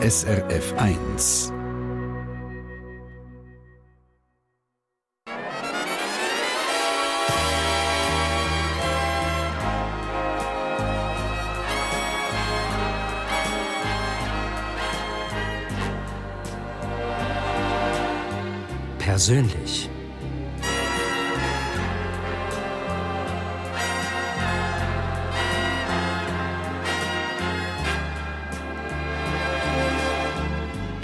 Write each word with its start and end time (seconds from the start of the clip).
SRF 0.00 0.74
1. 0.78 1.52
Persönlich. 18.98 19.87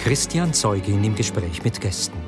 Christian 0.05 0.53
Zeugin 0.53 1.03
im 1.03 1.15
Gespräch 1.15 1.65
mit 1.65 1.81
Gästen. 1.81 2.19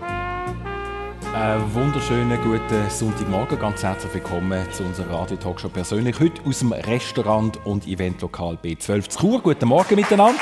Einen 1.34 1.74
wunderschönen 1.74 2.42
guten 2.42 2.88
Sonntagmorgen. 2.88 3.58
Ganz 3.58 3.82
herzlich 3.82 4.14
willkommen 4.14 4.66
zu 4.72 4.82
unserer 4.82 5.10
Radio-Talkshow 5.10 5.68
persönlich. 5.68 6.18
Heute 6.18 6.40
aus 6.46 6.60
dem 6.60 6.72
Restaurant 6.72 7.60
und 7.66 7.86
Eventlokal 7.86 8.56
B12 8.64 9.10
zu 9.10 9.18
Chur. 9.18 9.42
Guten 9.42 9.68
Morgen 9.68 9.94
miteinander. 9.94 10.40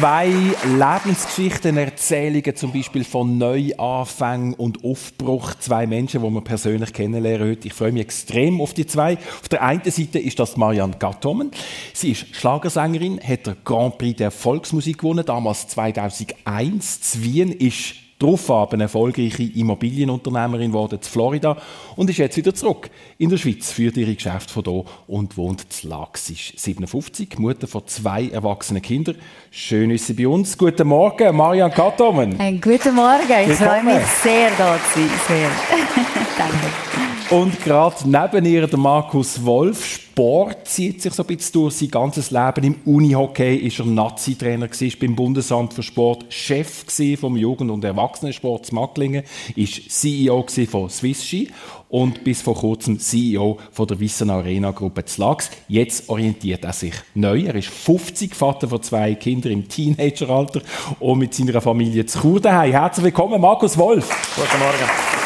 Zwei 0.00 0.28
Lebensgeschichten, 0.64 1.76
Erzählungen 1.76 2.56
zum 2.56 2.72
Beispiel 2.72 3.04
von 3.04 3.38
Neuanfängen 3.38 4.54
und 4.54 4.82
Aufbruch. 4.82 5.54
Zwei 5.60 5.86
Menschen, 5.86 6.22
die 6.22 6.30
wir 6.30 6.40
persönlich 6.40 6.92
kennenlernen 6.92 7.50
heute. 7.50 7.68
Ich 7.68 7.74
freue 7.74 7.92
mich 7.92 8.02
extrem 8.02 8.60
auf 8.60 8.74
die 8.74 8.86
zwei. 8.86 9.14
Auf 9.40 9.48
der 9.48 9.62
einen 9.62 9.84
Seite 9.84 10.18
ist 10.18 10.38
das 10.38 10.56
Marianne 10.56 10.96
Gattomen. 10.98 11.52
Sie 11.92 12.10
ist 12.10 12.34
Schlagersängerin, 12.34 13.20
hat 13.22 13.46
den 13.46 13.56
Grand 13.64 13.98
Prix 13.98 14.16
der 14.16 14.30
Volksmusik 14.30 14.98
gewonnen, 14.98 15.24
damals 15.24 15.68
2001. 15.68 17.00
Zu 17.00 17.22
Wien 17.22 17.52
ist 17.52 17.94
darauf 18.24 18.72
eine 18.72 18.84
erfolgreiche 18.84 19.42
Immobilienunternehmerin 19.42 20.70
geworden 20.70 20.98
in 21.00 21.02
Florida 21.02 21.56
und 21.96 22.10
ist 22.10 22.18
jetzt 22.18 22.36
wieder 22.36 22.54
zurück 22.54 22.90
in 23.18 23.30
der 23.30 23.36
Schweiz, 23.36 23.72
führt 23.72 23.96
ihre 23.96 24.14
Geschäfte 24.14 24.52
von 24.52 24.64
hier 24.64 24.84
und 25.06 25.36
wohnt 25.36 25.66
in 25.82 25.90
Lax. 25.90 26.26
Sie 26.26 26.34
ist 26.34 26.58
57, 26.58 27.38
Mutter 27.38 27.66
von 27.66 27.86
zwei 27.86 28.28
erwachsenen 28.28 28.82
Kindern. 28.82 29.16
Schön 29.50 29.90
ist 29.90 30.06
sie 30.06 30.14
bei 30.14 30.26
uns. 30.26 30.56
Guten 30.56 30.88
Morgen, 30.88 31.36
Marian 31.36 31.70
Katomen. 31.70 32.38
Äh, 32.40 32.52
guten 32.54 32.94
Morgen, 32.94 33.50
ich 33.50 33.56
freue 33.56 33.82
mich 33.82 34.04
sehr, 34.22 34.50
da 34.56 34.78
zu 34.92 35.00
sein. 35.00 35.10
Sehr. 35.28 35.48
Danke. 36.38 37.13
Und 37.34 37.64
gerade 37.64 37.96
neben 38.04 38.44
ihr 38.44 38.64
der 38.68 38.78
Markus 38.78 39.44
Wolf. 39.44 39.84
Sport 39.84 40.68
zieht 40.68 41.02
sich 41.02 41.12
so 41.12 41.24
ein 41.24 41.26
bisschen 41.26 41.54
durch 41.54 41.74
sein 41.74 41.90
ganzes 41.90 42.30
Leben. 42.30 42.62
Im 42.62 42.76
Unihockey 42.84 43.56
ist 43.56 43.80
er 43.80 43.86
Nazi-Trainer 43.86 44.68
beim 45.00 45.16
Bundesamt 45.16 45.74
für 45.74 45.82
Sport, 45.82 46.26
Chef 46.28 46.84
vom 47.18 47.36
Jugend- 47.36 47.72
und 47.72 47.82
Erwachsenensport 47.82 48.66
zu 48.66 48.76
Macklingen, 48.76 49.24
ist 49.56 49.90
CEO 49.90 50.46
von 50.70 50.88
Swiss 50.88 51.24
Ski 51.24 51.50
und 51.88 52.22
bis 52.22 52.40
vor 52.40 52.54
kurzem 52.54 53.00
CEO 53.00 53.58
von 53.72 53.88
der 53.88 53.98
Wissen 53.98 54.30
Arena 54.30 54.70
Gruppe 54.70 55.04
zu 55.04 55.20
Lax. 55.20 55.50
Jetzt 55.66 56.08
orientiert 56.08 56.64
er 56.64 56.72
sich 56.72 56.94
neu. 57.16 57.46
Er 57.46 57.56
ist 57.56 57.66
50, 57.66 58.32
Vater 58.32 58.68
von 58.68 58.80
zwei 58.80 59.16
Kindern 59.16 59.50
im 59.50 59.68
Teenageralter 59.68 60.62
und 61.00 61.18
mit 61.18 61.34
seiner 61.34 61.60
Familie 61.60 62.06
zu 62.06 62.20
Chur. 62.20 62.40
Herzlich 62.44 63.06
willkommen, 63.06 63.40
Markus 63.40 63.76
Wolf. 63.76 64.08
Guten 64.36 64.60
Morgen. 64.60 65.23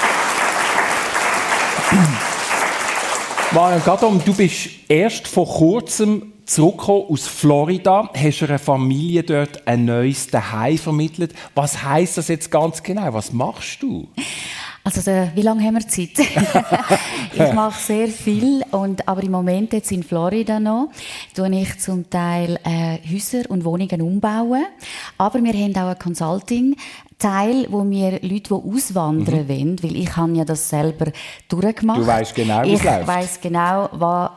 Marian 3.54 3.82
Gadom, 3.82 4.22
du 4.22 4.34
bist 4.34 4.68
erst 4.88 5.26
vor 5.26 5.46
kurzem 5.46 6.34
zurückgekommen 6.44 7.06
aus 7.08 7.26
Florida, 7.26 8.10
hast 8.14 8.42
einer 8.42 8.58
Familie 8.58 9.22
dort 9.22 9.66
ein 9.66 9.86
neues 9.86 10.28
Zuhause 10.28 10.76
vermittelt. 10.76 11.34
Was 11.54 11.82
heißt 11.82 12.18
das 12.18 12.28
jetzt 12.28 12.50
ganz 12.50 12.82
genau? 12.82 13.14
Was 13.14 13.32
machst 13.32 13.82
du? 13.82 14.06
Also, 14.84 15.10
äh, 15.10 15.28
wie 15.34 15.42
lange 15.42 15.62
haben 15.64 15.74
wir 15.74 15.88
Zeit? 15.88 16.18
ich 17.32 17.52
mache 17.52 17.78
sehr 17.78 18.08
viel, 18.08 18.64
und, 18.70 19.06
aber 19.08 19.22
im 19.22 19.32
Moment 19.32 19.72
jetzt 19.72 19.92
in 19.92 20.02
Florida 20.02 20.60
noch, 20.60 20.90
tue 21.34 21.50
ich 21.60 21.78
zum 21.78 22.08
Teil 22.08 22.58
äh, 22.64 22.98
Häuser 23.10 23.50
und 23.50 23.64
Wohnungen 23.64 24.02
umbauen. 24.02 24.64
Aber 25.16 25.42
wir 25.42 25.52
haben 25.52 25.76
auch 25.76 25.88
ein 25.88 25.98
Consulting 25.98 26.76
Teil, 27.18 27.66
wo 27.68 27.82
mir 27.82 28.12
Leute, 28.22 28.22
die 28.22 28.52
auswandern 28.52 29.44
mhm. 29.44 29.48
wollen, 29.48 29.82
weil 29.82 29.96
ich 29.96 30.16
habe 30.16 30.32
ja 30.34 30.44
das 30.44 30.68
selber 30.68 31.10
durchgemacht. 31.48 32.00
Du 32.00 32.06
weißt 32.06 32.34
genau, 32.34 32.62
wie 32.62 32.74
es 32.74 32.84
läuft. 32.84 33.00
Ich 33.00 33.06
weiss 33.08 33.40
genau, 33.40 33.88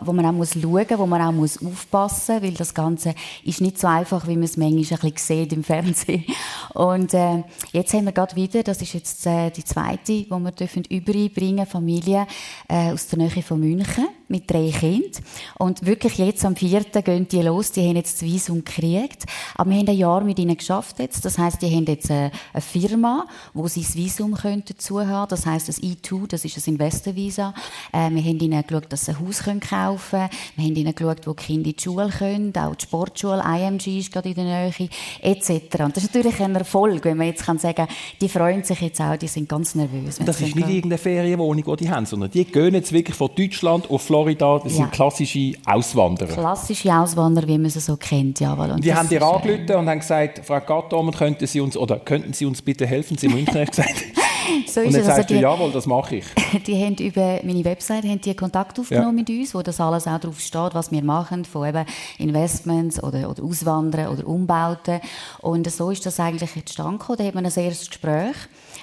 wo, 0.02 0.14
man 0.14 0.26
auch 0.26 0.32
muss 0.32 0.54
schauen 0.54 0.72
muss, 0.72 0.98
wo 0.98 1.06
man 1.06 1.22
auch 1.22 1.32
muss 1.32 1.64
aufpassen 1.64 2.36
muss, 2.36 2.44
weil 2.44 2.54
das 2.54 2.74
Ganze 2.74 3.14
ist 3.44 3.62
nicht 3.62 3.80
so 3.80 3.88
einfach, 3.88 4.28
wie 4.28 4.36
man 4.36 4.46
es 4.46 4.58
manchmal 4.58 5.00
ein 5.00 5.12
bisschen 5.12 5.38
sieht 5.38 5.54
im 5.54 5.64
Fernsehen. 5.64 6.26
Und 6.74 7.14
äh, 7.14 7.44
jetzt 7.72 7.94
haben 7.94 8.06
wir 8.06 8.14
gerade 8.14 8.36
wieder, 8.36 8.64
das 8.64 8.82
ist 8.82 8.94
jetzt 8.94 9.28
äh, 9.28 9.52
die 9.52 9.64
zweite, 9.64 10.14
die 10.14 10.30
wir 10.30 10.52
dürfen 10.52 10.84
überbringen, 10.86 11.68
Familie 11.68 12.26
äh, 12.68 12.92
aus 12.92 13.08
der 13.08 13.20
Nähe 13.20 13.44
von 13.44 13.60
München 13.60 14.08
mit 14.28 14.50
drei 14.50 14.72
Kindern. 14.72 15.12
Und 15.60 15.86
wirklich 15.86 16.18
jetzt 16.18 16.44
am 16.46 16.56
vierten 16.56 17.04
gehen 17.04 17.28
die 17.28 17.42
los, 17.42 17.72
die 17.72 17.88
haben 17.88 17.98
jetzt 17.98 18.22
das 18.22 18.24
Visum 18.24 18.64
gekriegt. 18.64 19.26
Aber 19.56 19.70
wir 19.70 19.78
haben 19.78 19.88
ein 19.88 19.98
Jahr 19.98 20.22
mit 20.24 20.40
ihnen 20.40 20.58
geschafft 20.58 21.00
jetzt. 21.00 21.24
Das 21.26 21.38
heißt, 21.38 21.62
die 21.62 21.76
haben 21.76 21.86
jetzt 21.86 22.10
eine 22.10 22.32
Firma, 22.72 23.26
wo 23.54 23.68
sie 23.68 23.82
das 23.82 23.96
Visum 23.96 24.34
können 24.34 24.64
dazu 24.68 25.06
haben. 25.06 25.30
Das 25.30 25.46
heißt, 25.46 25.68
das 25.68 25.82
E2, 25.82 26.28
das 26.28 26.46
ist 26.46 26.58
ein 26.58 26.74
Investorvisa. 26.74 27.54
Äh, 27.92 28.10
wir 28.10 28.24
haben 28.24 28.40
ihnen 28.40 28.64
geschaut, 28.66 28.86
dass 28.90 29.06
sie 29.06 29.12
ein 29.12 29.26
Haus 29.26 29.44
können 29.44 29.60
kaufen 29.60 30.10
können. 30.10 30.30
Wir 30.56 30.66
haben 30.66 30.76
ihnen 30.76 30.96
geschaut, 30.96 31.28
wo 31.28 31.34
die 31.34 31.44
Kinder 31.44 31.70
in 31.70 31.76
die 31.76 31.84
Schule 31.84 32.10
können. 32.10 32.54
Auch 32.56 32.76
die 32.76 32.84
Sportschule, 32.84 33.44
IMG 33.44 34.00
ist 34.00 34.12
gerade 34.12 34.30
in 34.30 34.36
der 34.36 34.44
Nähe, 34.44 34.90
etc. 35.22 35.52
Und 35.80 35.98
das 35.98 36.04
ist 36.04 36.16
natürlich 36.16 36.42
ein 36.42 36.56
Erfolg, 36.56 37.04
wenn 37.06 37.18
man 37.18 37.28
jetzt 37.28 37.46
kann 37.46 37.58
sagen, 37.58 37.88
die 38.20 38.30
freuen 38.30 38.64
sich 38.64 38.80
jetzt 38.82 39.02
auch, 39.02 39.16
die 39.18 39.28
sind 39.28 39.50
ganz 39.50 39.76
nervös. 39.76 40.20
Das 40.24 40.42
ist 40.42 40.56
nicht 40.56 40.68
irgendeine 40.68 40.98
Ferienwohnung, 40.98 41.64
die 41.64 41.86
die 41.86 41.90
haben, 41.90 42.06
sondern 42.06 42.32
die 42.32 42.46
gehen 42.46 42.74
jetzt 42.74 42.92
wirklich 42.92 43.16
von 43.16 43.30
Deutschland 43.36 43.90
auf 43.90 44.02
Florida 44.02 44.60
das 44.64 44.76
sind 44.76 44.92
klassische 44.92 45.54
Auswanderer. 45.66 46.34
Klassische 46.34 46.94
Auswanderer, 46.94 47.48
wie 47.48 47.58
man 47.58 47.70
sie 47.70 47.80
so 47.80 47.98
kennt, 47.98 48.40
jawohl. 48.40 48.72
Und 48.72 48.84
die 48.84 48.94
haben 48.94 49.10
dir 49.10 49.22
angerufen 49.22 49.76
und 49.76 49.90
haben 49.90 50.00
gesagt, 50.00 50.42
Frau 50.46 50.60
Gattomer, 50.60 51.12
könnten 51.12 51.48
Sie 51.48 51.60
uns, 51.60 51.78
oder 51.78 52.00
könnten 52.00 52.34
Sie 52.34 52.46
uns 52.46 52.61
bitte 52.62 52.86
helfen? 52.86 53.18
Sie 53.18 53.28
Münchner 53.28 53.66
gesagt. 53.66 54.04
so 54.68 54.82
und 54.82 54.94
dann 54.94 55.04
sagst 55.04 55.18
also 55.18 55.34
du, 55.36 55.40
jawohl, 55.40 55.72
das 55.72 55.86
mache 55.86 56.18
ich. 56.18 56.26
Die 56.68 56.84
haben 56.84 56.96
über 56.96 57.40
meine 57.44 57.64
Website 57.64 58.04
haben 58.04 58.22
die 58.22 58.36
Kontakt 58.36 58.80
aufgenommen 58.80 59.18
ja. 59.18 59.24
mit 59.24 59.30
uns, 59.30 59.56
wo 59.56 59.62
das 59.62 59.80
alles 59.80 60.08
auch 60.08 60.20
drauf 60.20 60.40
steht, 60.40 60.74
was 60.74 60.92
wir 60.92 61.04
machen, 61.04 61.46
von 61.46 61.68
eben 61.68 61.86
Investments 62.18 63.02
oder, 63.02 63.30
oder 63.30 63.44
Auswandern 63.44 64.08
oder 64.08 64.28
Umbauten. 64.28 65.00
Und 65.40 65.70
so 65.72 65.92
ist 65.92 66.06
das 66.06 66.20
eigentlich 66.20 66.56
entstanden. 66.56 67.16
Da 67.18 67.24
hat 67.24 67.36
man 67.36 67.46
ein 67.46 67.52
erstes 67.54 67.90
Gespräch. 67.90 68.36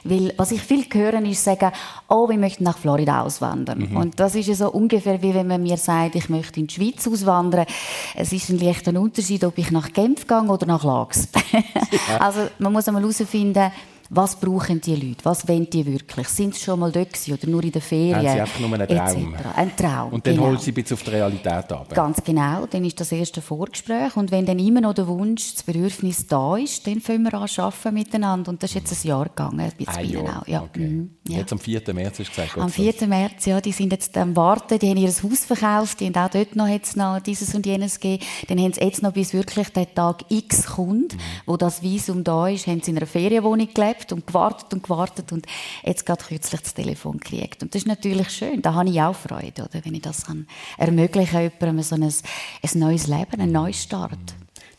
Weil, 0.08 0.32
was 0.36 0.52
ich 0.52 0.62
viel 0.62 0.84
höre, 0.92 1.22
ist 1.22 1.44
sagen, 1.44 1.72
oh, 2.08 2.28
wir 2.28 2.38
möchten 2.38 2.64
nach 2.64 2.78
Florida 2.78 3.22
auswandern. 3.22 3.90
Mhm. 3.90 3.96
Und 3.96 4.20
das 4.20 4.34
ist 4.34 4.48
ja 4.48 4.54
so 4.54 4.70
ungefähr 4.70 5.20
wie 5.22 5.34
wenn 5.34 5.46
man 5.46 5.62
mir 5.62 5.76
sagt, 5.76 6.14
ich 6.14 6.28
möchte 6.28 6.60
in 6.60 6.66
die 6.66 6.74
Schweiz 6.74 7.06
auswandern. 7.06 7.66
Es 8.14 8.32
ist 8.32 8.48
ein 8.50 8.58
leichter 8.58 8.98
Unterschied, 8.98 9.44
ob 9.44 9.58
ich 9.58 9.70
nach 9.70 9.92
Genf 9.92 10.26
gehe 10.26 10.42
oder 10.42 10.66
nach 10.66 10.84
Lax. 10.84 11.28
also, 12.18 12.40
man 12.58 12.72
muss 12.72 12.88
einmal 12.88 13.02
herausfinden, 13.02 13.70
was 14.10 14.36
brauchen 14.36 14.80
die 14.80 14.94
Leute? 14.94 15.24
Was 15.24 15.46
wollen 15.46 15.68
die 15.68 15.84
wirklich? 15.84 16.28
Sind 16.28 16.54
sie 16.54 16.64
schon 16.64 16.80
mal 16.80 16.90
dort 16.90 17.08
oder 17.28 17.46
nur 17.46 17.62
in 17.62 17.72
den 17.72 17.82
Ferien? 17.82 18.16
Haben 18.16 18.22
sie 18.22 18.40
einfach 18.40 18.60
nur 18.60 18.72
einen 18.72 18.88
Traum. 18.88 19.34
Ein 19.54 19.76
Traum, 19.76 20.12
Und 20.14 20.26
dann 20.26 20.34
genau. 20.34 20.46
holt 20.46 20.62
sie 20.62 20.70
ein 20.70 20.74
bisschen 20.74 20.94
auf 20.94 21.02
die 21.02 21.10
Realität 21.10 21.72
ab. 21.72 21.88
Ganz 21.94 22.22
genau. 22.24 22.66
Dann 22.66 22.84
ist 22.84 22.98
das 22.98 23.12
erste 23.12 23.42
Vorgespräch. 23.42 24.16
Und 24.16 24.30
wenn 24.30 24.46
dann 24.46 24.58
immer 24.58 24.80
noch 24.80 24.94
der 24.94 25.06
Wunsch, 25.06 25.54
das 25.54 25.62
Bedürfnis 25.62 26.26
da 26.26 26.56
ist, 26.56 26.86
dann 26.86 27.00
fangen 27.00 27.24
wir 27.24 27.34
an 27.34 27.48
arbeiten 27.56 27.94
miteinander. 27.94 28.50
Und 28.50 28.62
das 28.62 28.70
ist 28.70 28.76
jetzt 28.76 29.04
ein 29.04 29.08
Jahr 29.08 29.24
gegangen. 29.26 29.60
Ein 29.60 29.88
ein 29.88 30.08
Jahr. 30.08 30.42
Ja. 30.46 30.62
Okay. 30.62 30.88
Mhm. 30.88 31.10
Ja. 31.28 31.38
Jetzt 31.38 31.52
am 31.52 31.58
4. 31.58 31.82
März 31.92 32.18
hast 32.18 32.28
du 32.28 32.42
gesagt. 32.42 32.58
Am 32.58 32.70
4. 32.70 33.06
März, 33.06 33.44
ja. 33.44 33.60
Die 33.60 33.72
sind 33.72 33.92
jetzt 33.92 34.16
am 34.16 34.34
Warten. 34.34 34.78
Die 34.78 34.88
haben 34.88 34.96
ihr 34.96 35.08
Haus 35.08 35.44
verkauft. 35.44 36.00
Die 36.00 36.06
haben 36.06 36.16
auch 36.16 36.30
dort 36.30 36.56
noch, 36.56 36.66
jetzt 36.66 36.96
noch 36.96 37.20
dieses 37.20 37.54
und 37.54 37.66
jenes 37.66 38.00
gegeben. 38.00 38.24
Dann 38.48 38.58
haben 38.58 38.72
sie 38.72 38.80
jetzt 38.80 39.02
noch, 39.02 39.12
bis 39.12 39.34
wirklich 39.34 39.68
der 39.68 39.92
Tag 39.94 40.24
X 40.30 40.64
kommt, 40.66 41.14
mhm. 41.14 41.20
wo 41.44 41.58
das 41.58 41.82
Visum 41.82 42.24
da 42.24 42.48
ist, 42.48 42.66
haben 42.66 42.80
sie 42.80 42.92
in 42.92 42.96
einer 42.96 43.06
Ferienwohnung 43.06 43.68
gelebt 43.74 43.97
und 44.12 44.26
gewartet 44.26 44.72
und 44.72 44.82
gewartet 44.82 45.32
und 45.32 45.46
jetzt 45.84 46.06
gerade 46.06 46.24
kürzlich 46.24 46.60
das 46.60 46.74
Telefon 46.74 47.18
gekriegt. 47.18 47.62
Und 47.62 47.74
das 47.74 47.82
ist 47.82 47.88
natürlich 47.88 48.30
schön, 48.30 48.62
da 48.62 48.74
habe 48.74 48.88
ich 48.88 49.00
auch 49.00 49.14
Freude, 49.14 49.62
oder? 49.62 49.84
wenn 49.84 49.94
ich 49.94 50.02
das 50.02 50.26
kann 50.26 50.46
ermöglichen 50.76 51.40
jemandem 51.40 51.82
so 51.82 51.94
ein, 51.94 52.02
ein 52.02 52.78
neues 52.78 53.06
Leben, 53.06 53.40
einen 53.40 53.52
Neustart. 53.52 54.18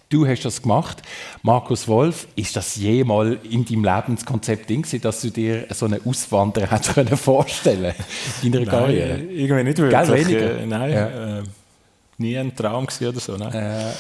Du 0.10 0.26
hast 0.26 0.44
das 0.44 0.64
gemacht. 0.64 1.04
Markus 1.44 1.88
Wolf, 1.88 2.28
ist 2.36 2.56
das 2.56 2.76
jemals 2.78 3.38
in 3.44 3.64
deinem 3.64 3.84
Lebenskonzept 3.84 4.68
Ding, 4.68 4.84
dass 5.02 5.22
du 5.22 5.30
dir 5.30 5.68
so 5.70 5.86
eine 5.86 6.02
Auswanderer 6.04 6.72
hättest 6.72 7.22
vorstellen 7.22 7.94
in 8.42 8.52
deiner 8.52 8.66
Karriere? 8.66 9.20
irgendwie 9.20 9.64
nicht 9.64 9.78
wirklich. 9.78 10.08
Gell, 10.08 10.26
weniger? 10.26 10.60
Äh, 10.60 10.66
nein, 10.66 10.92
ja. 10.92 11.40
äh, 11.40 11.44
nie 12.18 12.38
ein 12.38 12.56
Traum 12.56 12.88
oder 13.02 13.20
so. 13.20 13.38
Nein. 13.38 13.54
Äh, 13.54 13.92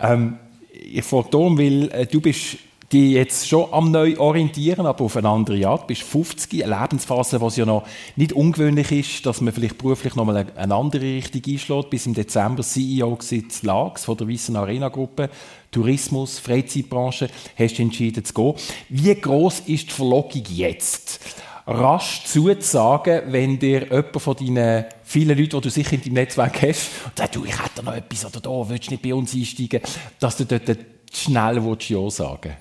ähm, 0.00 0.38
ich 0.72 1.04
frage 1.04 1.28
darum, 1.30 1.56
weil 1.56 1.90
äh, 1.92 2.06
du 2.06 2.20
bist 2.20 2.58
die 2.92 3.12
jetzt 3.12 3.48
schon 3.48 3.72
am 3.72 3.90
neu 3.90 4.18
orientieren, 4.18 4.84
aber 4.84 5.04
auf 5.04 5.16
eine 5.16 5.28
andere 5.28 5.66
Art. 5.66 5.82
Du 5.82 5.86
bist 5.86 6.02
50, 6.02 6.62
eine 6.62 6.78
Lebensphase, 6.78 7.40
was 7.40 7.56
ja 7.56 7.64
noch 7.64 7.84
nicht 8.16 8.34
ungewöhnlich 8.34 8.92
ist, 8.92 9.24
dass 9.24 9.40
man 9.40 9.54
vielleicht 9.54 9.78
beruflich 9.78 10.14
noch 10.14 10.26
mal 10.26 10.46
eine 10.54 10.74
andere 10.74 11.02
Richtung 11.02 11.40
einschlägt. 11.46 11.90
Bis 11.90 12.04
im 12.04 12.12
Dezember 12.12 12.62
CEO 12.62 13.16
des 13.16 13.62
LAGS 13.62 14.04
von 14.04 14.16
der 14.18 14.28
Wissen 14.28 14.56
Arena 14.56 14.88
Gruppe. 14.88 15.30
Tourismus, 15.70 16.38
Freizeitbranche, 16.38 17.30
hast 17.56 17.78
du 17.78 17.82
entschieden 17.82 18.26
zu 18.26 18.34
gehen. 18.34 18.54
Wie 18.90 19.14
groß 19.14 19.60
ist 19.60 19.88
die 19.88 19.94
Verlockung 19.94 20.44
jetzt? 20.50 21.20
rasch 21.64 22.24
zuzusagen, 22.24 23.22
wenn 23.28 23.56
dir 23.56 23.84
jemand 23.84 24.20
von 24.20 24.36
deinen 24.36 24.84
vielen 25.04 25.38
Leuten, 25.38 25.50
die 25.50 25.60
du 25.60 25.70
sicher 25.70 25.92
in 25.92 26.02
deinem 26.02 26.14
Netzwerk 26.14 26.60
hast, 26.62 26.90
sagt, 27.16 27.36
du, 27.36 27.44
ich 27.44 27.52
hätte 27.52 27.84
noch 27.84 27.94
etwas 27.94 28.26
oder 28.26 28.40
da, 28.40 28.68
willst 28.68 28.88
du 28.88 28.90
nicht 28.90 29.02
bei 29.02 29.14
uns 29.14 29.32
einsteigen, 29.32 29.80
dass 30.18 30.36
du 30.38 30.44
dort 30.44 30.76
schnell 31.12 31.62
Ja 31.78 32.10
sagen 32.10 32.56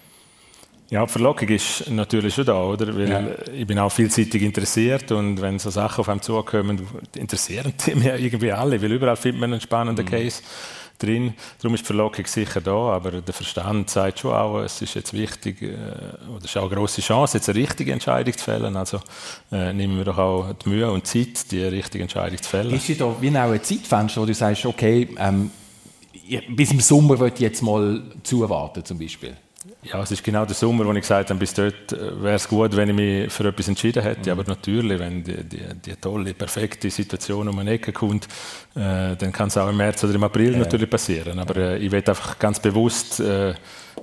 ja, 0.92 1.06
die 1.06 1.12
Verlockung 1.12 1.48
ist 1.48 1.90
natürlich 1.90 2.36
schon 2.36 2.46
da, 2.46 2.62
oder? 2.62 2.94
Weil 2.94 3.10
ja. 3.10 3.22
ich 3.54 3.66
bin 3.66 3.80
auch 3.80 3.90
vielseitig 3.90 4.42
interessiert 4.42 5.10
und 5.14 5.42
wenn 5.42 5.58
so 5.58 5.70
Sachen 5.70 6.02
auf 6.02 6.10
einem 6.10 6.22
zukommen, 6.22 6.86
interessieren 7.16 7.72
die 7.86 7.96
mich 7.96 8.08
irgendwie 8.08 8.52
alle, 8.52 8.82
weil 8.82 8.92
überall 8.92 9.16
findet 9.16 9.40
man 9.40 9.54
einen 9.54 9.62
spannenden 9.62 10.06
mhm. 10.06 10.10
Case 10.10 10.42
drin. 11.00 11.34
Darum 11.62 11.76
ist 11.76 11.82
die 11.82 11.86
Verlockung 11.86 12.26
sicher 12.26 12.60
da, 12.60 12.74
aber 12.74 13.22
der 13.22 13.34
Verstand 13.34 13.90
sagt 13.90 14.20
schon 14.20 14.34
auch, 14.34 14.60
es 14.60 14.82
ist 14.82 14.96
jetzt 14.96 15.14
wichtig, 15.14 15.62
äh, 15.62 15.68
oder 16.30 16.40
es 16.40 16.46
ist 16.46 16.58
auch 16.58 16.70
eine 16.70 16.76
grosse 16.76 17.00
Chance, 17.00 17.38
jetzt 17.38 17.48
eine 17.48 17.60
richtige 17.60 17.94
Entscheidung 17.94 18.38
zu 18.38 18.44
fällen. 18.44 18.76
Also 18.76 19.00
äh, 19.50 19.72
nehmen 19.72 19.96
wir 19.96 20.04
doch 20.04 20.18
auch 20.18 20.52
die 20.54 20.68
Mühe 20.68 20.92
und 20.92 21.08
Zeit, 21.08 21.50
die 21.54 21.64
richtige 21.64 22.04
Entscheidung 22.04 22.42
zu 22.42 22.50
fällen. 22.50 22.76
Ist 22.76 23.00
da 23.00 23.16
wie 23.22 23.30
auch 23.30 23.50
ein 23.50 23.64
Zeitfenster, 23.64 24.22
wo 24.22 24.26
du 24.26 24.34
sagst, 24.34 24.66
okay, 24.66 25.08
ähm, 25.18 25.52
bis 26.50 26.72
im 26.72 26.82
Sommer 26.82 27.18
würde 27.18 27.36
ich 27.36 27.42
jetzt 27.42 27.62
mal 27.62 28.04
zuwarten 28.24 28.84
zum 28.84 29.00
Beispiel? 29.00 29.38
Ja, 29.84 30.02
es 30.04 30.12
ist 30.12 30.24
genau 30.24 30.46
der 30.46 30.54
Sommer, 30.54 30.86
wo 30.86 30.94
ich 30.94 31.02
gesagt 31.02 31.32
habe, 31.32 31.40
bis 31.40 31.56
dort 31.56 31.92
äh, 31.92 32.22
wäre 32.22 32.36
es 32.36 32.48
gut, 32.48 32.76
wenn 32.76 32.90
ich 32.90 32.96
mich 32.96 33.34
für 33.34 33.48
etwas 33.48 33.68
entschieden 33.68 34.04
hätte. 34.04 34.32
Mhm. 34.32 34.40
Aber 34.40 34.50
natürlich, 34.50 35.00
wenn 35.00 35.24
die, 35.24 35.44
die, 35.44 35.62
die, 35.86 35.96
tolle, 35.96 36.36
perfekte 36.36 36.90
Situation 36.92 37.48
um 37.48 37.58
eine 37.58 37.72
Ecke 37.72 37.92
kommt, 37.92 38.26
äh, 38.76 39.16
dann 39.16 39.32
kann 39.32 39.48
es 39.48 39.58
auch 39.58 39.70
im 39.70 39.78
März 39.78 40.04
oder 40.04 40.14
im 40.14 40.24
April 40.24 40.54
ja. 40.54 40.60
natürlich 40.60 40.90
passieren. 40.90 41.40
Aber 41.40 41.56
äh, 41.56 41.78
ich 41.80 41.92
will 41.92 42.04
einfach 42.06 42.38
ganz 42.38 42.60
bewusst 42.60 43.20
äh, 43.22 43.56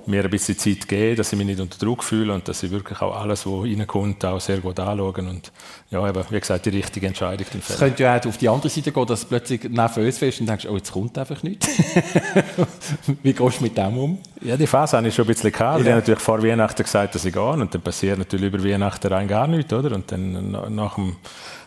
mir 0.05 0.23
ein 0.23 0.29
bisschen 0.29 0.57
Zeit 0.57 0.87
geben, 0.87 1.15
dass 1.15 1.31
ich 1.31 1.37
mich 1.37 1.47
nicht 1.47 1.59
unter 1.59 1.77
Druck 1.77 2.03
fühle 2.03 2.33
und 2.33 2.47
dass 2.47 2.63
ich 2.63 2.71
wirklich 2.71 3.01
auch 3.01 3.15
alles, 3.15 3.45
was 3.45 3.63
reinkommt, 3.63 4.23
auch 4.25 4.39
sehr 4.39 4.57
gut 4.57 4.79
anschauen 4.79 5.27
und 5.27 5.51
ja, 5.91 6.07
eben, 6.07 6.23
wie 6.29 6.39
gesagt, 6.39 6.65
die 6.65 6.69
richtige 6.69 7.07
Entscheidung 7.07 7.45
Es 7.67 7.77
könnte 7.77 8.03
ja 8.03 8.19
auch 8.19 8.25
auf 8.25 8.37
die 8.37 8.49
andere 8.49 8.69
Seite 8.69 8.91
gehen, 8.91 9.05
dass 9.05 9.21
du 9.21 9.27
plötzlich 9.27 9.63
nervös 9.63 10.21
wirst 10.21 10.39
und 10.41 10.47
denkst, 10.47 10.67
oh, 10.69 10.75
jetzt 10.75 10.91
kommt 10.91 11.17
einfach 11.17 11.41
nichts. 11.43 11.67
wie 13.23 13.33
gehst 13.33 13.59
du 13.59 13.63
mit 13.63 13.77
dem 13.77 13.97
um? 13.97 14.17
Ja, 14.41 14.55
die 14.55 14.67
Phase 14.67 14.97
habe 14.97 15.07
ich 15.07 15.15
schon 15.15 15.25
ein 15.25 15.29
bisschen 15.29 15.51
gehabt. 15.51 15.79
Ja. 15.79 15.81
Ich 15.81 15.87
habe 15.87 15.99
natürlich 15.99 16.19
vor 16.19 16.43
Weihnachten 16.43 16.83
gesagt, 16.83 17.15
dass 17.15 17.25
ich 17.25 17.33
gehe 17.33 17.41
und 17.41 17.73
dann 17.73 17.81
passiert 17.81 18.17
natürlich 18.17 18.53
über 18.53 18.63
Weihnachten 18.63 19.07
rein 19.07 19.27
gar 19.27 19.47
nichts, 19.47 19.73
oder? 19.73 19.95
Und 19.95 20.11
dann 20.11 20.51
nach 20.75 20.95
dem 20.95 21.15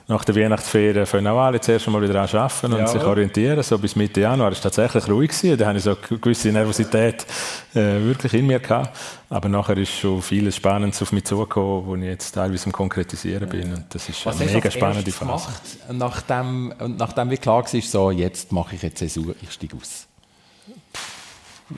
nach 0.09 0.25
der 0.25 0.35
Weihnachtsferien 0.37 1.07
fangen 1.07 1.27
auch 1.29 1.41
alle 1.41 1.61
zuerst 1.61 1.89
mal 1.89 2.03
wieder 2.03 2.21
an 2.21 2.29
arbeiten 2.29 2.73
und 2.73 2.79
ja. 2.81 2.87
sich 2.87 3.03
orientieren. 3.03 3.63
So 3.63 3.79
bis 3.79 3.97
Mitte 3.97 4.21
Januar 4.21 4.47
war 4.47 4.53
es 4.53 4.61
tatsächlich 4.61 5.09
ruhig. 5.09 5.31
Gewesen. 5.31 5.57
Da 5.57 5.67
hatte 5.67 5.79
ich 5.79 5.85
so 5.85 5.97
eine 5.97 6.19
gewisse 6.19 6.49
Nervosität 6.49 7.27
äh, 7.75 8.01
wirklich 8.01 8.35
in 8.35 8.47
mir. 8.47 8.61
Gehabt. 8.61 8.97
Aber 9.31 9.49
nachher 9.49 9.77
ist 9.79 9.93
schon 9.93 10.21
vieles 10.21 10.57
Spannendes 10.57 11.01
auf 11.01 11.13
mich 11.13 11.25
zugekommen, 11.25 11.87
wo 11.87 11.97
ich 11.97 12.03
jetzt 12.03 12.33
teilweise 12.33 12.67
am 12.67 12.73
Konkretisieren 12.73 13.49
bin. 13.49 13.73
Und 13.73 13.87
das 13.89 14.09
ist 14.09 14.25
Was 14.27 14.41
eine 14.41 14.51
mega 14.51 14.71
spannende 14.71 15.11
Phase. 15.11 15.25
Gemacht, 15.25 15.63
nachdem, 15.91 16.75
nachdem 16.99 17.31
wie 17.31 17.39
klar 17.39 17.65
war, 17.65 17.81
so, 17.81 18.11
jetzt 18.11 18.53
mache 18.53 18.75
ich 18.75 18.83
jetzt 18.83 18.99
Zäsur, 18.99 19.35
ich 19.41 19.51
steige 19.51 19.77
aus? 19.77 20.07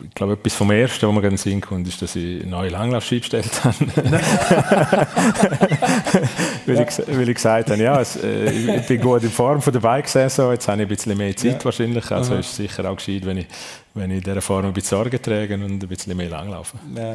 Ich 0.03 0.15
glaube, 0.15 0.33
etwas 0.35 0.55
vom 0.55 0.71
Ersten, 0.71 1.07
was 1.09 1.15
mir 1.15 1.29
in 1.29 1.37
Sinn 1.37 1.61
kommt, 1.61 1.87
ist, 1.89 2.01
dass 2.03 2.17
ich 2.17 2.43
eine 2.43 2.51
neue 2.51 2.71
Langlaufski 2.71 3.19
bestellt 3.19 3.65
habe. 3.65 3.77
weil, 6.67 6.81
ich, 6.81 6.99
weil 7.09 7.29
ich 7.29 7.35
gesagt 7.35 7.71
habe, 7.71 7.83
ja, 7.83 8.01
es, 8.01 8.17
äh, 8.17 8.51
ich 8.51 8.87
bin 8.87 9.01
gut 9.01 9.23
in 9.23 9.31
Form 9.31 9.61
von 9.63 9.73
der 9.73 9.81
Bike-Saison, 9.81 10.53
jetzt 10.53 10.69
habe 10.69 10.83
ich 10.83 10.87
ein 10.87 10.89
bisschen 10.89 11.17
mehr 11.17 11.37
Zeit 11.37 11.59
ja. 11.59 11.65
wahrscheinlich, 11.65 12.11
also 12.11 12.33
Aha. 12.33 12.41
ist 12.41 12.51
es 12.51 12.57
sicher 12.57 12.91
auch 12.91 12.97
gescheit, 12.97 13.25
wenn 13.25 13.39
ich, 13.39 13.47
wenn 13.95 14.11
ich 14.11 14.19
in 14.19 14.23
dieser 14.23 14.41
Form 14.41 14.67
ein 14.67 14.73
bisschen 14.73 14.99
Sorge 14.99 15.21
trage 15.21 15.55
und 15.55 15.65
ein 15.65 15.79
bisschen 15.79 16.17
mehr 16.17 16.29
langlaufe. 16.31 16.77
Ja. 16.97 17.15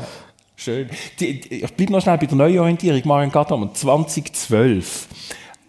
Schön. 0.56 0.90
Die, 1.20 1.40
die, 1.40 1.64
ich 1.64 1.74
bleibe 1.74 1.94
noch 1.94 2.02
schnell 2.02 2.18
bei 2.18 2.26
der 2.26 2.36
Neuorientierung, 2.36 3.02
Marian 3.06 3.32
Gattermann, 3.32 3.74
2012. 3.74 5.08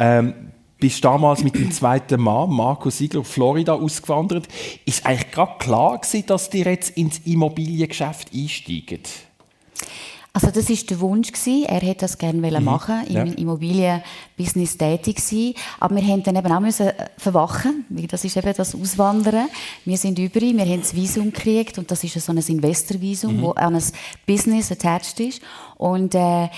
Ähm, 0.01 0.50
bist 0.81 1.05
damals 1.05 1.45
mit 1.45 1.55
dem 1.55 1.71
zweiten 1.71 2.21
Mann, 2.21 2.51
Marco 2.51 2.91
Siegler, 2.91 3.23
Florida 3.23 3.75
ausgewandert. 3.75 4.49
Ist 4.87 5.07
eigentlich 5.07 5.31
gerade 5.31 5.59
klar 5.59 5.99
gewesen, 5.99 6.27
dass 6.27 6.53
ihr 6.55 6.65
jetzt 6.65 6.97
ins 6.97 7.21
Immobiliengeschäft 7.25 8.35
einsteigt? 8.35 9.09
Also 10.33 10.49
das 10.51 10.71
ist 10.71 10.89
der 10.91 11.01
Wunsch 11.01 11.33
gewesen. 11.33 11.65
Er 11.65 11.81
hätte 11.81 12.03
das 12.03 12.17
gerne 12.17 12.39
mhm. 12.39 12.65
machen, 12.65 13.05
im 13.09 13.15
ja. 13.15 13.23
Immobilienbusiness 13.25 14.79
tätig 14.79 15.19
sein. 15.19 15.55
Aber 15.81 15.97
wir 15.97 16.05
haben 16.05 16.23
dann 16.23 16.37
eben 16.37 16.53
auch 16.53 16.61
müssen 16.61 16.87
äh, 16.87 17.07
verwachen, 17.17 17.85
weil 17.89 18.07
das 18.07 18.25
ist 18.25 18.37
eben 18.37 18.53
das 18.57 18.75
Auswandern. 18.75 19.49
Wir 19.85 19.97
sind 19.97 20.19
über, 20.21 20.41
wir 20.41 20.65
haben 20.65 20.81
das 20.81 20.95
Visum 20.95 21.33
gekriegt 21.33 21.79
und 21.79 21.91
das 21.91 22.05
ist 22.05 22.21
so 22.21 22.33
ein 22.33 22.39
Investorvisum, 22.39 23.39
mhm. 23.39 23.43
wo 23.43 23.51
an 23.51 23.75
ein 23.75 23.83
Business 24.25 24.71
attached 24.71 25.19
ist. 25.19 25.43
Und 25.77 26.15
äh, 26.15 26.49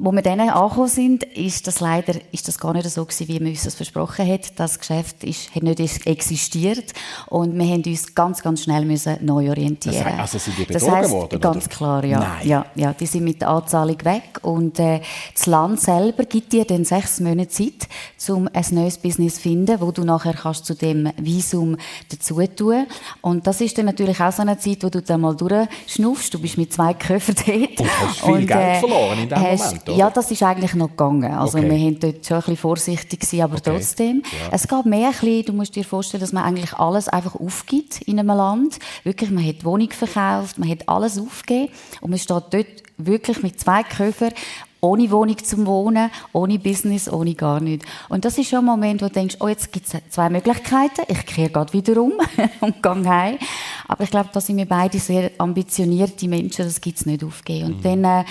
wo 0.00 0.12
wir 0.12 0.22
dann 0.22 0.40
angekommen 0.40 0.88
sind, 0.88 1.24
ist 1.24 1.66
das 1.66 1.80
leider 1.80 2.14
ist 2.30 2.46
das 2.46 2.58
gar 2.58 2.72
nicht 2.72 2.88
so 2.88 3.04
gewesen, 3.04 3.28
wie 3.28 3.40
man 3.40 3.50
uns 3.50 3.64
das 3.64 3.74
versprochen 3.74 4.26
hat. 4.26 4.58
Das 4.58 4.78
Geschäft 4.78 5.24
ist, 5.24 5.54
hat 5.54 5.62
nicht 5.62 6.06
existiert 6.06 6.92
und 7.26 7.58
wir 7.58 7.66
haben 7.66 7.82
uns 7.84 8.14
ganz, 8.14 8.42
ganz 8.42 8.62
schnell 8.62 8.84
müssen 8.84 9.16
neu 9.22 9.50
orientieren. 9.50 9.96
Das 9.96 10.04
heißt, 10.04 10.20
also 10.20 10.38
sind 10.38 10.58
die 10.58 10.64
betrogen 10.64 10.86
das 10.86 10.96
heisst, 10.96 11.10
worden? 11.10 11.40
Ganz 11.40 11.64
oder? 11.66 11.74
klar, 11.74 12.04
ja. 12.04 12.20
Nein. 12.20 12.48
ja. 12.48 12.66
Ja, 12.74 12.92
die 12.92 13.06
sind 13.06 13.24
mit 13.24 13.40
der 13.40 13.48
Anzahlung 13.48 14.04
weg 14.04 14.38
und 14.42 14.78
äh, 14.78 15.00
das 15.34 15.46
Land 15.46 15.80
selber 15.80 16.24
gibt 16.24 16.52
dir 16.52 16.64
dann 16.64 16.84
sechs 16.84 17.18
Monate 17.18 17.48
Zeit, 17.48 17.88
um 18.28 18.48
ein 18.52 18.64
neues 18.70 18.98
Business 18.98 19.36
zu 19.36 19.40
finden, 19.42 19.80
wo 19.80 19.90
du 19.90 20.04
nachher 20.04 20.34
kannst 20.34 20.66
zu 20.66 20.74
dem 20.74 21.10
Visum 21.16 21.76
dazu 22.08 22.40
tun. 22.46 22.86
Und 23.20 23.46
das 23.46 23.60
ist 23.60 23.76
dann 23.78 23.86
natürlich 23.86 24.20
auch 24.20 24.32
so 24.32 24.42
eine 24.42 24.58
Zeit, 24.58 24.84
wo 24.84 24.90
du 24.90 25.02
dann 25.02 25.22
mal 25.22 25.34
durchschnuffst. 25.34 26.34
Du 26.34 26.38
bist 26.38 26.56
mit 26.56 26.72
zwei 26.72 26.94
Köpfen 26.94 27.34
dort. 27.34 27.80
Und 27.80 28.00
hast 28.00 28.20
viel 28.20 28.34
und, 28.34 28.46
Geld 28.46 28.60
äh, 28.60 28.80
verloren 28.80 29.18
in 29.18 29.28
dem 29.28 29.40
Moment 29.40 29.87
oder? 29.88 29.96
Ja, 29.98 30.10
das 30.10 30.30
ist 30.30 30.42
eigentlich 30.42 30.74
noch 30.74 30.88
gegangen. 30.88 31.32
Also 31.32 31.58
okay. 31.58 31.70
wir 31.70 31.78
waren 31.78 32.00
dort 32.00 32.26
schon 32.26 32.36
ein 32.36 32.40
bisschen 32.40 32.56
vorsichtig 32.56 33.20
gewesen, 33.20 33.42
aber 33.42 33.56
okay. 33.56 33.70
trotzdem. 33.70 34.22
Ja. 34.24 34.48
Es 34.52 34.68
geht 34.68 34.86
mehr 34.86 35.08
ein 35.08 35.12
bisschen, 35.12 35.44
du 35.46 35.52
musst 35.52 35.76
dir 35.76 35.84
vorstellen, 35.84 36.20
dass 36.20 36.32
man 36.32 36.44
eigentlich 36.44 36.74
alles 36.74 37.08
einfach 37.08 37.34
aufgibt 37.34 38.02
in 38.02 38.18
einem 38.18 38.36
Land. 38.36 38.78
Wirklich, 39.04 39.30
man 39.30 39.46
hat 39.46 39.60
die 39.60 39.64
Wohnung 39.64 39.90
verkauft, 39.90 40.58
man 40.58 40.68
hat 40.68 40.88
alles 40.88 41.18
aufgegeben 41.18 41.72
und 42.00 42.10
man 42.10 42.18
steht 42.18 42.44
dort 42.50 42.66
wirklich 42.98 43.42
mit 43.42 43.60
zwei 43.60 43.82
Köfern 43.82 44.32
ohne 44.80 45.10
Wohnung 45.10 45.36
zum 45.38 45.66
Wohnen, 45.66 46.10
ohne 46.32 46.58
Business, 46.58 47.10
ohne 47.10 47.34
gar 47.34 47.60
nichts. 47.60 47.86
Und 48.08 48.24
das 48.24 48.38
ist 48.38 48.48
schon 48.48 48.60
ein 48.60 48.64
Moment, 48.64 49.02
wo 49.02 49.06
du 49.06 49.12
denkst, 49.12 49.36
oh, 49.40 49.48
jetzt 49.48 49.72
gibt 49.72 49.86
es 49.92 50.00
zwei 50.10 50.30
Möglichkeiten. 50.30 51.02
Ich 51.08 51.26
kehre 51.26 51.50
gerade 51.50 51.72
wieder 51.72 52.00
um 52.00 52.12
und 52.60 52.82
gehe 52.82 53.08
heim. 53.08 53.38
Aber 53.88 54.04
ich 54.04 54.10
glaube, 54.10 54.30
da 54.32 54.40
sind 54.40 54.56
wir 54.56 54.66
beide 54.66 54.98
sehr 54.98 55.32
ambitionierte 55.38 56.28
Menschen, 56.28 56.64
das 56.64 56.80
gibt 56.80 56.98
es 56.98 57.06
nicht 57.06 57.24
aufgeben. 57.24 57.74
Und 57.74 57.78
mhm. 57.78 58.02
dann 58.02 58.04
äh, 58.04 58.24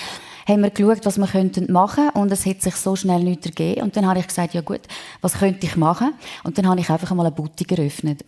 haben 0.47 0.61
wir 0.61 0.69
geschaut, 0.69 1.05
was 1.05 1.17
wir 1.17 1.21
machen 1.21 1.51
könnten 1.51 1.75
und 2.13 2.31
es 2.31 2.45
hat 2.45 2.61
sich 2.61 2.75
so 2.75 2.95
schnell 2.95 3.23
nichts 3.23 3.47
ergeben. 3.47 3.81
Und 3.81 3.97
dann 3.97 4.07
habe 4.07 4.19
ich 4.19 4.27
gesagt, 4.27 4.53
ja 4.53 4.61
gut, 4.61 4.81
was 5.21 5.33
könnte 5.33 5.65
ich 5.65 5.75
machen? 5.75 6.13
Und 6.43 6.57
dann 6.57 6.67
habe 6.67 6.79
ich 6.79 6.89
einfach 6.89 7.13
mal 7.13 7.25
eine 7.25 7.35
Boutique 7.35 7.77
eröffnet. 7.77 8.23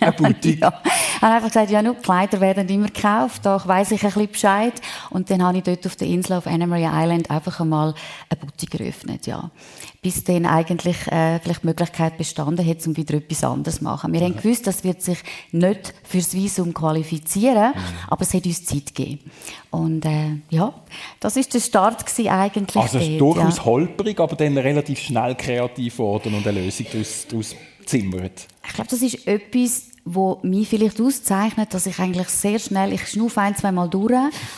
Eine 0.00 0.12
Boutique? 0.16 0.60
ja. 0.60 0.82
Ich 0.84 1.22
habe 1.22 1.34
einfach 1.34 1.48
gesagt, 1.48 1.70
ja, 1.70 1.80
nur 1.80 1.94
Kleider 1.94 2.40
werden 2.40 2.68
immer 2.68 2.88
gekauft, 2.88 3.46
da 3.46 3.60
weiss 3.66 3.90
ich 3.92 4.02
ein 4.02 4.10
bisschen 4.10 4.30
Bescheid. 4.30 4.74
Und 5.10 5.30
dann 5.30 5.42
habe 5.42 5.58
ich 5.58 5.64
dort 5.64 5.86
auf 5.86 5.96
der 5.96 6.08
Insel 6.08 6.34
auf 6.34 6.46
Anna 6.46 6.66
Maria 6.66 6.90
Island 7.02 7.30
einfach 7.30 7.60
einmal 7.60 7.94
eine 8.28 8.40
Boutique 8.40 8.78
eröffnet, 8.78 9.26
ja 9.26 9.50
bis 10.04 10.22
dann 10.22 10.44
eigentlich 10.44 11.10
äh, 11.10 11.40
vielleicht 11.40 11.62
die 11.62 11.68
Möglichkeit 11.68 12.18
bestanden 12.18 12.64
hat, 12.64 12.86
um 12.86 12.94
wieder 12.94 13.14
etwas 13.14 13.42
anderes 13.42 13.78
zu 13.78 13.84
machen. 13.84 14.12
Wir 14.12 14.20
mhm. 14.20 14.24
haben 14.24 14.36
gewusst, 14.36 14.66
das 14.66 14.84
wird 14.84 15.00
sich 15.00 15.18
nicht 15.50 15.94
fürs 16.04 16.34
Visum 16.34 16.74
qualifizieren, 16.74 17.70
mhm. 17.70 17.80
aber 18.08 18.20
es 18.20 18.34
hat 18.34 18.44
uns 18.44 18.66
Zeit 18.66 18.94
gegeben. 18.94 19.30
Und 19.74 20.04
äh, 20.04 20.36
ja, 20.50 20.72
das 21.18 21.36
ist 21.36 21.52
der 21.52 21.60
Start 21.60 22.06
gewesen 22.06 22.28
eigentlich. 22.28 22.76
Also 22.76 22.98
es 22.98 23.08
ist 23.08 23.20
durchaus 23.20 23.56
ja. 23.56 23.64
holprig, 23.64 24.20
aber 24.20 24.36
dann 24.36 24.56
relativ 24.56 25.00
schnell 25.00 25.34
kreativ 25.34 25.96
geworden 25.96 26.34
und 26.34 26.46
eine 26.46 26.60
Lösung 26.60 26.86
daraus 26.92 27.56
zimmert. 27.84 28.46
Ich 28.66 28.72
glaube, 28.72 28.90
das 28.90 29.02
ist 29.02 29.26
etwas, 29.26 29.88
wo 30.04 30.38
mich 30.42 30.68
vielleicht 30.68 31.00
auszeichnet, 31.00 31.72
dass 31.72 31.86
ich 31.86 31.98
eigentlich 31.98 32.28
sehr 32.28 32.58
schnell, 32.58 32.92
ich 32.92 33.08
schnaufe 33.08 33.40
ein, 33.40 33.56
zwei 33.56 33.72
Mal 33.72 33.88
durch, 33.88 34.12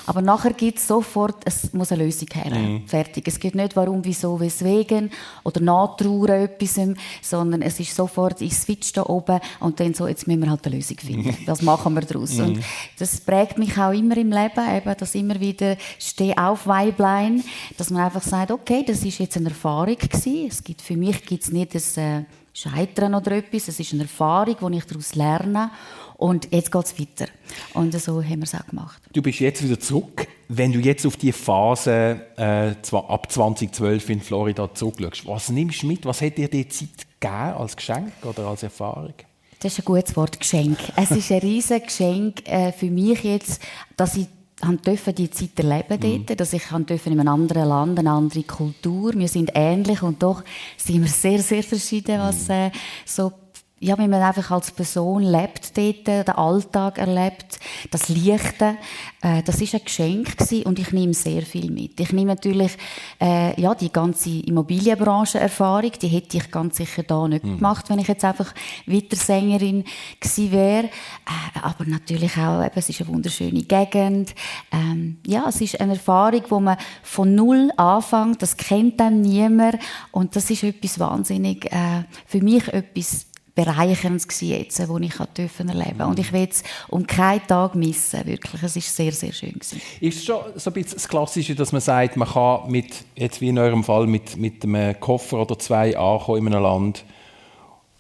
aber 0.07 0.21
nachher 0.21 0.53
gibt 0.53 0.79
es 0.79 0.89
sofort, 0.89 1.37
es 1.45 1.73
muss 1.73 1.93
eine 1.93 2.05
Lösung 2.05 2.29
her. 2.33 2.53
Mhm. 2.53 2.87
Fertig. 2.87 3.29
Es 3.29 3.39
geht 3.39 3.55
nicht 3.55 3.77
warum, 3.77 4.05
wieso, 4.05 4.41
weswegen 4.41 5.11
oder 5.45 5.61
nachtrauern 5.61 6.43
etwas, 6.43 6.81
sondern 7.23 7.63
es 7.63 7.79
ist 7.79 7.95
sofort, 7.95 8.41
ich 8.41 8.57
switch 8.57 8.93
da 8.93 9.05
oben 9.05 9.39
und 9.61 9.79
dann 9.79 9.95
so, 9.95 10.09
jetzt 10.09 10.27
müssen 10.27 10.43
wir 10.43 10.51
halt 10.51 10.67
eine 10.67 10.77
Lösung 10.77 10.99
finden. 10.99 11.29
Mhm. 11.29 11.47
Das 11.47 11.63
machen 11.63 11.95
wir 11.95 12.03
daraus. 12.03 12.35
Mhm. 12.35 12.45
Und 12.45 12.61
das 12.99 13.21
prägt 13.21 13.57
mich 13.57 13.79
auch 13.79 13.93
immer 13.93 14.17
im 14.17 14.33
Leben, 14.33 14.77
eben, 14.77 14.97
dass 14.99 15.15
immer 15.15 15.39
wieder 15.39 15.77
steh 15.99 16.37
auf 16.37 16.67
Weiblein, 16.67 17.45
dass 17.77 17.91
man 17.91 18.03
einfach 18.03 18.23
sagt, 18.23 18.51
okay, 18.51 18.85
das 18.85 19.05
ist 19.05 19.19
jetzt 19.19 19.37
eine 19.37 19.51
Erfahrung 19.51 19.97
gewesen. 19.97 20.49
Es 20.49 20.65
gibt, 20.65 20.83
für 20.83 20.97
mich 20.97 21.25
gibt 21.25 21.45
es 21.45 21.53
nicht 21.53 21.75
das, 21.75 21.97
äh, 21.97 22.25
Scheitern 22.57 23.15
oder 23.15 23.33
etwas. 23.33 23.69
Es 23.69 23.79
ist 23.79 23.93
eine 23.93 24.03
Erfahrung, 24.03 24.73
die 24.73 24.79
ich 24.79 24.85
daraus 24.85 25.15
lerne. 25.15 25.71
Und 26.17 26.53
jetzt 26.53 26.73
geht 26.73 26.85
es 26.85 26.99
weiter. 26.99 27.27
Und 27.75 27.93
so 28.01 28.23
haben 28.23 28.39
wir 28.39 28.45
es 28.45 28.55
auch 28.55 28.67
gemacht. 28.67 29.03
Du 29.13 29.21
bist 29.21 29.41
jetzt 29.41 29.63
wieder 29.63 29.79
zurück 29.79 30.27
wenn 30.49 30.73
du 30.73 30.79
jetzt 30.79 31.07
auf 31.07 31.17
die 31.17 31.33
Phase 31.33 32.21
äh, 32.37 32.75
ab 32.97 33.31
2012 33.31 34.11
in 34.11 34.21
Florida 34.21 34.73
zurückschaust, 34.73 35.27
was 35.27 35.49
nimmst 35.51 35.83
du 35.83 35.87
mit? 35.89 36.05
Was 36.05 36.21
hat 36.23 36.39
dir 36.39 36.49
die 36.49 36.69
Zeit 36.69 37.07
gegeben 37.21 37.35
als 37.35 37.77
Geschenk 37.77 38.13
oder 38.23 38.47
als 38.47 38.63
Erfahrung? 38.63 39.15
Das 39.61 39.73
ist 39.73 39.81
ein 39.81 39.85
gutes 39.87 40.17
Wort, 40.17 40.39
Geschenk. 40.39 40.79
Es 40.97 41.11
ist 41.11 41.33
ein 41.33 41.39
riesiges 41.39 41.83
Geschenk 41.85 42.47
äh, 42.47 42.73
für 42.73 42.91
mich 42.91 43.25
jetzt, 43.25 43.61
dass 43.97 44.17
ich 44.17 44.29
dürfen 44.63 45.15
die 45.15 45.31
Zeit 45.31 45.59
erleben 45.59 46.01
dort, 46.01 46.31
mhm. 46.31 46.37
dass 46.37 46.53
ich 46.53 46.63
dürfen 46.63 47.13
in 47.13 47.21
einem 47.21 47.29
anderen 47.29 47.69
Land, 47.69 47.99
eine 47.99 48.11
andere 48.11 48.43
Kultur. 48.43 49.13
Wir 49.15 49.29
sind 49.29 49.51
ähnlich 49.55 50.03
und 50.03 50.23
doch 50.23 50.43
sind 50.77 51.03
wir 51.03 51.09
sehr, 51.09 51.41
sehr 51.41 51.63
verschieden, 51.63 52.19
was 52.19 52.49
äh, 52.49 52.71
so 53.05 53.33
ja, 53.79 53.99
wenn 53.99 54.09
man 54.09 54.23
einfach 54.23 54.51
als 54.51 54.71
Person 54.71 55.23
lebt 55.23 55.77
dort, 55.77 56.07
den 56.07 56.35
Alltag 56.35 56.97
erlebt, 56.97 57.59
das 57.91 58.09
Lichte, 58.09 58.77
äh, 59.21 59.43
das 59.43 59.61
ist 59.61 59.75
ein 59.75 59.83
Geschenk 59.85 60.39
gewesen 60.39 60.63
und 60.65 60.79
ich 60.79 60.93
nehme 60.93 61.13
sehr 61.13 61.43
viel 61.43 61.71
mit. 61.71 62.01
Ich 62.01 62.11
nehme 62.11 62.33
natürlich 62.33 62.73
äh, 63.21 63.61
ja, 63.61 63.75
die 63.75 63.93
ganze 63.93 64.31
Immobilienbranche-Erfahrung, 64.31 65.93
die 66.01 66.09
hätte 66.09 66.39
ich 66.39 66.51
ganz 66.51 66.79
sicher 66.79 67.03
da 67.03 67.29
nicht 67.29 67.45
mhm. 67.45 67.57
gemacht, 67.57 67.91
wenn 67.91 67.99
ich 67.99 68.09
jetzt 68.09 68.25
einfach 68.25 68.55
weiter 68.87 69.17
Sängerin 69.17 69.85
gewesen 70.21 70.53
wäre. 70.53 70.85
Äh, 70.87 71.59
aber 71.61 71.85
natürlich 71.85 72.35
auch, 72.39 72.65
eben, 72.65 72.73
es 72.77 72.89
ist 72.89 73.03
eine 73.03 73.11
wunderschöne 73.11 73.61
Gegend. 73.61 74.35
Ähm, 74.73 75.19
ja, 75.27 75.45
es 75.51 75.61
ist 75.61 75.79
eine 75.79 75.93
Erfahrung, 75.93 76.43
wo 76.49 76.61
man 76.61 76.79
von 77.03 77.35
Null 77.35 77.71
anfängt, 77.77 78.41
das 78.41 78.57
kennt 78.57 79.01
dann 79.01 79.21
niemand 79.21 79.77
und 80.13 80.35
das 80.35 80.49
ist 80.49 80.63
etwas 80.63 80.99
wahnsinnig, 80.99 81.67
äh, 81.67 82.05
für 82.27 82.43
mich 82.43 82.69
etwas 82.69 83.27
bereichernd 83.57 84.25
jetzt, 84.43 84.89
wo 84.89 84.99
ich 84.99 85.15
dürfen 85.37 85.69
erleben 85.71 86.03
Und 86.03 86.19
ich 86.19 86.33
will 86.33 86.47
es 86.49 86.63
um 86.89 87.07
keinen 87.07 87.45
Tag 87.47 87.75
missen, 87.75 88.25
wirklich. 88.27 88.63
Es 88.63 88.77
ist 88.77 88.95
sehr, 88.95 89.11
sehr 89.11 89.33
schön 89.33 89.55
gewesen. 89.55 89.81
Ist 89.99 90.25
schon 90.25 90.41
so 90.55 90.71
ein 90.71 90.75
bisschen 90.75 90.95
das 90.95 91.09
Klassische, 91.09 91.55
dass 91.55 91.73
man 91.73 91.81
sagt, 91.81 92.17
man 92.17 92.29
kann 92.29 92.71
mit, 92.71 93.05
jetzt 93.17 93.41
wie 93.41 93.49
in 93.49 93.59
eurem 93.59 93.83
Fall, 93.83 94.07
mit, 94.07 94.37
mit 94.37 94.63
einem 94.63 95.01
Koffer 95.01 95.41
oder 95.41 95.59
zwei 95.59 95.97
ankommen 95.97 96.47
in 96.47 96.55
einem 96.55 96.63
Land 96.63 97.05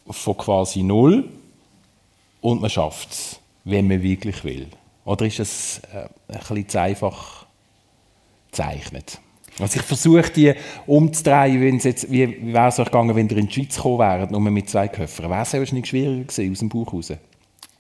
von 0.08 0.36
quasi 0.36 0.82
null 0.82 1.28
und 2.42 2.60
man 2.60 2.70
schafft 2.70 3.10
es, 3.10 3.40
wenn 3.64 3.88
man 3.88 4.02
wirklich 4.02 4.44
will? 4.44 4.68
Oder 5.06 5.24
ist 5.24 5.40
es 5.40 5.80
äh, 5.92 6.08
ein 6.28 6.38
bisschen 6.38 6.68
zu 6.68 6.80
einfach 6.80 7.46
gezeichnet? 8.50 9.20
Also 9.58 9.80
ich 9.80 9.86
versuche 9.86 10.30
die 10.30 10.52
umzudrehen, 10.86 11.78
jetzt, 11.78 12.10
wie, 12.10 12.28
wie 12.42 12.52
wäre 12.52 12.68
es 12.68 12.78
euch 12.78 12.86
gegangen, 12.86 13.16
wenn 13.16 13.28
ihr 13.28 13.38
in 13.38 13.46
die 13.46 13.54
Schweiz 13.54 13.76
gekommen 13.76 13.98
wäret, 13.98 14.30
nur 14.30 14.40
mit 14.40 14.68
zwei 14.68 14.88
Köpfen? 14.88 15.30
Wäre 15.30 15.42
es 15.42 15.52
wahrscheinlich 15.54 15.86
schwieriger 15.86 16.24
gewesen, 16.24 16.52
aus 16.52 16.58
dem 16.58 16.68
Bauch 16.68 16.92
raus? 16.92 17.12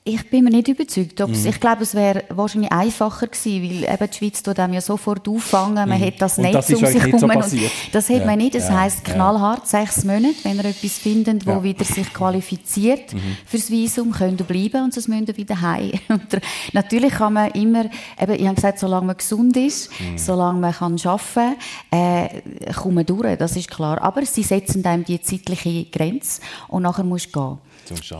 Ich 0.08 0.30
bin 0.30 0.44
mir 0.44 0.50
nicht 0.50 0.68
überzeugt. 0.68 1.18
Mhm. 1.18 1.34
Ich 1.34 1.58
glaube, 1.58 1.82
es 1.82 1.92
wäre 1.92 2.22
wahrscheinlich 2.28 2.70
einfacher 2.70 3.26
gewesen, 3.26 3.62
weil 3.62 3.92
eben 3.92 4.10
die 4.10 4.16
Schweiz 4.16 4.40
tut 4.40 4.56
ja 4.56 4.80
sofort 4.80 5.28
auffangen. 5.28 5.88
Man 5.88 6.00
mhm. 6.00 6.04
hat 6.04 6.14
das 6.20 6.38
Netz 6.38 6.52
das 6.52 6.70
um 6.70 6.86
sich 6.86 7.02
herum. 7.02 7.18
So 7.18 7.58
das 7.90 8.08
hat 8.08 8.20
ja. 8.20 8.24
man 8.24 8.38
nicht. 8.38 8.54
Das 8.54 8.68
ja. 8.68 8.82
heisst 8.82 9.04
knallhart 9.04 9.66
sechs 9.66 10.04
Monate, 10.04 10.36
wenn 10.44 10.58
ihr 10.58 10.66
etwas 10.66 10.98
findet, 10.98 11.44
wo 11.44 11.50
ja. 11.50 11.62
wieder 11.64 11.84
sich 11.84 12.14
qualifiziert 12.14 13.14
mhm. 13.14 13.36
fürs 13.46 13.68
Visum, 13.68 14.12
könnt 14.12 14.40
ihr 14.40 14.46
bleiben 14.46 14.84
und 14.84 14.94
sonst 14.94 15.08
müsst 15.08 15.28
ihr 15.28 15.36
wieder 15.36 15.60
heim. 15.60 15.90
natürlich 16.72 17.12
kann 17.14 17.32
man 17.32 17.50
immer, 17.50 17.86
eben, 18.20 18.34
ich 18.34 18.46
habe 18.46 18.54
gesagt, 18.54 18.78
solange 18.78 19.06
man 19.06 19.16
gesund 19.16 19.56
ist, 19.56 19.90
mhm. 20.00 20.18
solange 20.18 20.60
man 20.60 20.72
kann 20.72 20.96
arbeiten 21.04 21.56
kann, 21.90 21.98
äh, 21.98 22.72
kommt 22.74 22.94
man 22.94 23.06
durch, 23.06 23.36
das 23.38 23.56
ist 23.56 23.72
klar. 23.72 24.00
Aber 24.00 24.24
sie 24.24 24.44
setzen 24.44 24.86
einem 24.86 25.04
die 25.04 25.20
zeitliche 25.20 25.86
Grenze 25.86 26.40
und 26.68 26.84
nachher 26.84 27.02
musst 27.02 27.34
du 27.34 27.40
gehen. 27.40 27.58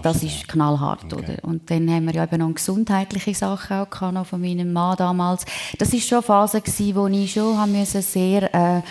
Das 0.03 0.23
ist 0.23 0.49
knallhart, 0.49 1.13
okay. 1.13 1.17
oder? 1.17 1.45
Und 1.45 1.71
dann 1.71 1.91
haben 1.91 2.07
wir 2.07 2.15
ja 2.15 2.25
eben 2.25 2.39
noch 2.39 2.55
gesundheitliche 2.55 3.35
Sachen 3.35 3.79
auch 3.79 3.91
gehabt, 3.91 4.15
noch 4.15 4.27
von 4.27 4.41
meinem 4.41 4.73
Mann 4.73 4.97
damals. 4.97 5.45
Das 5.79 5.93
ist 5.93 6.09
schon 6.09 6.19
eine 6.19 6.23
Phase 6.23 6.61
gewesen, 6.61 6.95
wo 6.95 7.07
ich 7.09 7.33
schon 7.33 7.59
haben 7.59 7.73
müssen 7.73 8.03
sehr 8.03 8.55
äh, 8.55 8.83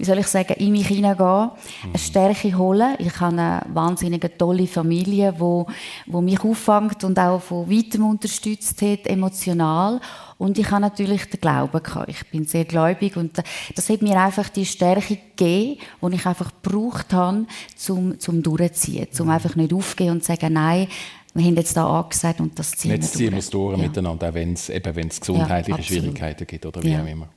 wie 0.00 0.06
soll 0.06 0.18
ich 0.18 0.28
sagen, 0.28 0.54
in 0.54 0.72
mich 0.72 0.86
hineingehen, 0.86 1.50
eine 1.84 1.98
Stärke 1.98 2.56
holen. 2.56 2.94
Ich 2.98 3.20
habe 3.20 3.36
eine 3.36 3.60
wahnsinnig 3.74 4.38
tolle 4.38 4.66
Familie, 4.66 5.34
die 5.34 5.40
wo, 5.40 5.66
wo 6.06 6.22
mich 6.22 6.42
auffängt 6.42 7.04
und 7.04 7.18
auch 7.18 7.42
von 7.42 7.70
weitem 7.70 8.08
unterstützt 8.08 8.80
hat, 8.80 9.06
emotional. 9.06 10.00
Und 10.40 10.58
ich 10.58 10.70
habe 10.70 10.80
natürlich 10.80 11.26
den 11.26 11.38
Glauben 11.38 11.82
gehabt. 11.82 12.08
Ich 12.08 12.26
bin 12.30 12.46
sehr 12.46 12.64
gläubig 12.64 13.18
und 13.18 13.42
das 13.74 13.90
hat 13.90 14.00
mir 14.00 14.18
einfach 14.18 14.48
die 14.48 14.64
Stärke 14.64 15.18
gegeben, 15.36 15.78
die 16.00 16.14
ich 16.14 16.24
einfach 16.24 16.50
gebraucht 16.62 17.12
habe, 17.12 17.44
zum, 17.76 18.18
zum 18.18 18.42
durchziehen, 18.42 19.08
zum 19.10 19.26
mhm. 19.26 19.32
einfach 19.32 19.54
nicht 19.54 19.74
aufgehen 19.74 20.12
und 20.12 20.24
sagen, 20.24 20.54
nein, 20.54 20.88
wir 21.34 21.44
haben 21.44 21.56
jetzt 21.56 21.76
da 21.76 21.86
angesagt 22.00 22.40
und 22.40 22.58
das 22.58 22.70
ziehen 22.72 22.92
jetzt 22.92 23.12
wir 23.12 23.18
ziehen 23.18 23.32
wir 23.32 23.38
es 23.40 23.50
durch 23.50 23.76
ja. 23.76 23.84
miteinander, 23.86 24.30
auch 24.30 24.34
wenn 24.34 24.54
es, 24.54 24.70
eben, 24.70 24.96
wenn 24.96 25.08
es 25.08 25.20
gesundheitliche 25.20 25.78
ja, 25.78 25.84
Schwierigkeiten 25.84 26.46
gibt 26.46 26.64
oder 26.64 26.82
wie 26.82 26.92
ja. 26.92 27.02
auch 27.02 27.06
immer. 27.06 27.28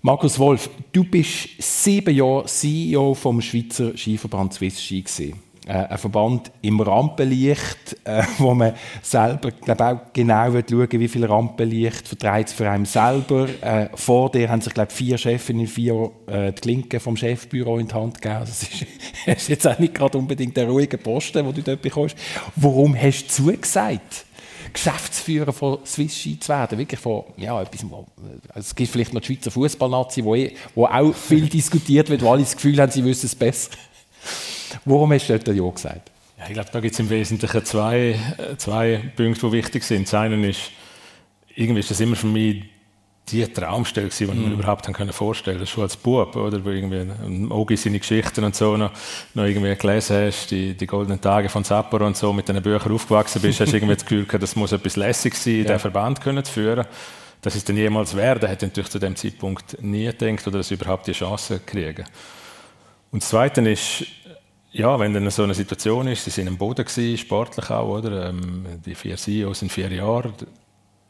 Markus 0.00 0.36
Wolf, 0.40 0.70
du 0.90 1.04
bist 1.04 1.50
sieben 1.60 2.16
Jahre 2.16 2.46
CEO 2.46 3.14
vom 3.14 3.40
Schweizer 3.40 3.96
Skiverband 3.96 4.54
Swiss 4.54 4.82
Ski 4.82 5.02
gewesen. 5.02 5.34
Äh, 5.66 5.74
ein 5.74 5.98
Verband 5.98 6.50
im 6.60 6.80
Rampenlicht, 6.80 7.96
äh, 8.02 8.24
wo 8.38 8.52
man 8.52 8.74
selber 9.00 9.52
glaub, 9.52 9.80
auch 9.80 10.00
genau 10.12 10.50
schauen 10.50 10.88
wie 10.90 11.06
viel 11.06 11.24
Rampenlicht 11.24 12.08
vertreibt 12.08 12.48
es 12.48 12.54
für 12.54 12.68
einen 12.68 12.84
selber. 12.84 13.48
Äh, 13.60 13.88
vor 13.94 14.32
dir 14.32 14.48
haben 14.48 14.60
sich 14.60 14.74
glaub, 14.74 14.90
vier 14.90 15.18
Chefinnen 15.18 15.68
vier 15.68 16.10
äh, 16.26 16.52
die 16.52 16.60
Klinke 16.60 16.98
vom 16.98 17.16
Chefbüro 17.16 17.78
in 17.78 17.86
die 17.86 17.94
Hand 17.94 18.20
gegeben. 18.20 18.40
Also, 18.40 18.50
das 18.50 18.62
ist, 18.64 18.86
ist 19.26 19.48
jetzt 19.48 19.66
auch 19.68 19.78
nicht 19.78 19.94
gerade 19.94 20.18
unbedingt 20.18 20.56
der 20.56 20.66
ruhige 20.68 20.98
Posten, 20.98 21.44
den 21.44 21.54
du 21.54 21.62
dort 21.62 21.80
bekommst. 21.80 22.16
Warum 22.56 22.96
hast 23.00 23.26
du 23.26 23.44
zugesagt? 23.44 24.26
Geschäftsführer 24.72 25.52
von 25.52 25.78
Swiss 25.86 26.16
Ski 26.16 26.40
zu 26.40 26.48
werden. 26.48 26.76
Wirklich 26.76 26.98
von, 26.98 27.24
ja, 27.36 27.60
etwas, 27.62 27.88
wo, 27.88 28.06
es 28.54 28.74
gibt 28.74 28.90
vielleicht 28.90 29.14
noch 29.14 29.20
die 29.20 29.28
Schweizer 29.28 29.52
Fußballnazi, 29.52 30.24
wo, 30.24 30.34
eh, 30.34 30.54
wo 30.74 30.86
auch 30.86 31.14
viel 31.14 31.48
diskutiert 31.48 32.10
wird, 32.10 32.22
wo 32.22 32.32
alle 32.32 32.42
das 32.42 32.56
Gefühl 32.56 32.80
haben, 32.80 32.90
sie 32.90 33.04
wissen 33.04 33.26
es 33.26 33.34
besser. 33.36 33.70
Warum 34.84 35.12
hast 35.12 35.28
du 35.28 35.38
dort 35.38 35.56
Ja 35.56 35.70
gesagt? 35.70 36.10
Ja, 36.38 36.44
ich 36.46 36.54
glaube, 36.54 36.70
da 36.72 36.80
gibt 36.80 36.94
es 36.94 37.00
im 37.00 37.10
Wesentlichen 37.10 37.64
zwei, 37.64 38.18
zwei 38.56 39.12
Punkte, 39.16 39.46
die 39.46 39.52
wichtig 39.52 39.84
sind. 39.84 40.06
Das 40.06 40.14
eine 40.14 40.48
ist, 40.48 40.70
irgendwie 41.54 41.80
ist 41.80 41.90
das 41.90 42.00
immer 42.00 42.16
für 42.16 42.26
mich 42.26 42.64
die 43.30 43.46
Traumstelle 43.46 44.08
die 44.08 44.26
man 44.26 44.50
mm. 44.50 44.52
überhaupt 44.52 44.86
haben 44.86 44.94
können 44.94 45.12
vorstellen 45.12 45.64
schon 45.66 45.84
als 45.84 45.96
Bub, 45.96 46.34
oder, 46.36 46.64
wo 46.64 46.70
irgendwie 46.70 47.06
Ogi 47.50 47.76
seine 47.76 47.98
Geschichten 47.98 48.44
und 48.44 48.54
so 48.54 48.76
noch, 48.76 48.90
noch 49.34 49.44
irgendwie 49.44 49.74
gelesen 49.76 50.26
hast, 50.26 50.50
die, 50.50 50.74
die 50.74 50.86
goldenen 50.86 51.20
Tage 51.20 51.48
von 51.48 51.64
Sapporo 51.64 52.06
und 52.06 52.16
so, 52.16 52.32
mit 52.32 52.48
diesen 52.48 52.62
Büchern 52.62 52.92
aufgewachsen 52.92 53.40
bist, 53.40 53.60
hast 53.60 53.72
du 53.72 53.76
irgendwie 53.76 53.94
das 53.94 54.04
Gefühl 54.04 54.24
gehabt, 54.24 54.42
das 54.42 54.56
muss 54.56 54.72
etwas 54.72 54.96
lässig 54.96 55.34
sein, 55.34 55.58
ja. 55.58 55.64
den 55.64 55.78
Verband 55.78 56.20
können 56.20 56.44
zu 56.44 56.52
führen. 56.52 56.86
Dass 57.40 57.56
es 57.56 57.64
dann 57.64 57.76
jemals 57.76 58.14
werden, 58.14 58.48
hätte 58.48 58.66
ich 58.66 58.70
natürlich 58.70 58.90
zu 58.90 58.98
dem 58.98 59.16
Zeitpunkt 59.16 59.82
nie 59.82 60.06
gedacht, 60.06 60.46
oder 60.46 60.58
dass 60.58 60.68
sie 60.68 60.74
überhaupt 60.74 61.06
die 61.06 61.12
Chance 61.12 61.60
kriegen. 61.64 62.04
Und 63.10 63.22
das 63.22 63.30
Zweite 63.30 63.60
ist, 63.68 64.06
ja, 64.72 64.98
wenn 64.98 65.12
dann 65.12 65.30
so 65.30 65.42
eine 65.42 65.54
Situation 65.54 66.08
ist, 66.08 66.24
sie 66.24 66.30
sind 66.30 66.48
am 66.48 66.56
Boden 66.56 66.84
gewesen, 66.84 67.18
sportlich 67.18 67.70
auch, 67.70 67.98
oder? 67.98 68.30
Ähm, 68.30 68.64
die 68.84 68.94
vier 68.94 69.16
CEOs 69.16 69.60
sind 69.60 69.70
vier 69.70 69.92
Jahre, 69.92 70.32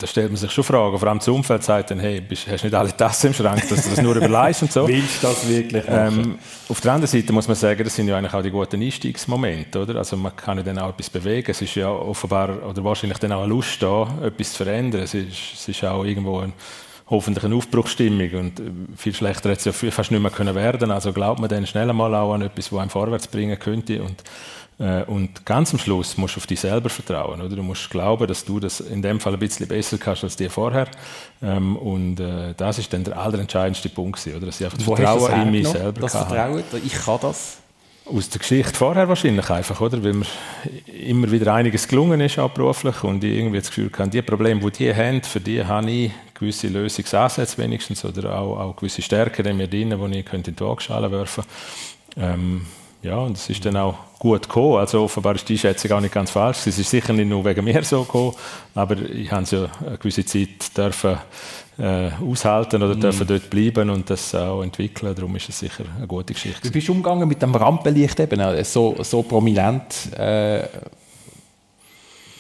da 0.03 0.09
stellt 0.09 0.31
man 0.31 0.37
sich 0.37 0.51
schon 0.51 0.65
Fragen. 0.65 0.99
Vor 0.99 1.09
allem 1.09 1.19
das 1.19 1.29
Umfeld 1.29 1.63
sagt 1.63 1.93
dann, 1.93 2.01
hey, 2.01 2.21
bist, 2.21 2.49
hast 2.49 2.65
nicht 2.65 2.75
alle 2.75 2.95
Tassen 2.97 3.29
im 3.29 3.35
Schrank, 3.35 3.69
dass 3.69 3.85
du 3.85 3.91
das 3.91 4.03
nur 4.03 4.17
überleist 4.17 4.63
und 4.63 4.73
so. 4.73 4.89
Willst 4.89 5.23
du 5.23 5.29
das 5.29 5.49
wirklich 5.49 5.85
ähm, 5.87 6.39
Auf 6.69 6.81
der 6.81 6.93
anderen 6.93 7.09
Seite 7.09 7.33
muss 7.33 7.47
man 7.47 7.57
sagen, 7.57 7.85
das 7.85 7.95
sind 7.95 8.09
ja 8.09 8.19
eigentlich 8.19 8.35
auch 8.35 8.43
die 8.43 8.51
guten 8.51 8.83
Einstiegsmomente, 8.83 9.81
oder? 9.81 9.97
Also 9.97 10.17
man 10.17 10.35
kann 10.35 10.59
ja 10.59 10.65
dann 10.65 10.79
auch 10.81 10.89
etwas 10.89 11.09
bewegen. 11.09 11.49
Es 11.49 11.63
ist 11.63 11.77
ja 11.77 11.89
offenbar, 11.89 12.67
oder 12.69 12.83
wahrscheinlich 12.83 13.19
dann 13.19 13.31
auch 13.31 13.43
eine 13.43 13.51
Lust 13.51 13.81
da, 13.81 14.09
etwas 14.25 14.51
zu 14.53 14.65
verändern. 14.65 15.03
Es 15.03 15.15
ist, 15.15 15.55
es 15.55 15.69
ist 15.69 15.85
auch 15.85 16.05
irgendwo 16.05 16.41
ein, 16.41 16.53
hoffentlich 17.13 17.45
eine 17.45 17.55
Aufbruchsstimmung 17.55 18.31
und 18.33 18.59
äh, 18.59 18.65
viel 18.97 19.15
schlechter 19.15 19.51
hätte 19.51 19.71
es 19.71 19.81
ja 19.83 19.91
fast 19.91 20.11
nicht 20.11 20.21
mehr 20.21 20.33
können 20.33 20.57
werden. 20.57 20.91
Also 20.91 21.13
glaubt 21.13 21.41
man 21.41 21.49
dann 21.49 21.67
schnell 21.67 21.93
mal 21.93 22.13
auch 22.15 22.35
an 22.35 22.43
etwas, 22.43 22.71
das 22.71 22.79
einem 22.79 22.91
vorwärts 22.91 23.29
bringen 23.29 23.59
könnte 23.59 24.03
und 24.03 24.25
äh, 24.79 25.05
und 25.05 25.45
ganz 25.47 25.73
am 25.73 25.79
Schluss 25.79 26.17
musst 26.17 26.37
du 26.37 26.41
auf 26.41 26.47
dich 26.47 26.61
selber 26.61 26.89
vertrauen. 26.89 27.41
Oder? 27.41 27.57
Du 27.57 27.63
musst 27.63 27.91
glauben, 27.91 28.27
dass 28.27 28.45
du 28.45 28.59
das 28.59 28.81
in 28.81 29.03
dem 29.03 29.21
Fall 29.21 29.35
ein 29.35 29.39
bisschen 29.39 29.69
besser 29.69 29.99
kannst 29.99 30.25
als 30.25 30.37
dir 30.37 30.51
vorher. 30.51 30.89
Ähm, 31.43 31.77
und 31.77 32.19
äh, 32.19 32.55
das 32.57 32.79
ist 32.79 32.93
dann 32.93 33.05
der 33.05 33.19
allerentscheidendste 33.19 33.91
Punkt. 33.91 34.27
Oder? 34.27 34.47
Dass 34.47 34.61
ich 34.61 34.65
einfach 34.65 34.79
Wo 34.85 34.97
Vertrauen 34.97 35.43
in 35.43 35.51
mich 35.51 35.69
selber 35.69 36.01
das 36.01 36.13
Vertrauen, 36.13 36.65
ich 36.85 36.95
kann 36.95 37.19
das? 37.21 37.59
Aus 38.15 38.29
der 38.29 38.41
Geschichte 38.41 38.75
vorher 38.75 39.09
wahrscheinlich 39.09 39.49
einfach, 39.49 39.81
oder? 39.81 40.05
Weil 40.05 40.13
mir 40.13 40.27
immer 40.87 41.31
wieder 41.31 41.55
einiges 41.55 41.89
gelungen 41.89 42.21
ist, 42.21 42.39
auch 42.39 42.51
beruflich, 42.51 43.03
und 43.05 43.25
ich 43.25 43.39
irgendwie 43.39 43.59
das 43.59 43.69
Gefühl 43.69 43.91
habe, 43.99 44.11
die 44.11 44.21
Probleme, 44.21 44.61
die 44.61 44.71
die 44.71 44.95
haben, 44.95 45.23
für 45.23 45.41
die 45.41 45.65
habe 45.65 45.91
ich 45.91 46.13
gewisse 46.35 46.69
Lösungsansätze 46.69 47.57
wenigstens, 47.59 48.05
oder 48.05 48.39
auch, 48.39 48.59
auch 48.59 48.77
gewisse 48.77 49.01
Stärken 49.01 49.47
in 49.47 49.57
mir 49.57 49.69
drin, 49.69 49.91
die 49.91 50.19
ich 50.19 50.33
in 50.33 50.43
die 50.43 50.61
Waagschale 50.61 51.11
werfen 51.11 51.45
könnte. 52.15 52.35
Ähm, 52.35 52.67
ja, 53.03 53.17
und 53.17 53.37
es 53.37 53.51
ist 53.51 53.65
dann 53.65 53.77
auch 53.77 53.97
gut 54.19 54.43
gekommen. 54.43 54.77
Also 54.77 55.03
offenbar 55.03 55.35
ist 55.35 55.49
die 55.49 55.55
Einschätzung 55.55 55.91
auch 55.93 56.01
nicht 56.01 56.15
ganz 56.15 56.31
falsch. 56.31 56.67
Es 56.67 56.79
ist 56.79 56.91
sicher 56.91 57.13
nicht 57.13 57.29
nur 57.29 57.45
wegen 57.45 57.65
mir 57.65 57.83
so 57.83 58.05
gekommen, 58.05 58.35
aber 58.75 58.97
ich 58.97 59.31
habe 59.33 59.43
es 59.43 59.51
ja 59.51 59.69
eine 59.85 59.99
gewisse 59.99 60.25
Zeit 60.25 60.77
dürfen, 60.77 61.19
äh, 61.79 62.11
aushalten 62.23 62.83
oder 62.83 62.95
dürfen 62.95 63.25
mm. 63.25 63.29
dort 63.29 63.51
bleiben 63.51 63.91
und 63.91 64.09
das 64.11 64.35
auch 64.35 64.63
entwickeln. 64.63 65.15
Darum 65.15 65.35
ist 65.37 65.49
es 65.49 65.59
sicher 65.59 65.85
eine 65.97 66.07
gute 66.07 66.35
Geschichte. 66.35 66.65
Wie 66.65 66.71
bist 66.71 66.89
du 66.89 66.93
umgegangen 66.93 67.29
mit 67.29 67.41
dem 67.41 67.55
Rampenlicht 67.55 68.21
eben, 68.21 68.41
äh, 68.41 68.65
so, 68.65 68.97
so 69.01 69.23
prominent? 69.23 70.13
Äh 70.17 70.65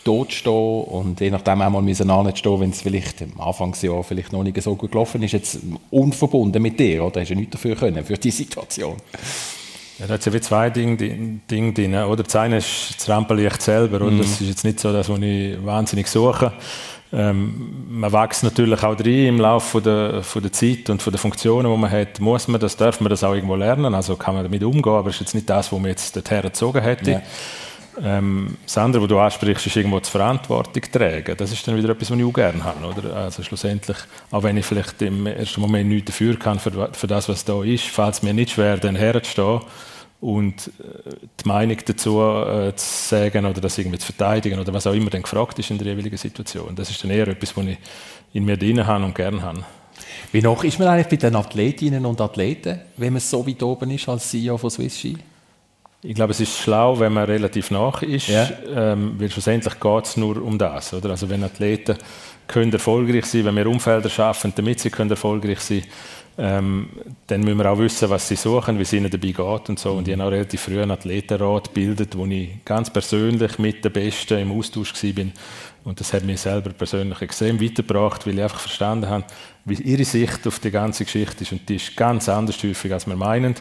dort 0.04 0.32
stehen 0.32 0.82
und 0.84 1.20
je 1.20 1.30
nachdem 1.30 1.62
auch 1.62 1.70
mal 1.70 1.82
müssen 1.82 2.10
stehen, 2.34 2.60
wenn 2.60 2.70
es 2.70 2.82
vielleicht 2.82 3.22
am 3.22 3.40
Anfangsjahr 3.40 4.02
vielleicht 4.02 4.32
noch 4.32 4.42
nicht 4.42 4.60
so 4.60 4.74
gut 4.74 4.90
gelaufen 4.90 5.22
ist, 5.22 5.32
jetzt 5.32 5.58
unverbunden 5.90 6.60
mit 6.60 6.78
dir, 6.78 7.04
oder? 7.04 7.20
Hast 7.20 7.30
du 7.30 7.34
nichts 7.34 7.52
dafür 7.52 7.76
können, 7.76 8.04
für 8.04 8.14
die 8.14 8.30
Situation? 8.30 8.96
Ja, 9.98 10.06
da 10.06 10.14
hat 10.14 10.26
ja 10.26 10.32
wie 10.32 10.40
zwei 10.40 10.70
Dinge, 10.70 10.96
Dinge 11.48 11.72
drin. 11.72 11.94
Oder 11.94 12.22
das 12.22 12.34
eine 12.34 12.56
ist 12.58 12.94
das 12.96 13.08
Rampenlicht 13.08 13.62
selber. 13.62 13.96
Oder? 13.96 14.10
Mhm. 14.10 14.18
Das 14.18 14.40
ist 14.40 14.48
jetzt 14.48 14.64
nicht 14.64 14.80
so, 14.80 14.92
dass 14.92 15.08
ich 15.08 15.64
wahnsinnig 15.64 16.08
suche. 16.08 16.52
Ähm, 17.14 17.84
man 17.90 18.10
wächst 18.10 18.42
natürlich 18.42 18.82
auch 18.82 18.98
rein 18.98 19.06
im 19.06 19.40
Laufe 19.40 19.82
der, 19.82 20.22
von 20.22 20.42
der 20.42 20.52
Zeit 20.52 20.88
und 20.88 21.02
von 21.02 21.12
der 21.12 21.20
Funktionen, 21.20 21.70
die 21.70 21.78
man 21.78 21.90
hat. 21.90 22.20
Muss 22.20 22.48
man 22.48 22.60
das, 22.60 22.76
darf 22.76 23.00
man 23.00 23.10
das 23.10 23.22
auch 23.22 23.34
irgendwo 23.34 23.54
lernen. 23.54 23.94
Also 23.94 24.16
kann 24.16 24.34
man 24.34 24.44
damit 24.44 24.62
umgehen, 24.64 24.92
aber 24.92 25.10
es 25.10 25.16
ist 25.16 25.20
jetzt 25.20 25.34
nicht 25.34 25.50
das, 25.50 25.70
was 25.70 25.78
man 25.78 25.90
jetzt 25.90 26.16
dorthin 26.16 26.42
gezogen 26.42 26.80
hätte. 26.80 27.10
Ja. 27.10 27.22
Ähm, 28.02 28.56
das 28.64 28.78
andere, 28.78 29.02
was 29.02 29.08
du 29.08 29.18
ansprichst, 29.18 29.66
ist 29.66 29.76
irgendwo 29.76 30.00
die 30.00 30.08
Verantwortung 30.08 30.82
tragen. 30.90 31.36
Das 31.36 31.52
ist 31.52 31.68
dann 31.68 31.76
wieder 31.76 31.90
etwas, 31.90 32.10
was 32.10 32.18
ich 32.18 32.24
auch 32.24 32.32
gerne 32.32 32.64
habe. 32.64 32.86
Oder? 32.86 33.14
Also 33.14 33.42
schlussendlich, 33.42 33.98
auch 34.30 34.42
wenn 34.42 34.56
ich 34.56 34.64
vielleicht 34.64 35.02
im 35.02 35.26
ersten 35.26 35.60
Moment 35.60 35.90
nichts 35.90 36.06
dafür 36.06 36.38
kann, 36.38 36.58
für, 36.58 36.88
für 36.92 37.06
das, 37.06 37.28
was 37.28 37.44
da 37.44 37.62
ist, 37.62 37.84
fällt 37.84 38.14
es 38.14 38.22
mir 38.22 38.32
nicht 38.32 38.52
schwer, 38.52 38.78
dann 38.78 38.96
herzustehen 38.96 39.60
und 40.22 40.68
äh, 40.78 41.10
die 41.40 41.48
Meinung 41.48 41.76
dazu 41.84 42.20
äh, 42.20 42.74
zu 42.76 43.08
sagen 43.08 43.44
oder 43.44 43.60
das 43.60 43.76
irgendwie 43.76 43.98
zu 43.98 44.06
verteidigen 44.06 44.58
oder 44.60 44.72
was 44.72 44.86
auch 44.86 44.94
immer 44.94 45.10
dann 45.10 45.22
gefragt 45.22 45.58
ist 45.58 45.70
in 45.70 45.78
der 45.78 45.88
jeweiligen 45.88 46.16
Situation. 46.16 46.76
Das 46.76 46.90
ist 46.90 47.02
dann 47.02 47.10
eher 47.10 47.26
etwas, 47.26 47.56
was 47.56 47.66
ich 47.66 47.78
in 48.32 48.44
mir 48.44 48.56
drin 48.56 48.86
habe 48.86 49.04
und 49.04 49.16
gerne 49.16 49.42
habe. 49.42 49.64
Wie 50.30 50.40
noch 50.40 50.62
ist 50.62 50.78
man 50.78 50.88
eigentlich 50.88 51.08
bei 51.08 51.16
den 51.16 51.34
Athletinnen 51.34 52.06
und 52.06 52.20
Athleten, 52.20 52.80
wenn 52.96 53.14
man 53.14 53.20
so 53.20 53.44
weit 53.46 53.62
oben 53.64 53.90
ist 53.90 54.08
als 54.08 54.30
CEO 54.30 54.56
von 54.58 54.70
Swiss 54.70 54.96
Ski? 54.96 55.18
Ich 56.04 56.14
glaube, 56.14 56.32
es 56.32 56.40
ist 56.40 56.56
schlau, 56.56 56.98
wenn 57.00 57.12
man 57.12 57.24
relativ 57.24 57.72
nach 57.72 58.02
ist, 58.02 58.28
ja. 58.28 58.48
ähm, 58.74 59.14
weil 59.18 59.30
schlussendlich 59.30 59.78
geht 59.78 60.04
es 60.04 60.16
nur 60.16 60.40
um 60.40 60.56
das. 60.56 60.94
Oder? 60.94 61.10
Also 61.10 61.28
wenn 61.30 61.42
Athleten 61.42 61.96
können 62.46 62.72
erfolgreich 62.72 63.26
sein, 63.26 63.44
wenn 63.44 63.56
wir 63.56 63.66
Umfelder 63.66 64.08
schaffen, 64.08 64.52
damit 64.54 64.80
sie 64.80 64.90
können 64.90 65.10
erfolgreich 65.10 65.60
sein 65.60 65.82
ähm, 66.38 66.88
dann 67.26 67.42
müssen 67.42 67.58
wir 67.58 67.70
auch 67.70 67.78
wissen, 67.78 68.08
was 68.08 68.26
sie 68.26 68.36
suchen, 68.36 68.78
wie 68.78 68.82
es 68.82 68.92
ihnen 68.92 69.10
dabei 69.10 69.32
geht 69.32 69.68
und 69.68 69.78
so. 69.78 69.92
Und 69.92 70.08
ich 70.08 70.14
habe 70.14 70.24
auch 70.24 70.32
relativ 70.32 70.62
früh 70.62 70.80
einen 70.80 70.90
Athletenrat 70.90 71.68
gebildet, 71.68 72.16
wo 72.16 72.24
ich 72.26 72.64
ganz 72.64 72.90
persönlich 72.90 73.58
mit 73.58 73.84
den 73.84 73.92
Besten 73.92 74.38
im 74.38 74.52
Austausch 74.52 74.94
war. 74.94 75.24
Und 75.84 76.00
das 76.00 76.12
hat 76.12 76.24
mich 76.24 76.40
selber 76.40 76.70
persönlich 76.70 77.20
extrem 77.20 77.60
weitergebracht, 77.60 78.26
weil 78.26 78.34
ich 78.34 78.42
einfach 78.42 78.60
verstanden 78.60 79.10
habe, 79.10 79.24
wie 79.64 79.74
ihre 79.74 80.04
Sicht 80.04 80.46
auf 80.46 80.58
die 80.58 80.70
ganze 80.70 81.04
Geschichte 81.04 81.42
ist. 81.42 81.52
Und 81.52 81.68
die 81.68 81.76
ist 81.76 81.96
ganz 81.96 82.28
anders 82.28 82.62
häufig, 82.62 82.92
als 82.92 83.06
wir 83.06 83.16
meinen. 83.16 83.54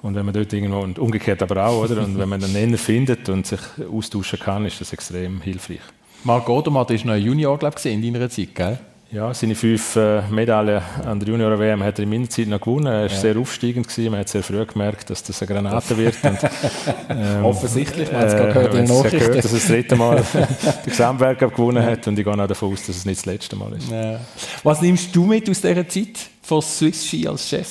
Und 0.00 0.14
wenn 0.14 0.24
man 0.24 0.34
dort 0.34 0.52
irgendwo, 0.52 0.80
und 0.80 0.98
umgekehrt 0.98 1.42
aber 1.42 1.66
auch, 1.66 1.84
oder? 1.84 2.02
Und 2.02 2.18
wenn 2.18 2.28
man 2.28 2.42
einen 2.42 2.52
Nenner 2.52 2.78
findet 2.78 3.28
und 3.28 3.46
sich 3.46 3.60
austauschen 3.90 4.38
kann, 4.38 4.66
ist 4.66 4.80
das 4.80 4.92
extrem 4.92 5.40
hilfreich. 5.40 5.80
Marc 6.24 6.48
Odermatt 6.48 6.90
ist 6.90 7.04
noch 7.04 7.14
ein 7.14 7.22
Junior, 7.22 7.58
glaube 7.58 7.76
ich, 7.78 7.86
in 7.86 8.02
deiner 8.02 8.30
Zeit, 8.30 8.54
gell? 8.54 8.78
Ja, 9.14 9.32
seine 9.32 9.54
fünf 9.54 9.94
äh, 9.94 10.22
Medaillen 10.28 10.82
an 11.04 11.20
der 11.20 11.28
Junior-WM 11.28 11.84
hat 11.84 12.00
er 12.00 12.02
in 12.02 12.10
meiner 12.10 12.28
Zeit 12.28 12.48
noch 12.48 12.60
gewonnen. 12.60 12.86
Er 12.86 13.02
war 13.02 13.02
ja. 13.02 13.08
sehr 13.08 13.36
aufsteigend. 13.36 13.86
Gewesen. 13.86 14.10
Man 14.10 14.18
hat 14.18 14.28
sehr 14.28 14.42
früh 14.42 14.66
gemerkt, 14.66 15.08
dass 15.08 15.22
das 15.22 15.40
eine 15.40 15.54
Granate 15.54 15.96
wird. 15.96 16.16
Und, 16.24 16.38
ähm, 17.10 17.44
Offensichtlich, 17.44 18.10
man 18.10 18.22
hat 18.22 18.26
es 18.26 18.34
äh, 18.34 18.38
gehört 18.38 18.74
in 18.74 18.86
gehört, 18.86 19.36
dass 19.36 19.52
er 19.52 19.58
das 19.58 19.66
dritte 19.68 19.94
Mal 19.94 20.16
den 20.34 20.46
Gesamtweltcup 20.84 21.54
gewonnen 21.54 21.84
hat. 21.84 22.08
Und 22.08 22.18
ich 22.18 22.24
gehe 22.24 22.32
auch 22.32 22.46
davon 22.48 22.72
aus, 22.72 22.86
dass 22.86 22.96
es 22.96 23.04
nicht 23.04 23.18
das 23.18 23.26
letzte 23.26 23.54
Mal 23.54 23.74
ist. 23.74 23.88
Ja. 23.88 24.18
Was 24.64 24.82
nimmst 24.82 25.14
du 25.14 25.24
mit 25.26 25.48
aus 25.48 25.60
dieser 25.60 25.88
Zeit 25.88 26.18
von 26.42 26.60
Swiss 26.60 27.06
Ski 27.06 27.28
als 27.28 27.48
Chef? 27.48 27.68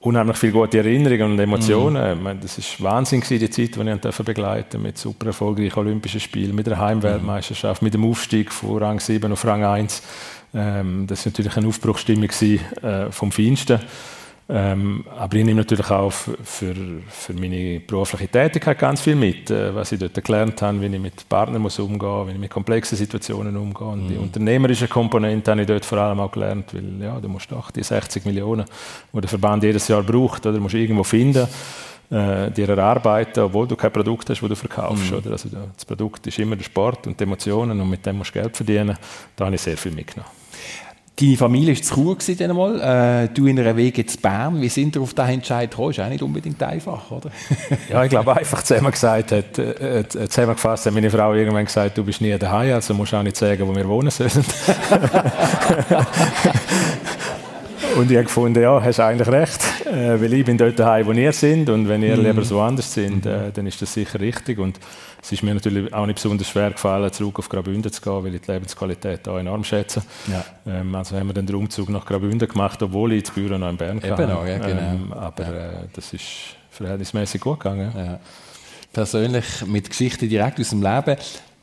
Unheimlich 0.00 0.36
viele 0.36 0.52
gute 0.52 0.78
Erinnerungen 0.78 1.32
und 1.32 1.38
Emotionen. 1.38 2.18
Mhm. 2.18 2.22
Meine, 2.22 2.40
das 2.40 2.58
war 2.80 2.92
Wahnsinn, 2.92 3.20
gewesen, 3.20 3.40
die 3.40 3.50
Zeit, 3.50 3.76
die 3.76 4.08
ich 4.08 4.16
begleiten 4.24 4.82
mit 4.82 4.98
super 4.98 5.26
erfolgreichen 5.26 5.78
Olympischen 5.78 6.20
Spielen, 6.20 6.54
mit 6.54 6.66
der 6.66 6.78
Heimweltmeisterschaft, 6.78 7.82
mit 7.82 7.94
dem 7.94 8.04
Aufstieg 8.04 8.52
von 8.52 8.78
Rang 8.78 9.00
7 9.00 9.30
auf 9.30 9.44
Rang 9.44 9.64
1. 9.64 10.02
Ähm, 10.54 11.06
das 11.06 11.24
war 11.24 11.32
natürlich 11.32 11.56
eine 11.56 11.68
Aufbruchsstimmung 11.68 12.28
gewesen, 12.28 12.60
äh, 12.82 13.12
vom 13.12 13.30
Feinsten. 13.30 13.80
Ähm, 14.52 15.04
aber 15.16 15.36
ich 15.36 15.44
nehme 15.44 15.60
natürlich 15.60 15.88
auch 15.90 16.10
für, 16.10 16.74
für 17.08 17.32
meine 17.34 17.78
berufliche 17.78 18.26
Tätigkeit 18.26 18.78
ganz 18.78 19.00
viel 19.00 19.14
mit, 19.14 19.48
äh, 19.48 19.72
was 19.72 19.92
ich 19.92 20.00
dort 20.00 20.24
gelernt 20.24 20.60
habe, 20.60 20.80
wie 20.80 20.86
ich 20.86 21.00
mit 21.00 21.28
Partnern 21.28 21.62
muss 21.62 21.78
umgehen 21.78 22.08
muss, 22.08 22.26
wie 22.26 22.32
ich 22.32 22.38
mit 22.38 22.50
komplexen 22.50 22.98
Situationen 22.98 23.56
umgehe. 23.56 23.86
Und 23.86 24.04
mhm. 24.04 24.08
die 24.08 24.16
unternehmerische 24.16 24.88
Komponente 24.88 25.52
habe 25.52 25.60
ich 25.60 25.68
dort 25.68 25.84
vor 25.84 25.98
allem 25.98 26.18
auch 26.18 26.32
gelernt, 26.32 26.74
weil 26.74 27.00
ja, 27.00 27.20
du 27.20 27.28
musst 27.28 27.52
doch 27.52 27.70
die 27.70 27.84
60 27.84 28.24
Millionen, 28.24 28.64
die 29.12 29.20
der 29.20 29.28
Verband 29.28 29.62
jedes 29.62 29.86
Jahr 29.86 30.02
braucht, 30.02 30.44
oder 30.44 30.58
musst 30.58 30.74
du 30.74 30.78
irgendwo 30.78 31.04
finden, 31.04 31.46
äh, 32.10 32.50
dir 32.50 32.68
erarbeiten, 32.68 33.44
obwohl 33.44 33.68
du 33.68 33.76
kein 33.76 33.92
Produkt 33.92 34.30
hast, 34.30 34.42
das 34.42 34.48
du 34.48 34.56
verkaufst. 34.56 35.12
Mhm. 35.12 35.18
Oder? 35.18 35.30
Also 35.30 35.48
das 35.76 35.84
Produkt 35.84 36.26
ist 36.26 36.38
immer 36.40 36.56
der 36.56 36.64
Sport 36.64 37.06
und 37.06 37.20
die 37.20 37.22
Emotionen 37.22 37.80
und 37.80 37.88
mit 37.88 38.04
dem 38.04 38.18
musst 38.18 38.34
du 38.34 38.40
Geld 38.40 38.56
verdienen. 38.56 38.96
Da 39.36 39.44
habe 39.44 39.54
ich 39.54 39.60
sehr 39.60 39.76
viel 39.76 39.92
mitgenommen. 39.92 40.39
Deine 41.18 41.36
Familie 41.36 41.74
war 41.74 41.82
zu 41.82 41.94
Chur 41.94 42.16
dann 42.38 42.56
äh, 42.80 43.28
du 43.28 43.46
in 43.46 43.58
einer 43.58 43.76
Wege 43.76 44.06
zu 44.06 44.16
Bern. 44.18 44.60
Wie 44.62 44.70
sind 44.70 44.96
ihr 44.96 45.02
auf 45.02 45.12
diesen 45.12 45.28
Entscheid 45.28 45.70
gekommen? 45.70 45.90
Ist 45.90 46.00
auch 46.00 46.08
nicht 46.08 46.22
unbedingt 46.22 46.62
einfach, 46.62 47.10
oder? 47.10 47.30
ja, 47.90 48.04
ich 48.04 48.10
glaube 48.10 48.34
einfach 48.34 48.62
zusammen 48.62 48.90
gesagt, 48.90 49.32
hat, 49.32 49.58
äh, 49.58 50.08
zusammengefasst 50.08 50.86
hat 50.86 50.94
meine 50.94 51.10
Frau 51.10 51.34
irgendwann 51.34 51.66
gesagt, 51.66 51.98
du 51.98 52.04
bist 52.04 52.22
nie 52.22 52.38
daheim, 52.38 52.72
also 52.72 52.94
musst 52.94 53.12
du 53.12 53.16
auch 53.18 53.22
nicht 53.22 53.36
sagen, 53.36 53.68
wo 53.68 53.76
wir 53.76 53.86
wohnen 53.86 54.10
sollen. 54.10 54.30
Und 57.96 58.10
ich 58.10 58.16
habe 58.16 58.24
gefunden, 58.24 58.62
ja, 58.62 58.82
hast 58.82 59.00
eigentlich 59.00 59.28
recht, 59.28 59.60
äh, 59.86 60.20
weil 60.20 60.32
ich 60.32 60.44
bin 60.44 60.56
dort 60.56 60.78
daheim, 60.78 61.06
wo 61.06 61.12
ihr 61.12 61.32
sind 61.32 61.68
und 61.68 61.88
wenn 61.88 62.02
ihr 62.02 62.16
mm. 62.16 62.24
lieber 62.24 62.42
so 62.42 62.60
anders 62.60 62.92
sind, 62.92 63.26
äh, 63.26 63.50
dann 63.52 63.66
ist 63.66 63.82
das 63.82 63.92
sicher 63.92 64.20
richtig. 64.20 64.58
Und 64.58 64.78
es 65.22 65.32
ist 65.32 65.42
mir 65.42 65.54
natürlich 65.54 65.92
auch 65.92 66.06
nicht 66.06 66.16
besonders 66.16 66.48
schwer 66.48 66.70
gefallen, 66.70 67.12
zurück 67.12 67.38
auf 67.38 67.48
Graubünden 67.48 67.92
zu 67.92 68.00
gehen, 68.00 68.24
weil 68.24 68.34
ich 68.34 68.40
die 68.42 68.52
Lebensqualität 68.52 69.26
da 69.26 69.38
enorm 69.38 69.64
schätze. 69.64 70.02
Ja. 70.28 70.44
Ähm, 70.66 70.94
also 70.94 71.16
haben 71.16 71.26
wir 71.26 71.34
dann 71.34 71.46
den 71.46 71.56
Umzug 71.56 71.88
nach 71.88 72.06
Graubünden 72.06 72.48
gemacht, 72.48 72.82
obwohl 72.82 73.12
ich 73.12 73.24
das 73.24 73.34
Büro 73.34 73.58
noch 73.58 73.68
in 73.68 73.76
Bern 73.76 74.02
hatte. 74.02 74.22
Eben 74.22 74.32
auch, 74.32 74.46
ja, 74.46 74.58
genau. 74.58 74.80
Ähm, 74.80 75.12
aber. 75.12 75.42
Äh, 75.42 75.70
das 75.92 76.12
ist 76.12 76.24
verhältnismäßig 76.70 77.40
gut 77.40 77.60
gegangen. 77.60 77.92
Ja. 77.96 78.20
Persönlich 78.92 79.66
mit 79.66 79.88
Geschichte 79.88 80.26
direkt 80.26 80.58
aus 80.60 80.70
dem 80.70 80.82
Leben. 80.82 81.16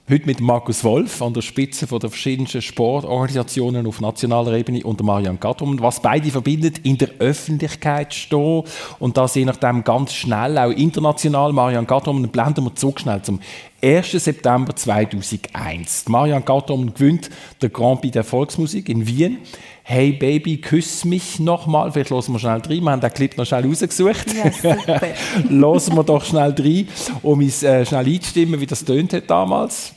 Heute 0.09 0.25
mit 0.25 0.39
Markus 0.39 0.85
Wolf 0.85 1.21
an 1.21 1.33
der 1.33 1.41
Spitze 1.41 1.85
von 1.85 1.99
der 1.99 2.09
verschiedensten 2.09 2.61
Sportorganisationen 2.61 3.85
auf 3.85 3.99
nationaler 3.99 4.53
Ebene 4.53 4.81
und 4.85 5.03
Marian 5.03 5.37
Gattum. 5.37 5.81
Was 5.81 6.01
beide 6.01 6.31
verbindet, 6.31 6.77
in 6.83 6.97
der 6.97 7.09
Öffentlichkeit 7.19 8.13
stehen 8.13 8.63
und 8.99 9.17
das 9.17 9.35
je 9.35 9.43
nachdem 9.43 9.83
ganz 9.83 10.13
schnell, 10.13 10.57
auch 10.59 10.71
international. 10.71 11.51
Marian 11.51 11.85
Gattum, 11.85 12.21
dann 12.21 12.31
blenden 12.31 12.63
wir 12.63 12.73
zurück 12.75 13.01
schnell 13.01 13.21
zum 13.21 13.41
1. 13.83 14.09
September 14.11 14.73
2001. 14.73 16.07
Marian 16.07 16.45
Gattum 16.45 16.93
gewinnt 16.93 17.29
der 17.61 17.67
Grand 17.67 17.99
Prix 17.99 18.13
der 18.13 18.23
Volksmusik 18.23 18.87
in 18.87 19.07
Wien. 19.07 19.39
Hey 19.83 20.13
Baby, 20.13 20.61
küss 20.61 21.03
mich 21.03 21.37
nochmal. 21.41 21.91
Vielleicht 21.91 22.11
hören 22.11 22.31
wir 22.31 22.39
schnell 22.39 22.61
rein. 22.61 22.81
Wir 22.81 22.91
haben 22.91 23.01
den 23.01 23.13
Clip 23.13 23.37
noch 23.37 23.45
schnell 23.45 23.67
rausgesucht. 23.67 24.25
Ja, 24.33 24.51
super. 24.53 25.01
hören 25.49 25.95
wir 25.97 26.03
doch 26.03 26.23
schnell 26.23 26.55
rein, 26.57 26.87
um 27.23 27.39
uns 27.39 27.61
äh, 27.61 27.85
schnell 27.85 28.05
einzustimmen, 28.05 28.61
wie 28.61 28.65
das 28.65 28.85
tönt 28.85 29.11
hat 29.11 29.29
damals. 29.29 29.96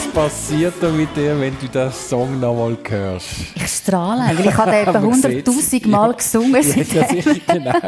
passiert 0.13 0.73
da 0.81 0.89
mit 0.89 1.15
dir, 1.15 1.39
wenn 1.39 1.57
du 1.59 1.67
den 1.67 1.91
Song 1.91 2.39
noch 2.39 2.53
mal 2.53 2.77
hörst? 2.89 3.27
Ich 3.55 3.67
strahle, 3.67 4.37
weil 4.37 4.45
ich 4.45 4.57
habe 4.57 4.75
etwa 4.75 4.99
100'000 4.99 5.87
Mal 5.87 6.13
gesungen. 6.13 6.63
Ja, 6.93 7.07
genau. 7.53 7.79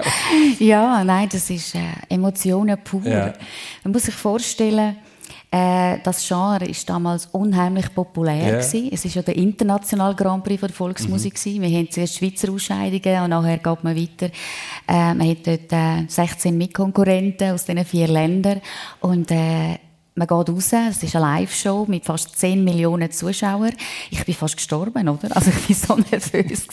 ja, 0.60 1.04
nein, 1.04 1.28
das 1.32 1.50
ist 1.50 1.76
äh, 1.76 1.80
Emotionen 2.10 2.78
pur. 2.84 3.06
Ja. 3.06 3.34
Man 3.84 3.94
muss 3.94 4.04
sich 4.04 4.16
vorstellen, 4.16 4.96
äh, 5.52 6.00
das 6.04 6.28
Genre 6.28 6.66
ist 6.66 6.90
damals 6.90 7.28
unheimlich 7.28 7.94
populär 7.94 8.62
yeah. 8.62 8.90
Es 8.92 9.06
ist 9.06 9.14
ja 9.14 9.22
der 9.22 9.36
internationale 9.36 10.16
Grand 10.16 10.44
Prix 10.44 10.62
der 10.62 10.70
Volksmusik 10.70 11.36
mhm. 11.46 11.62
Wir 11.62 11.78
haben 11.78 11.92
zuerst 11.92 12.18
Schweizer 12.18 12.52
Ausscheidungen 12.52 13.24
und 13.24 13.30
nachher 13.30 13.58
geht 13.58 13.84
man 13.84 13.96
weiter. 13.96 14.32
Äh, 14.88 15.14
man 15.14 15.30
hat 15.30 15.46
dort 15.46 15.72
äh, 15.72 16.06
16 16.08 16.58
Mitkonkurrenten 16.58 17.52
aus 17.52 17.66
diesen 17.66 17.86
vier 17.86 18.08
Ländern 18.08 18.62
und 19.02 19.30
äh, 19.30 19.78
man 20.16 20.28
geht 20.28 20.50
raus, 20.50 20.74
es 20.74 21.04
ist 21.04 21.16
eine 21.16 21.26
Live-Show 21.26 21.86
mit 21.88 22.06
fast 22.06 22.38
10 22.38 22.64
Millionen 22.64 23.12
Zuschauern. 23.12 23.74
Ich 24.12 24.24
bin 24.24 24.36
fast 24.36 24.58
gestorben, 24.58 25.10
oder? 25.10 25.36
Also 25.36 25.52
ich 25.52 25.88
war 25.88 25.98
so 25.98 26.04
nervös. 26.12 26.68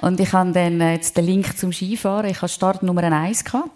Und 0.00 0.20
ich 0.20 0.32
habe 0.32 0.52
dann 0.52 0.80
äh, 0.80 0.94
jetzt 0.94 1.16
den 1.16 1.24
Link 1.24 1.56
zum 1.58 1.72
Skifahren. 1.72 2.30
Ich 2.30 2.40
hatte 2.40 2.52
Start 2.52 2.82
Nummer 2.82 3.02
1. 3.02 3.44
Gehabt. 3.44 3.70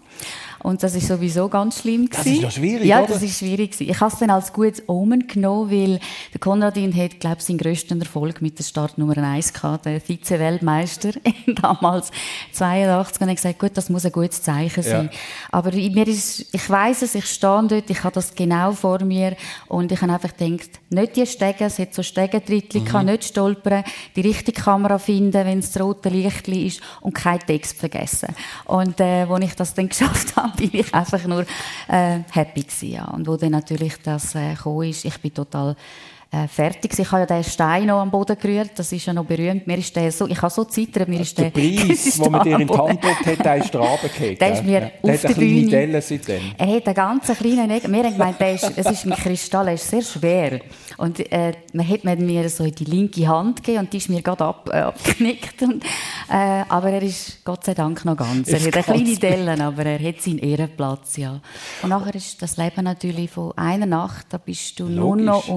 Und 0.63 0.81
das 0.83 0.95
ist 0.95 1.07
sowieso 1.07 1.47
ganz 1.49 1.81
schlimm. 1.81 2.09
Das 2.09 2.25
ist 2.25 2.41
noch 2.41 2.51
schwierig, 2.51 2.85
Ja, 2.85 2.99
oder? 3.03 3.13
das 3.13 3.21
ist 3.23 3.39
schwierig. 3.39 3.71
gewesen. 3.71 3.89
Ich 3.91 3.99
habe 3.99 4.11
es 4.13 4.19
dann 4.19 4.29
als 4.29 4.51
gutes 4.53 4.83
Omen 4.87 5.27
genommen, 5.27 5.71
weil 5.71 5.99
der 6.33 6.39
Konradin 6.39 6.95
hat, 6.95 7.19
glaube 7.19 7.37
ich, 7.39 7.45
seinen 7.45 7.57
grössten 7.57 7.99
Erfolg 8.01 8.41
mit 8.41 8.57
der 8.59 8.63
Startnummer 8.63 9.17
1 9.17 9.53
gehabt, 9.53 9.85
der 9.85 10.01
Vize-Weltmeister, 10.01 11.11
damals 11.61 12.11
82. 12.53 13.21
Und 13.21 13.29
ich 13.29 13.35
gesagt, 13.35 13.59
gut, 13.59 13.71
das 13.75 13.89
muss 13.89 14.05
ein 14.05 14.11
gutes 14.11 14.41
Zeichen 14.41 14.83
sein. 14.83 15.09
Ja. 15.11 15.19
Aber 15.51 15.73
ich- 15.73 15.93
mir 15.93 16.07
ist, 16.07 16.45
ich 16.51 16.69
weiß 16.69 17.01
es, 17.03 17.15
ich 17.15 17.25
stehe 17.25 17.63
dort, 17.67 17.89
ich 17.89 18.03
habe 18.03 18.13
das 18.15 18.33
genau 18.35 18.71
vor 18.71 19.03
mir 19.03 19.35
und 19.67 19.91
ich 19.91 20.01
habe 20.01 20.13
einfach 20.13 20.35
gedacht, 20.35 20.69
nicht 20.89 21.15
die 21.15 21.25
Stege, 21.25 21.65
es 21.65 21.79
hat 21.79 21.93
so 21.93 22.03
Stegentrittli 22.03 22.81
Mhm. 22.81 23.05
nicht 23.05 23.23
stolpern, 23.25 23.83
die 24.15 24.21
richtige 24.21 24.61
Kamera 24.61 24.97
finden, 24.97 25.45
wenn 25.45 25.59
es 25.59 25.71
das 25.71 25.81
rote 25.81 26.09
Licht 26.09 26.47
ist 26.47 26.81
und 27.01 27.13
keinen 27.13 27.39
Text 27.39 27.77
vergessen. 27.77 28.29
Und 28.65 28.99
äh, 28.99 29.23
als 29.29 29.45
ich 29.45 29.53
das 29.55 29.73
dann 29.73 29.89
geschafft 29.89 30.35
habe, 30.35 30.46
bin 30.55 30.69
ich 30.73 30.93
einfach 30.93 31.23
nur 31.25 31.45
äh, 31.87 32.19
happy 32.31 32.61
gewesen, 32.61 32.91
ja. 32.91 33.05
Und 33.05 33.27
wo 33.27 33.35
dann 33.37 33.51
natürlich 33.51 33.95
das 34.03 34.35
äh, 34.35 34.53
gekommen 34.53 34.89
ist, 34.89 35.05
ich 35.05 35.17
bin 35.19 35.33
total 35.33 35.75
äh, 36.31 36.47
fertig. 36.47 36.97
Ich 36.99 37.11
habe 37.11 37.21
ja 37.21 37.25
den 37.25 37.43
Stein 37.43 37.85
noch 37.85 37.99
am 37.99 38.11
Boden 38.11 38.37
gerührt, 38.37 38.71
das 38.75 38.91
ist 38.91 39.05
ja 39.05 39.13
noch 39.13 39.25
berühmt. 39.25 39.65
Mir 39.67 39.77
ist 39.77 39.95
der 39.95 40.11
so, 40.11 40.27
ich 40.27 40.41
habe 40.41 40.53
so 40.53 40.63
zittert, 40.65 41.07
mir 41.07 41.21
ist 41.21 41.37
Der 41.37 41.49
der, 41.51 41.61
Preis, 41.61 42.13
den 42.19 42.31
man 42.31 42.43
dir 42.43 42.59
in 42.59 42.67
die 42.67 42.73
Hand 42.73 43.01
gedrückt 43.01 43.25
hat, 43.25 43.45
der 43.45 43.55
ist 43.57 43.75
runtergefallen. 43.75 44.37
Der 44.37 44.53
ist 44.53 44.63
mir 44.63 44.79
gell? 44.81 44.91
auf 45.01 45.01
Der 45.03 45.13
hat 45.13 45.23
der 45.23 45.29
eine 45.29 45.35
kleine 45.35 45.51
Bühne- 45.61 45.69
Delle 45.71 46.01
seitdem. 46.01 46.41
Er 46.57 46.67
hat 46.67 46.85
einen 46.85 46.95
ganz 46.95 47.27
kleinen 47.27 47.69
Egg. 47.71 47.87
Wir 47.87 48.03
haben 48.03 48.11
gemeint, 48.13 48.39
der 48.39 48.53
ist, 48.53 48.71
es 48.75 48.85
ist 48.85 49.05
ein 49.05 49.11
Kristall, 49.13 49.67
er 49.69 49.73
ist 49.75 49.89
sehr 49.89 50.01
schwer. 50.01 50.59
Und 50.97 51.19
äh, 51.31 51.53
man 51.73 51.87
hat 51.87 52.03
mir 52.03 52.49
so 52.49 52.63
in 52.63 52.73
die 52.73 52.85
linke 52.85 53.27
Hand 53.27 53.57
gegeben 53.63 53.79
und 53.85 53.93
die 53.93 53.97
ist 53.97 54.09
mir 54.09 54.21
gerade 54.21 54.43
ab, 54.45 54.69
äh, 54.73 54.77
abgeknickt. 54.79 55.61
Und, 55.61 55.83
äh, 56.29 56.63
aber 56.67 56.89
er 56.89 57.03
ist 57.03 57.45
Gott 57.45 57.63
sei 57.65 57.73
Dank 57.73 58.03
noch 58.03 58.17
ganz. 58.17 58.47
Er 58.49 58.57
Ist 58.57 58.67
hat 58.67 58.89
eine 58.89 59.03
kleine 59.03 59.15
Delle, 59.17 59.63
aber 59.63 59.85
er 59.85 59.99
hat 59.99 60.21
seinen 60.21 60.39
Ehrenplatz, 60.39 61.17
ja. 61.17 61.39
Und 61.83 61.89
nachher 61.89 62.15
ist 62.15 62.41
das 62.41 62.57
Leben 62.57 62.83
natürlich 62.83 63.29
von 63.29 63.51
einer 63.57 63.85
Nacht, 63.85 64.25
da 64.29 64.37
bist 64.39 64.79
du 64.79 64.85
nur 64.85 65.15
Logisch, 65.17 65.25
noch 65.25 65.47
ja. 65.47 65.53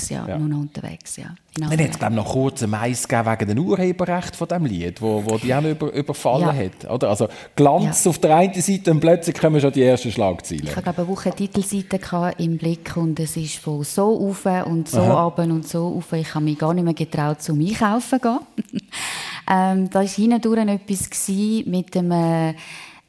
Unterwegs, 0.00 0.08
ja. 0.10 0.26
Ja. 0.28 0.38
Nur 0.38 0.48
noch 0.48 0.58
unterwegs, 0.58 1.16
ja. 1.16 1.34
Dann 1.58 1.70
hat 1.70 1.80
es 1.80 1.98
glaube 1.98 2.14
noch 2.14 2.32
kurz 2.32 2.62
einen 2.62 2.70
Mais 2.70 3.08
wegen 3.08 3.48
dem 3.48 3.58
Urheberrecht 3.58 4.36
von 4.36 4.46
diesem 4.48 4.66
Lied, 4.66 5.02
wo, 5.02 5.22
wo 5.26 5.36
die 5.36 5.52
auch 5.54 5.62
über, 5.64 5.92
überfallen 5.92 6.42
Ja. 6.46 6.54
hat. 6.54 6.90
Oder? 6.90 7.10
Also 7.10 7.28
Glanz 7.56 8.04
Ja. 8.04 8.10
auf 8.10 8.18
der 8.18 8.36
einen 8.36 8.60
Seite 8.60 8.90
und 8.92 9.00
plötzlich 9.00 9.36
kommen 9.36 9.60
schon 9.60 9.72
die 9.72 9.82
ersten 9.82 10.12
Schlagzeilen. 10.12 10.64
Ich 10.66 10.76
hatte 10.76 10.96
eine 10.96 11.08
Woche 11.08 11.30
Titelseite 11.32 12.00
im 12.38 12.56
Blick 12.56 12.96
und 12.96 13.18
es 13.18 13.36
ist 13.36 13.56
von 13.56 13.82
so 13.84 14.28
auf 14.28 14.46
und 14.66 14.88
so 14.88 15.00
runter 15.00 15.42
und 15.42 15.66
so 15.66 15.96
auf. 15.98 16.12
Ich 16.12 16.34
habe 16.34 16.44
mich 16.44 16.58
gar 16.58 16.72
nicht 16.72 16.84
mehr 16.84 16.94
getraut, 16.94 17.42
zum 17.42 17.60
Einkaufen 17.60 18.20
zu 18.20 18.20
gehen. 18.20 18.80
ähm, 19.50 19.90
da 19.90 20.00
war 20.00 20.06
hindurch 20.06 20.68
etwas 20.68 21.28
mit 21.66 21.94
dem 21.94 22.12
äh, 22.12 22.54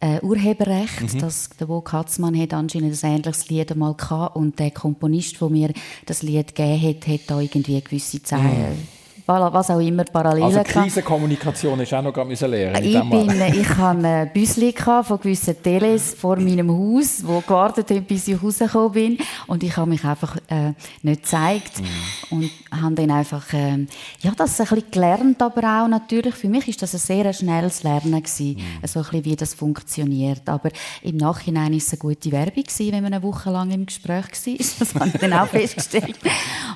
äh, 0.01 0.19
Urheberrecht. 0.21 1.21
Das, 1.21 1.49
der 1.59 1.69
Wo 1.69 1.81
Katzmann 1.81 2.39
hat 2.39 2.53
anscheinend 2.53 3.01
ein 3.03 3.11
ähnliches 3.11 3.49
Lied 3.49 3.71
einmal 3.71 3.93
gehabt 3.93 4.35
und 4.35 4.59
der 4.59 4.71
Komponist, 4.71 5.39
der 5.39 5.49
mir 5.49 5.73
das 6.05 6.23
Lied 6.23 6.55
gegeben 6.55 6.81
hat, 6.81 7.07
hat 7.07 7.21
da 7.27 7.39
irgendwie 7.39 7.81
gewisse 7.81 8.21
Zeichen, 8.21 8.87
was 9.25 9.69
auch 9.69 9.79
immer, 9.79 10.03
Parallelen 10.03 10.57
Also. 10.57 10.63
Krisenkommunikation 10.63 11.79
ist 11.79 11.93
auch 11.93 12.01
noch 12.01 12.25
müssen 12.25 12.49
lernen. 12.49 12.83
Ich, 12.83 12.99
bin, 12.99 13.61
ich 13.61 13.69
hatte 13.69 14.07
ein 14.07 14.33
Büsli 14.33 14.73
von 14.73 15.19
gewissen 15.19 15.61
Teles 15.61 16.13
vor 16.13 16.37
meinem 16.37 16.69
Haus, 16.69 17.21
wo 17.25 17.41
gewartet 17.41 17.89
haben, 17.91 18.03
bis 18.03 18.27
ich 18.27 18.41
rausgekommen 18.41 18.91
bin. 18.91 19.17
Und 19.47 19.63
ich 19.63 19.75
habe 19.75 19.89
mich 19.89 20.03
einfach 20.03 20.37
äh, 20.47 20.73
nicht 21.01 21.23
gezeigt. 21.23 21.81
Und 22.29 22.49
habe 22.71 22.95
dann 22.95 23.11
einfach, 23.11 23.53
äh, 23.53 23.85
ja, 24.21 24.31
das 24.35 24.59
ein 24.59 24.67
bisschen 24.67 24.91
gelernt, 24.91 25.41
aber 25.41 25.83
auch 25.83 25.87
natürlich. 25.87 26.35
Für 26.35 26.49
mich 26.49 26.67
ist 26.67 26.81
das 26.81 26.93
ein 26.93 26.99
sehr 26.99 27.33
schnelles 27.33 27.83
Lernen 27.83 28.23
gewesen, 28.23 28.57
so 28.85 28.99
ein 28.99 29.05
bisschen, 29.05 29.25
wie 29.25 29.35
das 29.35 29.53
funktioniert. 29.53 30.47
Aber 30.47 30.69
im 31.01 31.17
Nachhinein 31.17 31.73
ist 31.73 31.87
es 31.87 31.93
eine 31.93 31.99
gute 31.99 32.31
Werbung 32.31 32.63
gewesen, 32.63 32.91
wenn 32.91 33.03
man 33.03 33.13
eine 33.13 33.23
Woche 33.23 33.49
lang 33.49 33.71
im 33.71 33.85
Gespräch 33.85 34.25
war. 34.31 34.81
Das 34.81 34.95
habe 34.95 35.11
ich 35.13 35.19
dann 35.19 35.33
auch 35.33 35.47
festgestellt. 35.47 36.17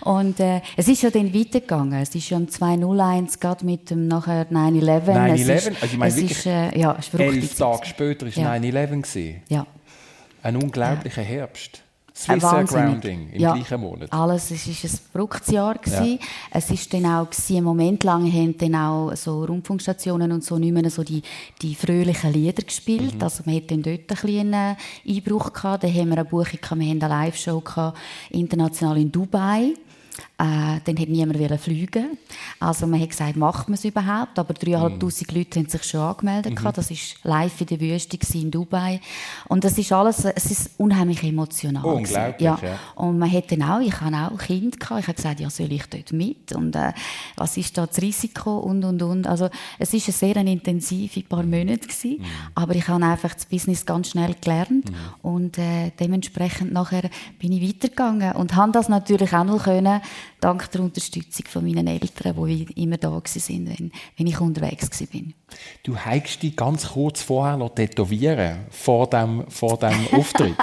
Und 0.01 0.39
äh, 0.39 0.61
es 0.75 0.87
ist 0.87 1.01
ja 1.01 1.09
dann 1.09 1.33
weitergegangen. 1.33 2.01
Es 2.01 2.13
ist 2.13 2.31
schon 2.35 2.49
201 2.49 3.39
gerade 3.39 3.65
mit 3.65 3.89
dem 3.89 4.07
nachher 4.07 4.45
9-11. 4.51 5.13
9/11? 5.13 5.33
Es 5.55 5.65
ist- 5.67 5.67
Also 5.81 5.85
ich 5.85 5.97
meine 5.97 6.09
es 6.11 6.15
wirklich 6.17 6.37
ist, 6.37 6.45
äh, 6.45 6.77
ja, 6.79 6.95
es 6.99 7.07
ist. 7.07 7.19
Elf 7.19 7.57
Tage 7.57 7.85
später 7.85 8.25
war 8.25 8.33
Ja. 8.33 8.49
9-11. 8.49 9.01
gewesen. 9.01 9.41
Ja. 9.49 9.65
Ein 10.43 10.57
unglaublicher 10.57 11.21
Herbst. 11.23 11.77
Äh, 11.77 12.39
Swiss 12.39 12.43
Air. 12.43 12.63
Grounding 12.63 13.29
im 13.33 13.41
ja, 13.41 13.53
gleichen 13.53 13.81
Monat. 13.81 14.13
Alles, 14.13 14.49
es 14.49 14.65
war 14.67 14.89
ein 14.89 14.99
verrücktes 15.11 15.47
Jahr. 15.53 15.75
gewesen. 15.75 16.19
Es 16.49 16.69
ist 16.71 16.93
dann 16.93 17.05
auch, 17.07 17.27
einen 17.49 17.63
Moment 17.65 18.05
lang 18.05 18.31
haben 18.31 18.57
dann 18.57 18.75
auch 18.75 19.13
so 19.15 19.43
Rundfunkstationen 19.43 20.31
und 20.31 20.41
so 20.41 20.57
nicht 20.57 20.71
mehr 20.71 20.89
so 20.89 21.03
die, 21.03 21.21
die 21.61 21.75
fröhlichen 21.75 22.31
Lieder 22.31 22.63
gespielt. 22.63 23.15
Mhm. 23.15 23.21
Also 23.21 23.43
man 23.45 23.55
hat 23.55 23.69
dann 23.69 23.81
dort 23.83 23.99
ein 23.99 24.05
bisschen 24.07 24.53
einen 24.53 24.77
Einbruch 25.05 25.51
gehabt. 25.51 25.83
Dann 25.83 25.93
haben 25.93 26.07
wir 26.09 26.17
eine 26.19 26.25
Buchung 26.25 26.59
gehabt, 26.61 26.79
wir 26.79 26.87
haben 26.89 27.01
eine 27.03 27.09
Live-Show 27.25 27.59
gehabt, 27.59 27.97
international 28.29 28.97
in 28.97 29.11
Dubai. 29.11 29.73
Äh, 30.37 30.81
dann 30.83 30.97
hat 30.99 31.07
niemand 31.07 31.39
wollen 31.39 31.57
fliegen. 31.57 32.17
Also 32.59 32.85
man 32.87 32.99
hat 32.99 33.09
gesagt, 33.11 33.37
macht 33.37 33.69
man 33.69 33.75
es 33.75 33.85
überhaupt? 33.85 34.37
Aber 34.37 34.53
3'500 34.53 35.31
Mhm. 35.31 35.37
Leute 35.37 35.59
haben 35.59 35.69
sich 35.69 35.83
schon 35.83 36.01
angemeldet. 36.01 36.55
gehabt. 36.55 36.77
Das 36.77 36.89
war 36.91 36.97
live 37.39 37.61
in 37.61 37.67
der 37.67 37.79
Wüste 37.79 38.17
in 38.37 38.51
Dubai. 38.51 38.99
Und 39.47 39.63
das 39.63 39.77
ist 39.77 39.91
alles, 39.93 40.25
es 40.25 40.51
ist 40.51 40.71
unheimlich 40.77 41.23
emotional. 41.23 41.85
Unglaublich, 41.85 42.41
ja. 42.41 42.59
ja. 42.61 42.79
Und 42.95 43.17
man 43.17 43.31
hat 43.31 43.49
dann 43.51 43.63
auch, 43.63 43.79
ich 43.79 44.01
habe 44.01 44.15
auch 44.33 44.37
Kind 44.37 44.77
gehabt, 44.79 44.99
ich 45.01 45.07
habe 45.07 45.15
gesagt, 45.15 45.39
ja, 45.39 45.49
soll 45.49 45.71
ich 45.71 45.85
dort 45.87 46.11
mit? 46.11 46.51
Und 46.53 46.75
äh, 46.75 46.91
was 47.37 47.55
ist 47.55 47.77
da 47.77 47.85
das 47.87 48.01
Risiko? 48.01 48.57
Und, 48.57 48.83
und, 48.83 49.01
und. 49.01 49.27
Also, 49.27 49.49
es 49.79 49.93
ist 49.93 50.07
eine 50.07 50.13
sehr 50.13 50.37
eine 50.37 50.51
intensive 50.51 51.21
paar 51.23 51.43
Monate 51.43 51.79
gewesen, 51.87 52.19
Mhm. 52.19 52.25
aber 52.55 52.75
ich 52.75 52.87
habe 52.89 53.05
einfach 53.05 53.33
das 53.33 53.45
Business 53.45 53.85
ganz 53.85 54.09
schnell 54.09 54.35
gelernt 54.41 54.91
und 55.21 55.57
äh, 55.57 55.91
dementsprechend 55.99 56.73
nachher 56.73 57.09
bin 57.39 57.51
ich 57.53 57.61
weitergegangen 57.67 58.33
und 58.33 58.55
habe 58.55 58.71
das 58.73 58.89
natürlich 58.89 59.33
auch 59.33 59.43
noch 59.43 59.63
können, 59.63 60.01
dank 60.39 60.69
der 60.71 60.81
Unterstützung 60.81 61.45
von 61.47 61.63
meinen 61.63 61.87
Eltern, 61.87 62.35
die 62.47 62.67
immer 62.75 62.97
da 62.97 63.21
sind, 63.25 63.67
wenn, 63.67 63.91
wenn 64.17 64.27
ich 64.27 64.39
unterwegs 64.39 64.89
bin. 65.07 65.33
Du 65.83 65.97
heigst 65.97 66.43
dich 66.43 66.55
ganz 66.55 66.89
kurz 66.89 67.21
vorher 67.21 67.57
noch 67.57 67.73
tätowieren, 67.73 68.65
vor 68.69 69.09
dem, 69.09 69.45
vor 69.49 69.77
dem 69.77 70.07
Auftritt. 70.11 70.55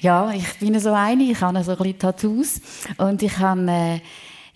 Ja, 0.00 0.30
ich 0.32 0.58
bin 0.58 0.78
so 0.78 0.92
eine, 0.92 1.22
ich 1.22 1.40
habe 1.40 1.62
so 1.64 1.72
ein 1.72 1.76
bisschen 1.78 1.98
Tattoos 1.98 2.60
und 2.98 3.22
ich 3.22 3.38
habe, 3.38 3.70
äh, 3.70 4.00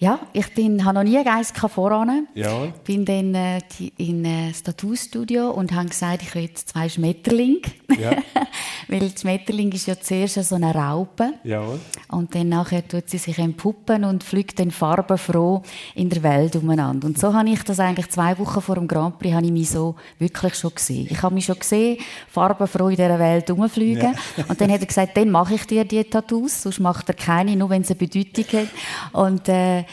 ja, 0.05 0.21
ich 0.35 0.53
bin, 0.53 0.85
habe 0.85 0.97
noch 0.97 1.03
nie 1.03 1.25
Geist 1.25 1.57
voran. 1.57 2.29
Ja. 2.35 2.67
Bin 2.85 3.07
dann 3.07 3.35
äh, 3.35 3.61
in 3.97 4.23
äh, 4.27 4.49
das 4.49 4.63
Tattoo-Studio 4.63 5.51
und 5.51 5.73
habe 5.73 5.89
gesagt, 5.89 6.21
ich 6.21 6.35
will 6.35 6.53
zwei 6.53 6.91
Schmetterlinge. 6.91 7.61
Ja. 7.99 8.11
Weil 8.89 9.01
die 9.01 9.19
Schmetterling 9.19 9.73
ist 9.73 9.87
ja 9.87 9.99
zuerst 9.99 10.35
so 10.35 10.57
eine 10.57 10.75
Raupe. 10.75 11.33
Jawohl. 11.43 11.81
Und 12.09 12.35
dann 12.35 12.51
nachher 12.51 12.87
tut 12.87 13.09
sie 13.09 13.17
sich 13.17 13.39
entpuppen 13.39 14.05
und 14.05 14.23
fliegt 14.23 14.61
dann 14.61 14.71
farbenfroh 14.71 15.63
in 15.95 16.11
der 16.11 16.23
Welt 16.23 16.55
umeinander. 16.57 17.07
Und 17.07 17.19
so 17.19 17.33
habe 17.33 17.49
ich 17.49 17.63
das 17.63 17.81
eigentlich 17.81 18.11
zwei 18.11 18.39
Wochen 18.39 18.61
vor 18.61 18.75
dem 18.75 18.87
Grand 18.87 19.19
Prix 19.19 19.35
habe 19.35 19.47
ich 19.47 19.53
mich 19.53 19.71
so 19.71 19.95
wirklich 20.19 20.55
schon 20.55 20.75
gesehen. 20.75 21.09
Ich 21.11 21.23
habe 21.23 21.35
mich 21.35 21.47
schon 21.47 21.59
gesehen, 21.59 21.97
farbenfroh 22.29 22.91
in 22.91 22.97
dieser 22.97 23.19
Welt 23.19 23.51
rumfliegen. 23.51 24.15
Und 24.49 24.61
dann 24.61 24.71
hat 24.71 24.81
er 24.81 24.87
gesagt, 24.87 25.17
dann 25.17 25.31
mache 25.31 25.55
ich 25.55 25.67
dir 25.67 25.87
die 25.87 26.05
Tattoos, 26.05 26.63
sonst 26.63 26.81
macht 26.81 27.09
er 27.09 27.15
keine, 27.15 27.57
nur 27.57 27.71
wenn 27.71 27.81
es 27.81 27.91
eine 27.91 27.97
Bedeutung 27.97 28.45
hat. 28.61 28.69
Und 29.13 29.49
äh, 29.49 29.85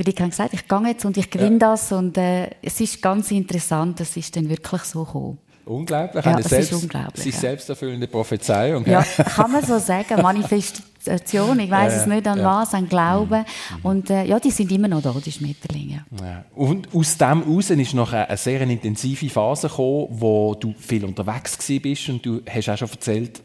weil 0.00 0.08
ich 0.08 0.18
habe 0.18 0.30
gesagt, 0.30 0.54
ich 0.54 0.66
gehe 0.66 0.86
jetzt 0.86 1.04
und 1.04 1.16
ich 1.18 1.30
gewinne 1.30 1.58
das. 1.58 1.92
Und 1.92 2.16
äh, 2.16 2.48
es 2.62 2.80
ist 2.80 3.02
ganz 3.02 3.30
interessant, 3.30 4.00
es 4.00 4.16
ist 4.16 4.34
dann 4.34 4.48
wirklich 4.48 4.82
so 4.82 5.04
gekommen. 5.04 5.38
Unglaublich. 5.66 6.24
Ja, 6.24 6.32
Eine 6.32 6.40
es 6.40 6.46
ist 6.46 6.50
selbst, 6.50 6.72
unglaublich, 6.72 7.22
Sich 7.22 7.34
ja. 7.34 7.40
selbsterfüllende 7.40 8.06
Prophezeiung. 8.06 8.84
Ja, 8.86 9.02
kann 9.36 9.52
man 9.52 9.62
so 9.62 9.78
sagen. 9.78 10.22
Manifestation, 10.22 11.60
ich 11.60 11.70
weiß 11.70 11.96
es 11.96 12.06
nicht 12.06 12.26
an 12.26 12.42
was, 12.42 12.72
an 12.72 12.88
Glauben. 12.88 13.44
Und 13.82 14.08
äh, 14.08 14.24
ja, 14.24 14.40
die 14.40 14.50
sind 14.50 14.72
immer 14.72 14.88
noch 14.88 15.02
da, 15.02 15.14
die 15.24 15.30
Schmetterlinge. 15.30 16.06
Ja. 16.18 16.44
Und 16.54 16.88
aus 16.94 17.18
dem 17.18 17.44
heraus 17.44 17.68
ist 17.68 17.92
noch 17.92 18.12
eine, 18.12 18.26
eine 18.26 18.36
sehr 18.38 18.62
intensive 18.62 19.28
Phase 19.28 19.68
gekommen, 19.68 20.06
wo 20.12 20.54
du 20.54 20.74
viel 20.78 21.04
unterwegs 21.04 21.58
gewesen 21.58 21.82
bist 21.82 22.08
und 22.08 22.24
du 22.24 22.40
hast 22.48 22.70
auch 22.70 22.78
schon 22.78 22.88
erzählt, 22.88 23.42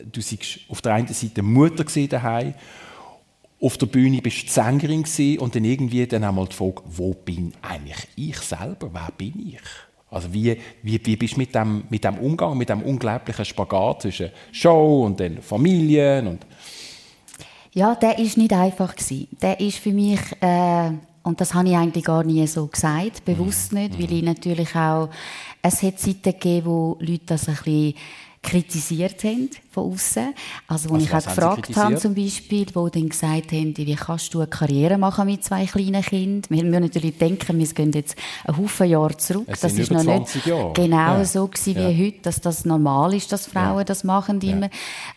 du 0.00 0.20
warst 0.20 0.58
auf 0.68 0.82
der 0.82 0.94
einen 0.94 1.08
Seite 1.08 1.42
Mutter 1.42 1.84
daheim, 2.08 2.54
auf 3.62 3.78
der 3.78 3.86
Bühne 3.86 4.20
bist 4.20 4.48
du 4.48 4.50
Sängerin 4.50 5.04
gewesen 5.04 5.38
und 5.38 5.54
dann 5.54 5.64
irgendwie 5.64 6.06
dann 6.06 6.24
einmal 6.24 6.46
die 6.48 6.56
Frage, 6.56 6.82
wo 6.84 7.14
bin 7.14 7.52
eigentlich 7.62 8.08
ich 8.16 8.36
selber? 8.38 8.90
Wer 8.92 9.10
bin 9.16 9.54
ich? 9.54 9.60
Also 10.10 10.32
wie, 10.34 10.58
wie, 10.82 11.00
wie 11.06 11.16
bist 11.16 11.34
du 11.34 11.38
mit 11.38 11.54
dem, 11.54 11.84
mit 11.88 12.04
dem 12.04 12.18
Umgang, 12.18 12.58
mit 12.58 12.68
dem 12.68 12.82
unglaublichen 12.82 13.44
Spagat 13.44 14.02
zwischen 14.02 14.30
Show 14.50 15.04
und 15.06 15.18
dann 15.20 15.40
Familien 15.40 16.26
und 16.26 16.46
Ja, 17.72 17.94
der 17.94 18.18
ist 18.18 18.36
nicht 18.36 18.52
einfach 18.52 18.94
gewesen. 18.94 19.28
Der 19.40 19.58
ist 19.60 19.78
für 19.78 19.92
mich 19.92 20.20
äh, 20.40 20.90
und 21.22 21.40
das 21.40 21.54
habe 21.54 21.68
ich 21.68 21.76
eigentlich 21.76 22.04
gar 22.04 22.24
nie 22.24 22.46
so 22.46 22.66
gesagt, 22.66 23.24
bewusst 23.24 23.72
nicht, 23.72 23.98
weil 23.98 24.12
ich 24.12 24.22
natürlich 24.22 24.74
auch 24.74 25.08
es 25.62 25.82
hat 25.82 26.00
Zeiten 26.00 26.32
gegeben, 26.32 26.66
wo 26.66 26.96
Leute 26.98 27.26
das 27.26 27.48
ein 27.48 27.54
bisschen 27.54 27.94
kritisiert 28.42 29.22
haben, 29.22 29.50
von 29.72 29.92
außen. 29.92 30.34
Also, 30.68 30.90
wo 30.90 30.94
also, 30.94 31.06
ich 31.06 31.14
auch 31.14 31.24
gefragt 31.24 31.76
habe, 31.76 31.96
zum 31.96 32.14
Beispiel, 32.14 32.66
wo 32.74 32.88
dann 32.88 33.08
gesagt 33.08 33.52
haben, 33.52 33.76
wie 33.76 33.94
kannst 33.94 34.34
du 34.34 34.40
eine 34.40 34.48
Karriere 34.48 34.98
machen 34.98 35.26
mit 35.26 35.42
zwei 35.42 35.64
kleinen 35.64 36.02
Kindern? 36.02 36.42
Wir 36.50 36.64
müssen 36.64 36.82
natürlich 36.82 37.16
denken, 37.16 37.58
wir 37.58 37.66
gehen 37.66 37.92
jetzt 37.92 38.16
einen 38.44 38.58
Haufen 38.58 38.88
Jahre 38.88 39.16
zurück. 39.16 39.46
Es 39.46 39.60
das 39.60 39.72
ist 39.72 39.90
noch 39.90 40.02
nicht 40.02 40.46
Jahre. 40.46 40.72
genau 40.74 41.16
ja. 41.18 41.24
so 41.24 41.46
gewesen 41.46 41.76
wie 41.76 41.80
ja. 41.80 42.06
heute, 42.06 42.18
dass 42.22 42.40
das 42.40 42.64
normal 42.66 43.14
ist, 43.14 43.32
dass 43.32 43.46
Frauen 43.46 43.78
ja. 43.78 43.84
das 43.84 44.04
machen 44.04 44.40
immer. 44.42 44.66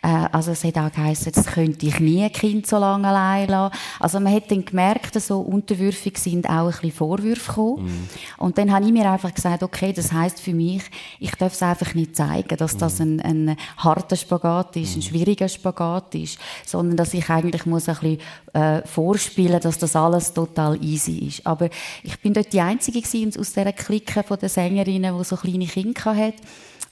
Äh, 0.01 0.27
also 0.31 0.51
es 0.51 0.63
hat 0.63 0.77
auch 0.77 0.91
geheißen, 0.91 1.33
jetzt 1.35 1.47
könnte 1.47 1.85
ich 1.85 1.99
nie 1.99 2.23
ein 2.23 2.31
Kind 2.31 2.65
so 2.65 2.77
lange 2.77 3.07
allein 3.07 3.49
lassen. 3.49 3.75
Also 3.99 4.19
man 4.21 4.33
hat 4.33 4.49
dann 4.51 4.63
gemerkt, 4.63 5.19
so 5.19 5.41
unterwürfig 5.41 6.17
sind 6.17 6.47
auch 6.47 6.65
ein 6.65 6.71
bisschen 6.71 6.91
Vorwürfe 6.91 7.49
gekommen. 7.49 7.85
Mhm. 7.85 8.09
Und 8.37 8.57
dann 8.57 8.71
habe 8.71 8.85
ich 8.85 8.91
mir 8.91 9.11
einfach 9.11 9.33
gesagt, 9.33 9.63
okay, 9.63 9.91
das 9.91 10.13
heißt 10.13 10.39
für 10.39 10.53
mich, 10.53 10.83
ich 11.19 11.31
darf 11.35 11.53
es 11.53 11.61
einfach 11.61 11.93
nicht 11.93 12.15
zeigen, 12.15 12.55
dass 12.57 12.77
das 12.77 12.99
mhm. 12.99 13.19
ein, 13.23 13.49
ein 13.49 13.57
harter 13.77 14.15
Spagat 14.15 14.44
ist, 14.75 14.95
ein 14.95 14.99
mhm. 14.99 15.01
schwieriger 15.01 15.49
Spagat 15.49 16.15
ist, 16.15 16.37
sondern 16.65 16.97
dass 16.97 17.13
ich 17.13 17.29
eigentlich 17.29 17.65
muss 17.65 17.89
ein 17.89 17.95
bisschen 17.95 18.19
äh, 18.53 18.81
vorspielen, 18.85 19.59
dass 19.59 19.77
das 19.77 19.95
alles 19.95 20.33
total 20.33 20.81
easy 20.83 21.27
ist. 21.27 21.45
Aber 21.45 21.69
ich 22.03 22.19
bin 22.19 22.33
dort 22.33 22.53
die 22.53 22.61
Einzige 22.61 23.01
gewesen, 23.01 23.39
aus 23.39 23.53
dieser 23.53 23.73
Clique 23.73 24.23
von 24.23 24.37
den 24.39 24.49
Sängerinnen, 24.49 25.17
die 25.17 25.23
so 25.23 25.35
kleine 25.35 25.65
Kinder 25.65 26.15
hatte. 26.15 26.37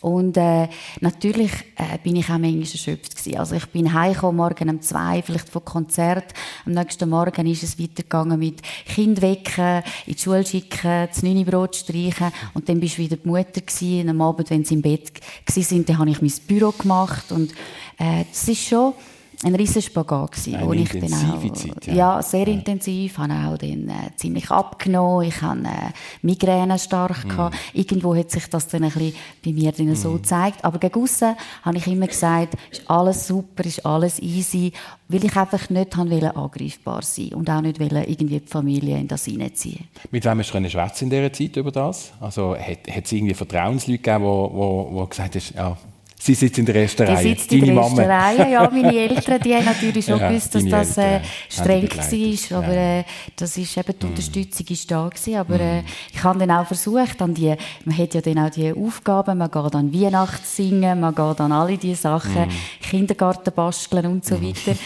Und 0.04 0.36
äh, 0.36 0.68
natürlich 1.00 1.52
äh, 1.78 1.98
bin 2.04 2.18
ich 2.18 2.26
auch 2.26 2.38
manchmal 2.38 2.64
erschöpft 2.64 3.16
gewesen. 3.16 3.40
Also 3.40 3.56
ich 3.56 3.66
bin 3.68 3.94
heimgekommen, 3.94 4.36
morgen 4.36 4.70
um 4.70 4.82
zwei, 4.82 5.22
vielleicht 5.22 5.48
vom 5.48 5.64
Konzert. 5.64 6.26
Am 6.66 6.74
nächsten 6.74 7.10
Morgen 7.10 7.48
ist 7.48 7.64
es 7.64 7.80
weitergegangen 7.80 8.38
mit 8.38 8.62
Kind 8.86 9.22
wecken, 9.22 9.82
in 10.06 10.16
die 10.16 10.20
Schule 10.20 10.46
schicken, 10.46 11.08
das 11.08 11.24
neue 11.24 11.46
Brot 11.46 11.78
streichen. 11.78 12.34
Und 12.54 12.68
dann 12.68 12.82
bist 12.82 12.98
du 12.98 13.04
wieder 13.04 13.16
die 13.16 13.26
Mutter 13.26 13.62
gewesen. 13.62 14.02
Und 14.02 14.10
am 14.10 14.22
Abend, 14.22 14.50
wenn 14.50 14.66
sie 14.66 14.74
im 14.74 14.82
Bett 14.82 15.22
waren, 15.46 15.86
dann 15.86 15.98
habe 15.98 16.10
ich 16.10 16.22
mein 16.22 16.34
Büro 16.50 16.72
gemacht. 16.72 17.32
Und 17.32 17.54
äh, 17.98 18.26
das 18.30 18.46
ist 18.50 18.68
schon 18.68 18.94
ein 19.44 19.56
riesen 19.56 19.82
Spagat 19.82 20.32
gewesen, 20.32 20.56
Eine 20.56 20.68
wo 20.68 20.74
ich 20.74 20.90
dann 20.90 21.14
auch, 21.14 21.54
Zeit, 21.54 21.88
ja. 21.88 21.94
ja 21.94 22.22
sehr 22.22 22.48
ja. 22.48 22.54
intensiv, 22.54 23.18
habe 23.18 23.34
auch 23.34 23.58
dann 23.58 23.90
äh, 23.90 24.16
ziemlich 24.16 24.50
abgenommen, 24.50 25.28
ich 25.28 25.42
hatte 25.42 25.64
äh, 25.64 25.92
Migräne 26.22 26.80
stark, 26.80 27.26
mm. 27.26 27.30
gehabt. 27.30 27.58
irgendwo 27.74 28.16
hat 28.16 28.32
sich 28.32 28.48
das 28.48 28.68
dann 28.68 28.84
ein 28.84 28.92
bisschen 28.92 29.14
bei 29.44 29.52
mir 29.52 29.72
dann 29.72 29.92
mm. 29.92 29.96
so 29.96 30.12
mhm. 30.12 30.18
gezeigt, 30.18 30.64
aber 30.64 30.80
gegen 30.80 31.02
aussen 31.02 31.36
habe 31.64 31.78
ich 31.78 31.88
immer 31.88 32.08
gesagt, 32.08 32.56
ist 32.72 32.90
alles 32.90 33.28
super, 33.28 33.66
ist 33.66 33.86
alles 33.86 34.20
easy, 34.20 34.72
weil 35.08 35.26
ich 35.26 35.36
einfach 35.36 35.70
nicht 35.70 35.98
wollte 35.98 36.36
angreifbar 36.36 37.02
sein 37.02 37.34
und 37.34 37.50
auch 37.50 37.62
nicht 37.62 37.80
wollte 37.80 38.04
irgendwie 38.10 38.40
die 38.40 38.48
Familie 38.48 38.98
in 38.98 39.08
das 39.08 39.26
hineinziehen. 39.26 39.88
Mit 40.12 40.26
wem 40.26 40.40
hast 40.40 40.54
du 40.54 40.70
schwätzen 40.70 41.06
in 41.06 41.10
dieser 41.10 41.34
Zeit 41.34 41.56
über 41.58 41.72
das? 41.72 42.14
Also 42.20 42.56
hat, 42.56 42.88
hat 42.90 43.06
es 43.06 43.12
irgendwie 43.12 43.34
Vertrauensleute 43.34 44.00
gegeben, 44.00 44.24
die, 44.24 45.10
gesagt 45.10 45.36
haben, 45.36 45.56
ja, 45.56 45.78
Sie 46.26 46.36
sitzt 46.36 46.58
in 46.58 46.66
der 46.66 46.76
ersten 46.76 47.04
Reihe. 47.06 47.18
Sie 47.18 47.30
sitzt 47.32 47.52
in 47.52 47.66
der 47.66 47.76
ersten 47.76 48.00
Reihe, 48.00 48.50
ja. 48.50 48.70
Meine 48.72 48.96
Eltern, 48.96 49.42
die 49.42 49.54
haben 49.54 49.66
natürlich 49.66 50.06
schon 50.06 50.22
ja, 50.22 50.30
gewusst, 50.30 50.56
dass 50.56 50.64
das 50.64 50.98
äh, 50.98 51.20
streng 51.50 51.90
war. 51.90 52.60
Aber 52.60 52.74
äh, 52.74 53.04
das 53.36 53.58
ist 53.58 53.76
eben, 53.76 53.94
die 54.00 54.06
mm. 54.06 54.10
Unterstützung 54.10 54.66
ist 54.70 54.90
da 54.90 55.10
gewesen. 55.10 55.36
Aber 55.36 55.60
äh, 55.60 55.82
mm. 55.82 55.86
ich 56.14 56.24
habe 56.24 56.40
dann 56.40 56.52
auch 56.52 56.66
versucht, 56.66 57.22
an 57.22 57.34
die, 57.34 57.54
man 57.84 57.98
hat 57.98 58.14
ja 58.14 58.22
dann 58.22 58.40
auch 58.40 58.50
die 58.50 58.72
Aufgaben, 58.72 59.38
man 59.38 59.52
geht 59.52 59.76
an 59.76 59.94
Weihnachtssingen, 59.94 60.98
man 60.98 61.14
geht 61.14 61.42
an 61.42 61.52
alle 61.52 61.78
diese 61.78 62.04
Sachen, 62.04 62.48
mm. 62.48 62.84
Kindergarten 62.90 63.54
basteln 63.54 64.06
und 64.06 64.24
so 64.24 64.38
mm. 64.38 64.44
weiter. 64.44 64.78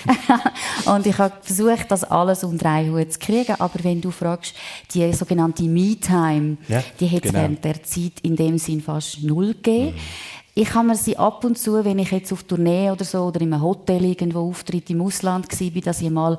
und 0.91 1.05
ich 1.05 1.19
habe 1.19 1.35
versucht, 1.43 1.91
das 1.91 2.03
alles 2.03 2.43
unter 2.45 2.71
einen 2.71 2.95
Hut 2.95 3.13
zu 3.13 3.19
kriegen. 3.19 3.53
Aber 3.59 3.83
wenn 3.83 4.01
du 4.01 4.09
fragst, 4.09 4.55
die 4.91 5.13
sogenannte 5.13 5.61
Me-Time, 5.61 6.57
ja, 6.67 6.83
die 6.99 7.07
hat 7.07 7.25
es 7.25 7.31
genau. 7.31 7.43
während 7.43 7.63
der 7.63 7.83
Zeit 7.83 8.13
in 8.23 8.35
dem 8.35 8.57
Sinn 8.57 8.81
fast 8.81 9.21
null 9.21 9.53
gegeben. 9.53 9.93
Mm. 9.95 10.36
Ich 10.57 10.73
habe 10.73 10.87
mir 10.87 10.95
sie 10.95 11.15
ab 11.15 11.43
und 11.43 11.55
zu, 11.55 11.85
wenn 11.85 11.99
ich 11.99 12.09
jetzt 12.09 12.33
auf 12.33 12.41
Tournee 12.41 12.89
oder 12.89 13.05
so 13.05 13.25
oder 13.25 13.41
in 13.41 13.53
einem 13.53 13.61
Hotel 13.61 14.03
irgendwo 14.03 14.39
auftritt 14.39 14.89
im 14.89 15.03
Ausland 15.03 15.47
war, 15.47 15.81
dass 15.81 16.01
ich 16.01 16.09
mal 16.09 16.35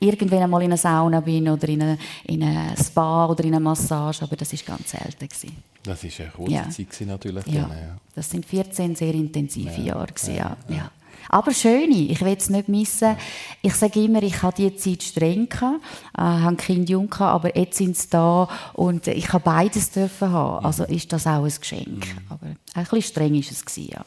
irgendwann 0.00 0.42
einmal 0.42 0.62
in 0.62 0.70
einer 0.70 0.76
Sauna 0.76 1.20
bin 1.20 1.48
oder 1.48 1.68
in 1.68 1.80
einer 1.80 1.96
in 2.24 2.42
eine 2.42 2.74
Spa 2.76 3.26
oder 3.26 3.44
in 3.44 3.54
einer 3.54 3.60
Massage, 3.60 4.24
aber 4.24 4.34
das 4.34 4.52
ist 4.52 4.66
ganz 4.66 4.90
selten 4.90 5.28
gewesen. 5.28 5.56
Das 5.84 6.02
ist 6.02 6.20
eine 6.20 6.30
kurze 6.30 6.52
ja. 6.52 6.68
Zeit 6.68 7.06
natürlich. 7.06 7.46
Ja. 7.46 7.62
Dann, 7.62 7.70
ja. 7.70 7.96
Das 8.12 8.28
sind 8.28 8.44
14 8.44 8.96
sehr 8.96 9.14
intensive 9.14 9.80
ja. 9.80 9.94
Jahre 9.94 10.12
gewesen, 10.12 10.34
ja. 10.34 10.56
ja. 10.68 10.90
Aber 11.28 11.52
schöne, 11.52 11.94
ich 11.94 12.20
will 12.22 12.36
es 12.36 12.50
nicht 12.50 12.68
missen. 12.68 13.16
Ich 13.62 13.74
sage 13.74 14.04
immer, 14.04 14.22
ich 14.22 14.42
hatte 14.42 14.62
die 14.70 14.76
Zeit 14.76 15.02
streng, 15.02 15.48
gehabt, 15.48 15.80
äh, 16.16 16.22
habe 16.22 16.56
Kind 16.56 16.88
jung, 16.88 17.08
gehabt, 17.08 17.34
aber 17.34 17.56
jetzt 17.56 17.78
sind 17.78 17.96
sie 17.96 18.08
da 18.10 18.48
und 18.72 19.06
ich 19.06 19.32
habe 19.32 19.44
beides 19.44 19.90
dürfen 19.90 20.30
haben. 20.30 20.64
Also 20.64 20.84
ist 20.84 21.12
das 21.12 21.26
auch 21.26 21.44
ein 21.44 21.52
Geschenk. 21.60 22.06
Mhm. 22.06 22.18
Aber 22.28 22.46
ein 22.46 22.84
bisschen 22.84 23.02
streng 23.02 23.34
war 23.34 23.40
es 23.40 23.64
gewesen, 23.64 23.90
ja. 23.92 24.04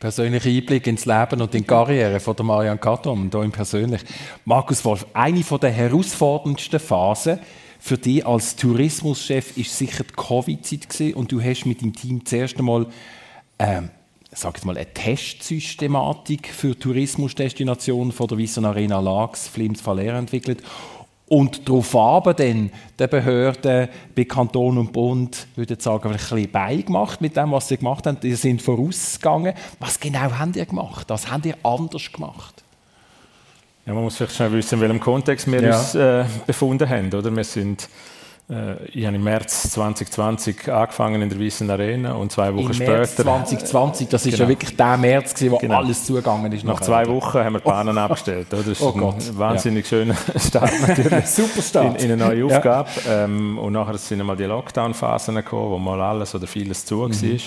Persönlicher 0.00 0.48
Einblick 0.48 0.86
ins 0.86 1.04
Leben 1.04 1.42
und 1.42 1.54
in 1.54 1.60
die 1.60 1.66
Karriere 1.66 2.20
von 2.20 2.34
Marianne 2.42 2.78
Katom, 2.78 3.28
hier 3.30 3.42
im 3.42 3.52
Persönlich. 3.52 4.00
Markus 4.44 4.84
Wolf, 4.84 5.06
eine 5.12 5.42
der 5.42 5.70
herausforderndsten 5.70 6.80
Phasen 6.80 7.38
für 7.78 7.98
dich 7.98 8.26
als 8.26 8.56
Tourismuschef 8.56 9.56
ist 9.56 9.76
sicher 9.76 10.04
die 10.04 10.14
Covid-Zeit 10.14 11.14
und 11.14 11.30
du 11.30 11.40
hast 11.40 11.64
mit 11.64 11.80
deinem 11.80 11.92
Team 11.92 12.24
zuerst 12.24 12.58
einmal 12.58 12.86
ähm, 13.58 13.90
sag 14.40 14.54
jetzt 14.54 14.64
mal, 14.64 14.76
eine 14.76 14.92
Testsystematik 14.92 16.48
für 16.48 16.78
Tourismusdestinationen 16.78 18.12
von 18.12 18.28
der 18.28 18.38
Wiesn 18.38 18.64
Arena 18.64 19.00
Lax, 19.00 19.48
Flims 19.48 19.80
Faller 19.80 20.14
entwickelt 20.14 20.62
und 21.28 21.68
darauf 21.68 21.94
aber 21.94 22.32
dann 22.32 22.70
den 22.98 23.08
Behörden 23.10 23.88
bei 24.16 24.24
Kanton 24.24 24.78
und 24.78 24.92
Bund, 24.92 25.46
würde 25.56 25.74
ich 25.74 25.82
sagen, 25.82 26.08
ein 26.08 26.16
bisschen 26.16 26.50
beigemacht 26.50 27.20
mit 27.20 27.36
dem, 27.36 27.52
was 27.52 27.68
sie 27.68 27.76
gemacht 27.76 28.06
haben. 28.06 28.18
Die 28.20 28.34
sind 28.34 28.62
vorausgegangen. 28.62 29.52
Was 29.78 30.00
genau 30.00 30.32
haben 30.32 30.52
die 30.52 30.64
gemacht? 30.64 31.06
Was 31.08 31.30
haben 31.30 31.42
die 31.42 31.54
anders 31.62 32.10
gemacht? 32.10 32.64
Ja, 33.84 33.92
man 33.92 34.04
muss 34.04 34.16
vielleicht 34.16 34.36
schnell 34.36 34.52
wissen, 34.52 34.76
in 34.76 34.80
welchem 34.80 35.00
Kontext 35.00 35.50
wir 35.50 35.62
ja. 35.62 35.78
uns 35.78 35.94
äh, 35.94 36.24
befunden 36.46 36.88
haben. 36.88 37.12
Oder? 37.12 37.34
Wir 37.34 37.44
sind 37.44 37.88
ich 38.94 39.04
habe 39.04 39.14
im 39.14 39.24
März 39.24 39.72
2020 39.72 40.72
angefangen 40.72 41.20
in 41.20 41.28
der 41.28 41.38
Wiesen 41.38 41.70
Arena 41.70 42.12
und 42.12 42.32
zwei 42.32 42.54
Wochen 42.54 42.68
Im 42.68 42.72
später. 42.72 42.92
März 42.92 43.16
2020, 43.16 44.08
das 44.08 44.24
ist 44.24 44.32
genau. 44.32 44.44
ja 44.44 44.48
wirklich 44.48 44.74
der 44.74 44.96
März, 44.96 45.34
gewesen, 45.34 45.52
wo 45.52 45.58
genau. 45.58 45.76
alles 45.76 46.06
zugegangen 46.06 46.50
ist. 46.52 46.64
Nach 46.64 46.80
zwei 46.80 47.06
Wochen 47.08 47.40
haben 47.40 47.52
wir 47.52 47.60
die 47.60 47.68
Bahnen 47.68 47.98
oh. 47.98 48.00
abgestellt. 48.00 48.46
Oder? 48.54 48.62
Das 48.62 48.68
ist 48.68 48.80
oh 48.80 48.94
ein 48.94 49.38
wahnsinnig 49.38 49.84
ja. 49.84 49.88
schöner 49.90 50.16
Start 50.38 50.72
natürlich. 50.80 51.26
Super 51.26 51.60
Start. 51.60 52.02
In, 52.02 52.10
in, 52.10 52.12
eine 52.12 52.24
neue 52.24 52.46
Aufgabe. 52.46 52.88
Ja. 53.04 53.24
Ähm, 53.24 53.58
und 53.58 53.74
nachher 53.74 53.98
sind 53.98 54.18
einmal 54.18 54.36
die 54.36 54.44
Lockdown-Phasen 54.44 55.34
gekommen, 55.34 55.70
wo 55.70 55.78
mal 55.78 56.00
alles 56.00 56.34
oder 56.34 56.46
vieles 56.46 56.86
zu 56.86 56.96
mhm. 56.96 57.12
war. 57.12 57.38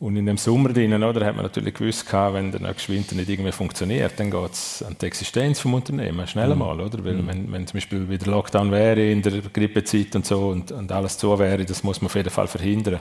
Und 0.00 0.16
in 0.16 0.24
dem 0.24 0.38
Sommer 0.38 0.70
drinnen, 0.70 1.04
oder, 1.04 1.26
hat 1.26 1.36
man 1.36 1.44
natürlich 1.44 1.74
gewusst, 1.74 2.10
wenn 2.10 2.50
der 2.50 2.62
nächste 2.62 2.90
Winter 2.90 3.14
nicht 3.14 3.28
irgendwie 3.28 3.52
funktioniert, 3.52 4.12
dann 4.16 4.30
geht 4.30 4.52
es 4.52 4.82
an 4.82 4.96
die 4.98 5.04
Existenz 5.04 5.58
des 5.58 5.70
Unternehmens, 5.70 6.30
schnell 6.30 6.48
mhm. 6.48 6.58
mal, 6.58 6.80
oder? 6.80 7.04
Weil, 7.04 7.16
mhm. 7.16 7.26
wenn, 7.26 7.52
wenn 7.52 7.66
zum 7.66 7.76
Beispiel 7.76 8.08
wieder 8.08 8.30
Lockdown 8.30 8.72
wäre 8.72 9.10
in 9.10 9.20
der 9.20 9.42
Grippezeit 9.52 10.16
und 10.16 10.24
so 10.24 10.48
und, 10.48 10.72
und 10.72 10.90
alles 10.90 11.18
zu 11.18 11.38
wäre, 11.38 11.66
das 11.66 11.84
muss 11.84 12.00
man 12.00 12.06
auf 12.06 12.14
jeden 12.14 12.30
Fall 12.30 12.46
verhindern. 12.46 13.00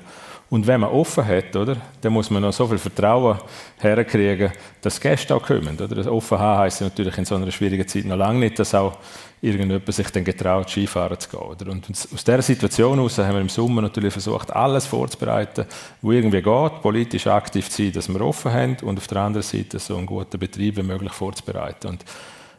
Und 0.50 0.68
wenn 0.68 0.82
man 0.82 0.90
offen 0.90 1.26
hat, 1.26 1.56
oder, 1.56 1.78
dann 2.02 2.12
muss 2.12 2.30
man 2.32 2.42
noch 2.42 2.52
so 2.52 2.68
viel 2.68 2.78
Vertrauen 2.78 3.38
herkriegen, 3.78 4.52
dass 4.82 5.00
Gäste 5.00 5.34
auch 5.34 5.44
kommen, 5.44 5.76
oder? 5.76 5.96
Das 5.96 6.08
offen 6.08 6.38
haben 6.38 6.60
heisst 6.60 6.82
natürlich 6.82 7.18
in 7.18 7.24
so 7.24 7.36
einer 7.36 7.50
schwierigen 7.50 7.88
Zeit 7.88 8.04
noch 8.04 8.18
lange 8.18 8.40
nicht, 8.40 8.60
dass 8.60 8.76
auch 8.76 8.98
irgendjemand 9.42 9.94
sich 9.94 10.10
dann 10.10 10.24
getraut, 10.24 10.70
Skifahren 10.70 11.20
zu 11.20 11.30
gehen. 11.30 11.40
Oder? 11.40 11.72
Und 11.72 11.90
aus 11.90 12.24
dieser 12.24 12.42
Situation 12.42 12.98
heraus 12.98 13.18
haben 13.18 13.34
wir 13.34 13.42
im 13.42 13.50
Sommer 13.50 13.82
natürlich 13.82 14.14
versucht, 14.14 14.52
alles 14.52 14.86
vorzubereiten, 14.86 15.66
wo 16.02 16.12
irgendwie 16.12 16.42
geht, 16.42 16.82
politisch 16.82 17.28
aktiv 17.28 17.70
zu 17.70 17.84
sein, 17.84 17.94
dass 17.94 18.10
wir 18.10 18.22
offen 18.22 18.52
haben 18.52 18.78
und 18.84 18.98
auf 18.98 19.08
der 19.08 19.20
anderen 19.20 19.44
Seite 19.44 19.80
so 19.80 19.98
einen 19.98 20.06
guten 20.06 20.40
Betrieb 20.40 20.78
wie 20.78 20.84
möglich 20.84 21.14
vorzubereiten. 21.14 21.88
Und 21.88 22.06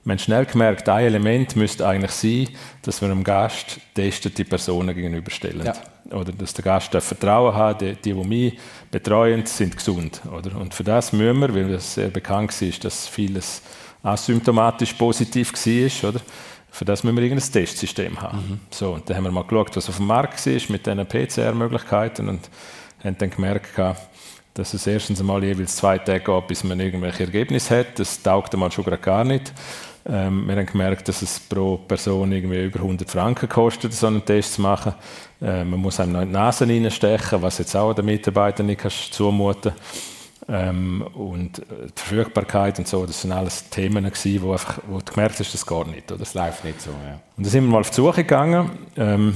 wir 0.03 0.13
haben 0.13 0.19
schnell 0.19 0.47
gemerkt, 0.47 0.89
ein 0.89 1.05
Element 1.05 1.57
müsste 1.57 1.87
eigentlich 1.87 2.13
sein, 2.13 2.49
dass 2.83 3.03
wir 3.03 3.11
einem 3.11 3.23
Gast 3.23 3.79
testete 3.95 4.47
Personen 4.47 4.95
gegenüberstellen. 4.95 5.67
Ja. 5.67 5.75
Oder 6.17 6.33
dass 6.33 6.55
der 6.55 6.65
Gast 6.65 6.91
Vertrauen 6.91 7.55
hat, 7.55 7.83
die, 7.83 7.95
die, 7.95 8.15
die 8.15 8.15
mich 8.15 8.59
betreuen, 8.91 9.45
sind 9.45 9.77
gesund. 9.77 10.23
Oder? 10.27 10.57
Und 10.59 10.75
für 10.75 10.85
das 10.85 11.13
müssen 11.13 11.41
wir, 11.41 11.55
weil 11.55 11.75
es 11.75 11.95
sehr 11.95 12.09
bekannt 12.09 12.61
ist, 12.63 12.83
dass 12.83 13.07
vieles 13.07 13.61
asymptomatisch 14.03 14.95
positiv 14.95 15.53
war, 15.53 16.09
oder? 16.09 16.21
Für 16.71 16.85
das 16.85 17.03
müssen 17.03 17.17
wir 17.17 17.25
irgendein 17.25 17.53
Testsystem 17.53 18.21
haben. 18.21 18.39
Mhm. 18.39 18.61
So, 18.71 18.93
und 18.93 19.09
dann 19.09 19.17
haben 19.17 19.25
wir 19.25 19.33
mal 19.33 19.45
geschaut, 19.45 19.77
was 19.77 19.89
auf 19.89 19.97
dem 19.97 20.07
Markt 20.07 20.47
ist 20.47 20.71
mit 20.71 20.87
diesen 20.87 21.07
PCR-Möglichkeiten 21.07 22.29
und 22.29 22.49
haben 23.03 23.17
dann 23.19 23.31
gemerkt, 23.31 23.79
dass 24.55 24.75
es 24.75 24.87
erstens 24.87 25.21
einmal 25.21 25.43
jeweils 25.43 25.77
zwei 25.77 25.99
Tage 25.99 26.21
geht, 26.21 26.47
bis 26.49 26.65
man 26.65 26.81
irgendwelche 26.81 27.25
Ergebnisse 27.25 27.81
hat. 27.81 27.99
Das 27.99 28.23
taugt 28.23 28.55
einmal 28.55 28.71
schon 28.71 28.85
gar 28.85 29.25
nicht. 29.25 29.53
Ähm, 30.07 30.47
wir 30.47 30.57
haben 30.57 30.67
gemerkt, 30.67 31.09
dass 31.09 31.23
es 31.23 31.39
pro 31.39 31.77
Person 31.77 32.33
irgendwie 32.33 32.65
über 32.65 32.81
100 32.81 33.11
Franken 33.11 33.49
kostet, 33.49 33.93
so 33.93 34.07
einen 34.07 34.25
Test 34.25 34.55
zu 34.55 34.63
machen. 34.63 34.95
Äh, 35.43 35.65
man 35.65 35.79
muss 35.79 36.01
einem 36.01 36.13
noch 36.13 36.23
in 36.23 36.29
die 36.29 36.35
Nase 36.35 36.67
reinstechen, 36.67 37.43
was 37.43 37.59
jetzt 37.59 37.77
auch 37.77 37.93
den 37.93 38.07
Mitarbeitern 38.07 38.67
nicht 38.67 38.81
kannst 38.81 39.13
zumuten 39.13 39.73
ähm, 40.51 41.03
und 41.15 41.61
äh, 41.61 41.63
die 41.97 42.01
Verfügbarkeit 42.01 42.79
und 42.79 42.89
so, 42.89 43.07
das 43.07 43.23
sind 43.23 43.33
alles 43.33 43.71
Themen 43.71 44.05
gewesen, 44.05 44.43
wo, 44.43 44.53
einfach, 44.53 44.79
wo 44.89 44.99
du 44.99 45.13
gemerkt 45.13 45.39
hast, 45.39 45.55
das 45.55 45.65
geht 45.65 45.87
nicht. 45.87 46.11
Oder? 46.11 46.19
Das 46.19 46.35
läuft 46.35 46.65
nicht 46.65 46.81
so, 46.81 46.91
ja. 46.91 47.21
Und 47.37 47.47
dann 47.47 47.51
sind 47.51 47.65
wir 47.65 47.71
mal 47.71 47.81
auf 47.81 47.91
die 47.91 47.97
Suche 47.97 48.25
gegangen, 48.25 48.71
ähm, 48.97 49.35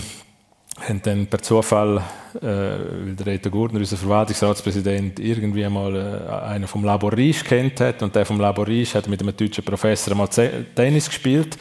haben 0.80 1.02
dann 1.02 1.26
per 1.26 1.40
Zufall 1.40 2.02
äh, 2.42 2.42
weil 2.42 3.14
der 3.14 3.26
Reto 3.26 3.48
Gurtner, 3.48 3.78
unser 3.78 3.96
Verwaltungsratspräsident, 3.96 5.20
irgendwie 5.20 5.68
mal 5.68 5.94
äh, 5.94 6.46
einen 6.46 6.66
vom 6.66 6.84
Laborisch 6.84 7.44
kennt 7.44 7.78
hat 7.80 8.02
und 8.02 8.14
der 8.14 8.26
vom 8.26 8.40
Laborisch 8.40 8.96
hat 8.96 9.06
mit 9.06 9.22
einem 9.22 9.36
deutschen 9.36 9.64
Professor 9.64 10.16
mal 10.16 10.26
Tennis 10.26 11.06
gespielt. 11.06 11.56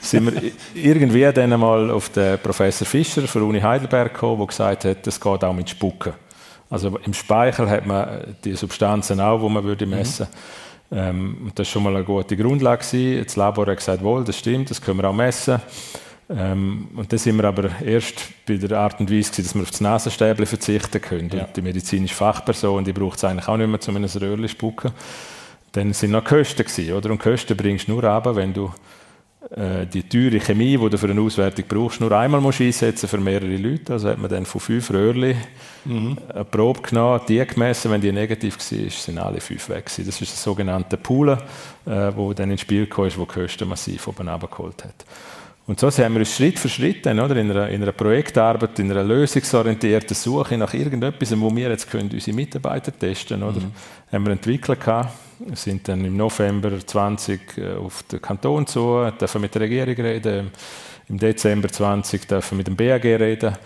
sind 0.00 0.32
wir 0.32 0.52
irgendwie 0.74 1.28
dann 1.32 1.58
mal 1.58 1.90
auf 1.90 2.10
den 2.10 2.38
Professor 2.38 2.86
Fischer 2.86 3.26
von 3.26 3.42
der 3.42 3.48
Uni 3.48 3.60
Heidelberg 3.60 4.14
gekommen, 4.14 4.38
der 4.38 4.46
gesagt 4.46 4.84
hat, 4.84 5.06
das 5.06 5.20
geht 5.20 5.42
auch 5.42 5.52
mit 5.52 5.70
Spucken. 5.70 6.12
Also 6.72 6.98
im 7.04 7.12
Speichel 7.12 7.68
hat 7.68 7.86
man 7.86 8.34
die 8.42 8.54
Substanzen 8.54 9.20
auch, 9.20 9.46
die 9.46 9.52
man 9.52 9.62
würde 9.62 9.84
messen 9.84 10.26
mhm. 10.88 10.96
ähm, 10.96 11.52
Das 11.54 11.66
war 11.66 11.70
schon 11.70 11.82
mal 11.82 11.94
eine 11.94 12.02
gute 12.02 12.34
Grundlage. 12.34 12.82
Gewesen. 12.82 13.24
Das 13.24 13.36
Labor 13.36 13.66
hat 13.66 13.76
gesagt, 13.76 14.02
wohl, 14.02 14.24
das 14.24 14.38
stimmt, 14.38 14.70
das 14.70 14.80
können 14.80 14.98
wir 14.98 15.10
auch 15.10 15.12
messen. 15.12 15.60
Ähm, 16.30 16.88
und 16.96 17.12
dann 17.12 17.18
sind 17.18 17.36
wir 17.36 17.44
aber 17.44 17.68
erst 17.84 18.22
bei 18.46 18.56
der 18.56 18.78
Art 18.78 18.98
und 19.00 19.10
Weise, 19.10 19.30
gewesen, 19.30 19.44
dass 19.44 19.54
wir 19.54 19.62
auf 19.62 19.70
das 19.70 19.82
Nasenstäbchen 19.82 20.46
verzichten 20.46 21.02
können. 21.02 21.28
Ja. 21.28 21.44
Die 21.44 21.60
medizinische 21.60 22.14
Fachperson, 22.14 22.82
die 22.82 22.94
braucht 22.94 23.18
es 23.18 23.24
eigentlich 23.24 23.48
auch 23.48 23.58
nicht 23.58 23.68
mehr, 23.68 23.78
um 23.86 23.96
ein 23.96 24.04
Röhrchen 24.04 24.48
spucken. 24.48 24.92
Dann 25.72 25.92
sind 25.92 26.12
noch 26.12 26.24
Kosten 26.24 26.64
gewesen, 26.64 26.94
oder? 26.94 27.10
Und 27.10 27.18
Kosten 27.18 27.54
bringst 27.54 27.86
du 27.86 27.92
nur 27.92 28.04
ab, 28.04 28.34
wenn 28.34 28.54
du 28.54 28.72
die 29.54 30.02
teure 30.04 30.40
Chemie, 30.40 30.78
die 30.78 30.88
du 30.88 30.96
für 30.96 31.10
eine 31.10 31.20
Auswertung 31.20 31.66
brauchst, 31.68 32.00
nur 32.00 32.12
einmal 32.12 32.40
musst 32.40 32.62
einsetzen 32.62 33.06
für 33.06 33.18
mehrere 33.18 33.56
Leute. 33.56 33.92
Also 33.92 34.08
hat 34.08 34.18
man 34.18 34.30
dann 34.30 34.46
von 34.46 34.60
fünf 34.60 34.90
Röhrchen 34.90 35.36
mhm. 35.84 36.16
eine 36.32 36.44
Probe 36.44 36.80
genommen, 36.80 37.20
die 37.28 37.44
gemessen, 37.44 37.90
wenn 37.90 38.00
die 38.00 38.12
negativ 38.12 38.56
war, 38.56 38.90
sind 38.90 39.18
alle 39.18 39.40
fünf 39.40 39.68
weg 39.68 39.84
gewesen. 39.84 40.06
Das 40.06 40.20
ist 40.22 40.32
ein 40.32 40.36
sogenannter 40.36 40.96
Pool, 40.96 41.38
äh, 41.84 42.12
wo 42.14 42.32
dann 42.32 42.50
ins 42.50 42.62
Spiel 42.62 42.86
kam, 42.86 43.10
wo 43.16 43.26
die 43.26 43.40
Kosten 43.40 43.68
massiv 43.68 44.08
oben 44.08 44.28
abgeholt 44.28 44.84
hat. 44.84 45.04
Und 45.66 45.78
so 45.78 45.90
haben 45.90 46.14
wir 46.14 46.20
uns 46.20 46.34
Schritt 46.34 46.58
für 46.58 46.68
Schritt 46.68 47.06
dann, 47.06 47.20
oder, 47.20 47.36
in, 47.36 47.50
einer, 47.50 47.68
in 47.68 47.82
einer 47.82 47.92
Projektarbeit, 47.92 48.78
in 48.80 48.90
einer 48.90 49.04
lösungsorientierten 49.04 50.16
Suche 50.16 50.58
nach 50.58 50.74
irgendetwas, 50.74 51.38
wo 51.38 51.54
wir 51.54 51.70
jetzt 51.70 51.88
können 51.88 52.10
unsere 52.12 52.34
Mitarbeiter 52.34 52.96
testen 52.96 53.40
können, 53.40 53.54
mhm. 53.54 54.12
haben 54.12 54.26
wir 54.26 54.32
entwickelt 54.32 54.80
gehabt. 54.80 55.12
Wir 55.38 55.56
sind 55.56 55.86
dann 55.86 56.04
im 56.04 56.16
November 56.16 56.70
20 56.84 57.58
äh, 57.58 57.74
auf 57.74 58.02
den 58.04 58.20
Kanton 58.20 58.66
zu, 58.66 59.08
dürfen 59.20 59.40
mit 59.40 59.54
der 59.54 59.62
Regierung 59.62 59.94
reden. 59.94 60.50
Im 61.08 61.18
Dezember 61.18 61.68
20 61.68 62.26
dürfen 62.26 62.58
mit 62.58 62.66
dem 62.66 62.76
BAG 62.76 63.04
reden. 63.04 63.56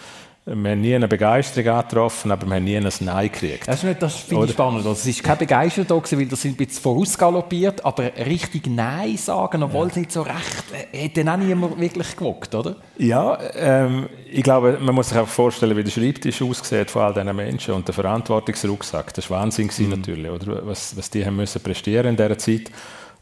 Wir 0.49 0.71
haben 0.71 0.81
nie 0.81 0.95
eine 0.95 1.09
Begeisterung 1.09 1.77
angetroffen, 1.77 2.31
aber 2.31 2.47
wir 2.47 2.55
haben 2.55 2.63
nie 2.63 2.77
ein 2.77 2.89
Nein 3.01 3.33
gekriegt. 3.33 3.67
Das, 3.67 3.85
das 3.99 4.15
finde 4.15 4.45
ich 4.45 4.53
spannend. 4.53 4.87
Also, 4.87 5.11
es 5.11 5.17
war 5.17 5.25
keine 5.25 5.39
Begeisterung 5.39 5.89
da, 5.89 6.19
weil 6.19 6.27
das 6.27 6.41
sind 6.41 6.53
ein 6.53 6.57
bisschen 6.65 6.83
vorausgaloppiert, 6.85 7.85
aber 7.85 8.05
richtig 8.15 8.69
Nein 8.69 9.17
sagen, 9.17 9.65
obwohl 9.65 9.87
ja. 9.87 9.91
es 9.91 9.97
nicht 9.97 10.13
so 10.13 10.23
recht, 10.23 10.65
äh, 10.73 10.97
hätte 10.97 11.25
dann 11.25 11.41
auch 11.41 11.45
niemand 11.45 11.81
wirklich 11.81 12.17
gewagt, 12.17 12.55
oder? 12.55 12.77
Ja, 12.97 13.37
ähm, 13.57 14.09
ich 14.31 14.45
glaube, 14.45 14.79
man 14.81 14.95
muss 14.95 15.09
sich 15.09 15.19
auch 15.19 15.27
vorstellen, 15.27 15.77
wie 15.77 15.83
der 15.83 15.91
Schreibtisch 15.91 16.41
aussieht 16.41 16.93
von 16.93 17.03
all 17.03 17.15
diesen 17.15 17.35
Menschen 17.35 17.75
und 17.75 17.89
der 17.89 17.95
Verantwortungsrucksack. 17.95 19.15
Das 19.15 19.29
war 19.29 19.41
Wahnsinn 19.41 19.69
mhm. 19.77 19.91
natürlich, 19.91 20.31
oder? 20.31 20.65
Was, 20.65 20.97
was 20.97 21.11
die 21.11 21.27
haben 21.27 21.35
müssen 21.35 21.61
prestieren 21.61 22.07
in 22.07 22.17
dieser 22.17 22.39
Zeit. 22.39 22.71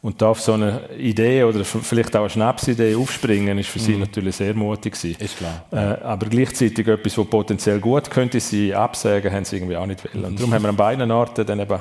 Und 0.05 0.21
da 0.21 0.29
auf 0.29 0.41
so 0.43 0.53
eine 0.53 0.83
Idee 0.99 1.45
oder 1.45 1.65
vielleicht 1.65 2.15
auch 2.15 2.21
eine 2.21 2.29
Schnapsidee 2.29 2.95
aufspringen, 2.95 3.57
ist 3.57 3.71
für 3.71 3.79
sie 3.79 3.95
mhm. 3.95 4.01
natürlich 4.01 4.37
sehr 4.37 4.53
mutig 4.53 4.93
gewesen. 5.01 5.17
Ist 5.19 5.39
klar. 5.39 5.65
Äh, 5.73 6.05
aber 6.05 6.27
gleichzeitig 6.27 6.87
etwas, 6.87 7.17
was 7.17 7.27
potenziell 7.27 7.81
gut 7.81 8.11
könnte 8.11 8.39
sie 8.39 8.75
absagen, 8.75 9.33
haben 9.33 9.47
sie 9.47 9.57
irgendwie 9.57 9.79
auch 9.79 9.87
nicht 9.87 10.05
wollen. 10.05 10.27
Und 10.27 10.39
darum 10.39 10.53
haben 10.53 10.63
wir 10.63 10.69
an 10.69 10.77
beiden 10.77 11.11
Orten 11.11 11.47
dann 11.47 11.59
eben 11.59 11.79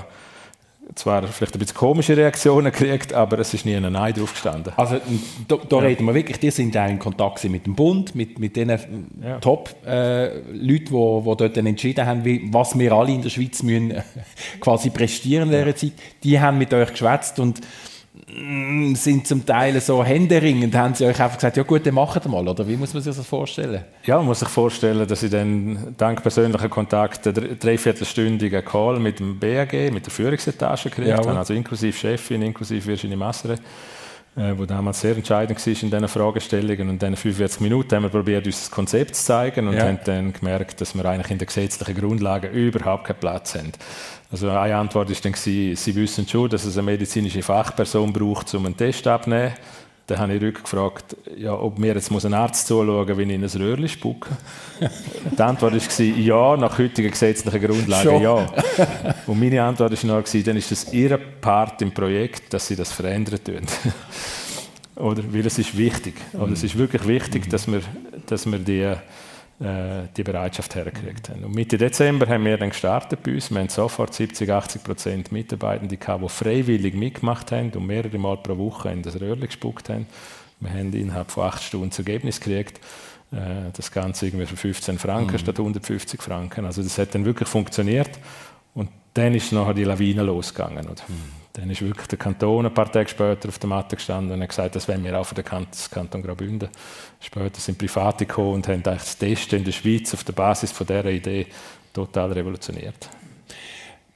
zwar 0.95 1.23
vielleicht 1.23 1.53
ein 1.53 1.59
bisschen 1.59 1.75
komische 1.75 2.15
Reaktionen 2.15 2.71
gekriegt, 2.71 3.11
aber 3.11 3.39
es 3.39 3.53
ist 3.53 3.65
nie 3.65 3.75
ein 3.75 3.91
Nein 3.91 4.13
drauf 4.13 4.31
gestanden. 4.31 4.71
Also 4.77 5.01
da, 5.45 5.57
da 5.57 5.77
ja. 5.79 5.81
reden 5.83 6.05
wir 6.05 6.13
wirklich, 6.13 6.39
die 6.39 6.51
sind 6.51 6.77
auch 6.77 6.87
in 6.87 6.99
Kontakt 6.99 7.43
mit 7.43 7.65
dem 7.65 7.75
Bund, 7.75 8.15
mit, 8.15 8.39
mit 8.39 8.55
den 8.55 8.69
ja. 8.69 9.39
Top-Leuten, 9.41 9.85
äh, 9.85 10.43
die, 10.55 10.79
die 10.79 10.89
dort 10.89 11.57
dann 11.57 11.65
entschieden 11.65 12.05
haben, 12.05 12.23
wie, 12.23 12.47
was 12.53 12.79
wir 12.79 12.93
alle 12.93 13.11
in 13.11 13.21
der 13.21 13.29
Schweiz 13.29 13.61
müssen, 13.63 14.01
quasi 14.61 14.91
prestieren 14.91 15.51
in 15.51 15.55
dieser 15.55 15.67
ja. 15.67 15.75
Zeit. 15.75 15.93
Die 16.23 16.39
haben 16.39 16.57
mit 16.57 16.73
euch 16.73 16.91
geschwätzt 16.91 17.37
und 17.39 17.59
sind 18.95 19.27
zum 19.27 19.45
Teil 19.45 19.79
so 19.81 20.03
händeringend, 20.03 20.75
haben 20.75 20.93
sie 20.93 21.05
euch 21.05 21.21
einfach 21.21 21.37
gesagt, 21.37 21.57
ja 21.57 21.63
gut, 21.63 21.85
dann 21.85 21.93
macht 21.93 22.27
mal, 22.27 22.47
oder? 22.47 22.67
Wie 22.67 22.77
muss 22.77 22.93
man 22.93 23.03
sich 23.03 23.15
das 23.15 23.25
vorstellen? 23.25 23.83
Ja, 24.05 24.17
man 24.17 24.27
muss 24.27 24.39
sich 24.39 24.49
vorstellen, 24.49 25.07
dass 25.07 25.23
ich 25.23 25.31
dann 25.31 25.95
dank 25.97 26.21
persönlicher 26.21 26.69
Kontakte 26.69 27.29
einen 27.29 27.59
dreiviertelstündigen 27.59 28.63
Call 28.63 28.99
mit 28.99 29.19
dem 29.19 29.39
BAG, 29.39 29.73
mit 29.91 30.05
der 30.05 30.11
Führungsetage 30.11 30.89
gekriegt 30.89 31.09
ja, 31.09 31.17
habe, 31.17 31.37
also 31.37 31.53
inklusive 31.53 31.97
Chefin, 31.97 32.41
inklusive 32.41 32.85
Virginie 32.85 33.17
Massere, 33.17 33.57
äh, 34.35 34.57
wo 34.57 34.65
damals 34.65 35.01
sehr 35.01 35.15
entscheidend 35.15 35.59
war 35.59 35.67
in 35.67 35.73
diesen 35.73 36.07
Fragestellungen. 36.07 36.89
Und 36.89 36.93
in 36.93 36.99
diesen 36.99 37.15
45 37.15 37.61
Minuten 37.61 37.95
haben 37.95 38.03
wir 38.03 38.09
probiert, 38.09 38.45
uns 38.45 38.61
das 38.61 38.71
Konzept 38.71 39.15
zu 39.15 39.25
zeigen 39.25 39.67
und 39.67 39.75
ja. 39.75 39.85
haben 39.85 39.99
dann 40.05 40.33
gemerkt, 40.33 40.81
dass 40.81 40.95
wir 40.95 41.05
eigentlich 41.05 41.31
in 41.31 41.37
den 41.37 41.47
gesetzlichen 41.47 41.99
Grundlagen 41.99 42.51
überhaupt 42.51 43.05
keinen 43.05 43.19
Platz 43.19 43.55
haben. 43.55 43.71
Also 44.31 44.49
eine 44.49 44.75
Antwort 44.75 45.11
ist 45.11 45.23
dann, 45.23 45.33
Sie 45.35 45.75
wissen 45.75 46.27
schon, 46.27 46.49
dass 46.49 46.65
es 46.65 46.77
eine 46.77 46.85
medizinische 46.85 47.43
Fachperson 47.43 48.11
braucht, 48.11 48.53
um 48.55 48.65
einen 48.65 48.75
Test 48.75 49.05
abzunehmen. 49.05 49.53
Dann 50.07 50.19
habe 50.19 50.33
ich 50.33 50.41
rückgefragt, 50.41 51.15
ja, 51.37 51.53
ob 51.53 51.79
mir 51.79 51.93
jetzt 51.93 52.11
muss 52.11 52.25
ein 52.25 52.33
Arzt 52.33 52.67
zuschauen 52.67 53.07
muss, 53.07 53.17
wenn 53.17 53.29
ich 53.29 53.35
in 53.35 53.43
ein 53.43 53.49
Röhrchen 53.49 53.87
spucke. 53.87 54.29
Die 55.37 55.41
Antwort 55.41 55.73
war 55.73 56.05
ja, 56.05 56.57
nach 56.57 56.77
heutigen 56.77 57.09
gesetzlichen 57.09 57.61
Grundlagen 57.61 58.09
Schon. 58.09 58.21
ja. 58.21 58.45
Und 59.27 59.39
meine 59.39 59.63
Antwort 59.63 59.91
war 60.03 60.21
dann, 60.21 60.43
dann 60.43 60.57
ist 60.57 60.71
das 60.71 60.91
Ihr 60.91 61.17
Part 61.17 61.81
im 61.81 61.93
Projekt, 61.93 62.53
dass 62.53 62.67
Sie 62.67 62.75
das 62.75 62.91
verändern 62.91 63.39
tun. 63.43 63.61
Oder, 64.95 65.23
weil 65.33 65.45
es 65.45 65.57
ist 65.57 65.75
wichtig. 65.77 66.15
Oder 66.33 66.51
es 66.51 66.63
ist 66.63 66.77
wirklich 66.77 67.07
wichtig, 67.07 67.49
dass 67.49 67.71
wir, 67.71 67.81
dass 68.27 68.45
wir 68.45 68.59
die 68.59 68.93
die 69.59 70.23
Bereitschaft 70.23 70.75
hergekriegt 70.75 71.29
haben. 71.29 71.43
Und 71.43 71.55
Mitte 71.55 71.77
Dezember 71.77 72.27
haben 72.27 72.43
wir 72.43 72.57
dann 72.57 72.71
gestartet 72.71 73.23
bei 73.23 73.33
uns. 73.33 73.51
Wir 73.51 73.59
haben 73.59 73.69
sofort 73.69 74.13
70, 74.13 74.49
80 74.49 74.83
Prozent 74.83 75.31
Mitarbeitende 75.31 75.95
gehabt, 75.95 76.23
die 76.23 76.29
freiwillig 76.29 76.95
mitgemacht 76.95 77.51
haben 77.51 77.71
und 77.71 77.85
mehrere 77.85 78.17
Mal 78.17 78.37
pro 78.37 78.57
Woche 78.57 78.89
in 78.89 79.03
das 79.03 79.21
Röhrchen 79.21 79.45
gespuckt 79.45 79.89
haben. 79.89 80.07
Wir 80.59 80.71
haben 80.71 80.91
innerhalb 80.93 81.31
von 81.31 81.45
acht 81.45 81.61
Stunden 81.61 81.89
das 81.89 81.99
Ergebnis 81.99 82.39
gekriegt. 82.41 82.79
Äh, 83.31 83.71
das 83.73 83.91
Ganze 83.91 84.27
irgendwie 84.27 84.45
für 84.45 84.57
15 84.57 84.97
Franken 84.99 85.33
mhm. 85.33 85.39
statt 85.39 85.59
150 85.59 86.21
Franken. 86.21 86.65
Also 86.65 86.83
das 86.83 86.97
hat 86.97 87.15
dann 87.15 87.25
wirklich 87.25 87.49
funktioniert. 87.49 88.11
Und 88.73 88.89
dann 89.13 89.33
ist 89.33 89.51
nachher 89.51 89.73
die 89.73 89.83
Lawine 89.83 90.23
losgegangen. 90.23 90.85
Oder? 90.85 91.03
Mhm. 91.07 91.42
Dann 91.53 91.69
ist 91.69 91.83
wirklich 91.83 92.07
der 92.07 92.17
Kanton 92.17 92.65
ein 92.65 92.73
paar 92.73 92.91
Tage 92.91 93.07
später 93.07 93.47
auf 93.47 93.59
der 93.59 93.69
Matte 93.69 93.95
gestanden 93.95 94.33
und 94.33 94.41
hat 94.41 94.49
gesagt, 94.49 94.75
das 94.75 94.87
wollen 94.87 95.03
wir 95.03 95.19
auch 95.19 95.23
für 95.23 95.35
den 95.35 95.45
Kanton 95.45 96.23
Graubünden. 96.23 96.69
Später 97.19 97.59
sind 97.59 97.77
Private 97.77 98.25
gekommen 98.25 98.55
und 98.55 98.67
haben 98.67 98.81
das 98.81 99.15
Testen 99.19 99.59
in 99.59 99.65
der 99.65 99.71
Schweiz 99.71 100.15
auf 100.15 100.23
der 100.23 100.33
Basis 100.33 100.71
von 100.71 100.87
dieser 100.87 101.11
Idee 101.11 101.45
total 101.93 102.31
revolutioniert. 102.31 103.07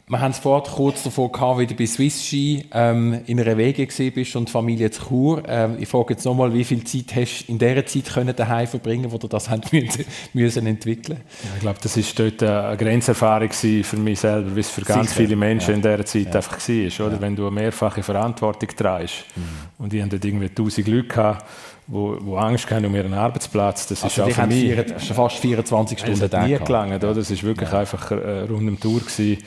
Wir 0.10 0.22
haben 0.22 0.32
es 0.32 0.40
vorhin 0.40 0.72
kurz 0.74 1.04
davor 1.04 1.34
gehabt, 1.34 1.60
wie 1.60 1.68
du 1.68 1.76
bei 1.76 1.86
Swiss 1.86 2.26
Ski 2.26 2.64
ähm, 2.72 3.24
in 3.26 3.42
einer 3.42 3.58
Wege 3.58 3.86
bist 4.12 4.38
und 4.38 4.50
Familie 4.50 4.90
zu 4.90 5.08
Chur. 5.08 5.44
Ähm, 5.46 5.76
ich 5.82 5.90
frage 5.90 6.14
jetzt 6.14 6.24
nochmal, 6.24 6.54
wie 6.54 6.64
viel 6.64 6.82
Zeit 6.86 7.14
hast 7.14 7.46
du 7.46 7.52
in 7.52 7.60
dieser 7.60 7.86
Zeit 7.86 8.06
können 8.14 8.34
daheim 8.34 8.68
verbringen, 8.68 9.12
wo 9.12 9.18
du 9.18 9.28
das 9.28 9.50
müssen, 9.74 10.06
müssen 10.32 10.66
entwickeln? 10.66 11.20
Ja, 11.44 11.50
ich 11.56 11.60
glaube, 11.60 11.80
das 11.84 11.98
ist 11.98 12.18
dort 12.18 12.42
eine 12.42 12.78
Grenzerfahrung 12.78 13.52
für 13.52 13.98
mich 13.98 14.22
selber, 14.22 14.56
wie 14.56 14.62
es 14.62 14.70
für 14.70 14.84
ganz 14.84 15.10
Sicher. 15.10 15.24
viele 15.24 15.36
Menschen 15.36 15.72
ja. 15.72 15.76
in 15.76 15.82
dieser 15.82 16.06
Zeit 16.06 16.28
ja. 16.28 16.36
einfach 16.36 16.58
war, 16.58 17.06
oder? 17.08 17.16
Ja. 17.16 17.22
Wenn 17.22 17.36
du 17.36 17.48
eine 17.48 17.52
mehrfache 17.52 18.02
Verantwortung 18.02 18.70
trägst 18.70 19.26
mhm. 19.36 19.44
und 19.84 19.92
die 19.92 20.02
haben 20.02 20.10
dort 20.10 20.24
irgendwie 20.24 20.48
tausend 20.48 20.88
Leute 20.88 21.08
gehabt, 21.10 21.46
wo, 21.86 22.18
wo 22.22 22.38
Angst 22.38 22.72
haben 22.72 22.86
um 22.86 22.96
ihren 22.96 23.14
Arbeitsplatz. 23.14 23.88
Das 23.88 24.04
also 24.06 24.24
ist 24.24 24.38
auch 24.38 24.42
für 24.42 24.48
mich 24.48 24.74
vier, 24.74 24.86
fast 25.00 25.36
24 25.40 26.00
Stunden 26.00 26.30
da. 26.30 26.48
nie 26.48 26.58
gelangt, 26.58 27.04
oder? 27.04 27.14
Das 27.14 27.30
ist 27.30 27.44
wirklich 27.44 27.74
einfach 27.74 28.10
eine 28.12 28.48
runde 28.48 28.78
Tour 28.80 29.02
gewesen 29.02 29.38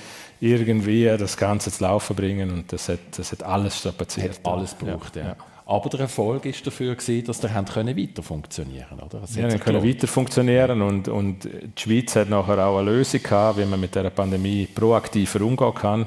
irgendwie 0.41 1.05
das 1.05 1.37
Ganze 1.37 1.71
zu 1.71 1.85
laufen 1.85 2.17
bringen 2.17 2.51
und 2.51 2.73
das 2.73 2.89
hat, 2.89 2.99
das 3.17 3.33
hat 3.33 3.43
alles 3.43 3.79
strapaziert. 3.79 4.39
Hat 4.39 4.53
alles 4.53 4.77
gebraucht, 4.77 5.17
ja. 5.17 5.23
ja. 5.23 5.37
Aber 5.67 5.89
der 5.89 6.01
Erfolg 6.01 6.47
ist 6.47 6.67
dafür 6.67 6.97
gewesen, 6.97 7.25
dass 7.27 7.39
der 7.39 7.51
können 7.51 7.97
weiter 7.97 8.25
funktionieren, 8.25 8.99
oder? 8.99 9.21
Das 9.21 9.37
ja, 9.37 9.47
können 9.59 9.85
weiter 9.85 10.09
funktionieren 10.09 10.83
und, 10.83 11.07
und 11.07 11.45
die 11.45 11.81
Schweiz 11.81 12.17
hat 12.17 12.29
nachher 12.29 12.67
auch 12.67 12.79
eine 12.79 12.91
Lösung 12.91 13.23
gehabt, 13.23 13.59
wie 13.59 13.65
man 13.65 13.79
mit 13.79 13.95
der 13.95 14.11
Pandemie 14.11 14.67
proaktiver 14.67 15.43
umgehen 15.43 15.75
kann. 15.75 16.01
Mhm. 16.01 16.07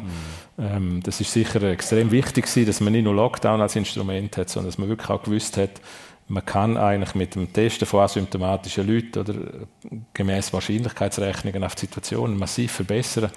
Ähm, 0.59 0.99
das 1.03 1.21
ist 1.21 1.31
sicher 1.31 1.63
extrem 1.63 2.11
wichtig 2.11 2.45
gewesen, 2.45 2.65
dass 2.65 2.81
man 2.81 2.91
nicht 2.91 3.05
nur 3.05 3.15
Lockdown 3.15 3.61
als 3.61 3.77
Instrument 3.77 4.35
hat, 4.35 4.49
sondern 4.49 4.67
dass 4.69 4.77
man 4.77 4.89
wirklich 4.89 5.09
auch 5.09 5.23
gewusst 5.23 5.55
hat, 5.55 5.79
man 6.27 6.45
kann 6.45 6.77
eigentlich 6.77 7.15
mit 7.15 7.35
dem 7.35 7.51
Testen 7.51 7.85
von 7.85 8.01
asymptomatischen 8.01 8.87
Leuten 8.87 9.19
oder 9.19 9.35
gemäß 10.13 10.53
Wahrscheinlichkeitsrechnungen 10.53 11.63
auf 11.63 11.75
die 11.75 11.81
Situation 11.81 12.37
massiv 12.37 12.71
verbessern. 12.71 13.29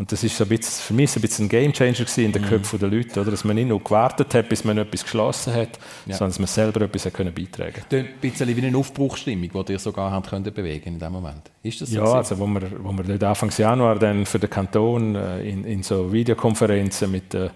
Und 0.00 0.10
das 0.10 0.24
ist 0.24 0.40
ein 0.40 0.48
bisschen, 0.48 0.82
für 0.82 0.94
mich 0.94 1.14
ein 1.14 1.20
bisschen 1.20 1.44
ein 1.44 1.48
Gamechanger 1.50 2.06
in 2.16 2.32
den 2.32 2.40
mhm. 2.40 2.46
Köpfen 2.46 2.78
der 2.78 2.88
Leute, 2.88 3.20
oder? 3.20 3.30
dass 3.30 3.44
man 3.44 3.54
nicht 3.54 3.68
nur 3.68 3.84
gewartet 3.84 4.32
hat, 4.32 4.48
bis 4.48 4.64
man 4.64 4.78
etwas 4.78 5.02
geschlossen 5.02 5.52
hat, 5.52 5.78
ja. 6.06 6.16
sondern 6.16 6.30
dass 6.30 6.38
man 6.38 6.48
selber 6.48 6.80
etwas 6.80 7.04
hat 7.04 7.12
können 7.12 7.34
beitragen 7.34 7.74
konnte. 7.74 7.98
Ein 7.98 8.08
bisschen 8.18 8.56
wie 8.56 8.66
eine 8.66 8.78
Aufbruchstimmung, 8.78 9.50
die 9.66 9.72
ihr 9.72 9.78
sogar 9.78 10.10
haben 10.10 10.24
können 10.24 10.54
bewegen 10.54 10.94
in 10.94 10.98
dem 10.98 11.12
Moment. 11.12 11.50
Ist 11.62 11.82
das 11.82 11.90
so? 11.90 11.98
Ja, 11.98 12.14
also 12.14 12.38
wo 12.38 12.46
wir, 12.46 12.62
wo 12.82 12.92
wir 12.92 13.04
dort 13.04 13.22
Anfang 13.24 13.50
Januar 13.50 13.98
dann 13.98 14.24
für 14.24 14.38
den 14.38 14.48
Kanton 14.48 15.16
äh, 15.16 15.42
in, 15.46 15.64
in 15.64 15.82
so 15.82 16.10
Videokonferenzen 16.10 17.10
mit, 17.10 17.34
äh, 17.34 17.50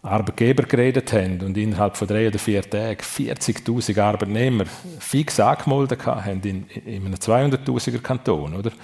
Arbeitgeber 0.00 0.62
geredet 0.62 1.12
haben 1.12 1.40
und 1.40 1.58
innerhalb 1.58 1.96
von 1.96 2.06
drei 2.06 2.28
oder 2.28 2.38
vier 2.38 2.62
Tagen 2.62 3.00
40.000 3.00 4.00
Arbeitnehmer 4.00 4.66
fix 5.00 5.40
angemeldet 5.40 6.06
haben 6.06 6.40
in, 6.42 6.66
in 6.86 7.06
einem 7.06 7.14
200.000er 7.16 7.98
Kanton, 7.98 8.54
oder? 8.54 8.70
Mhm. 8.70 8.76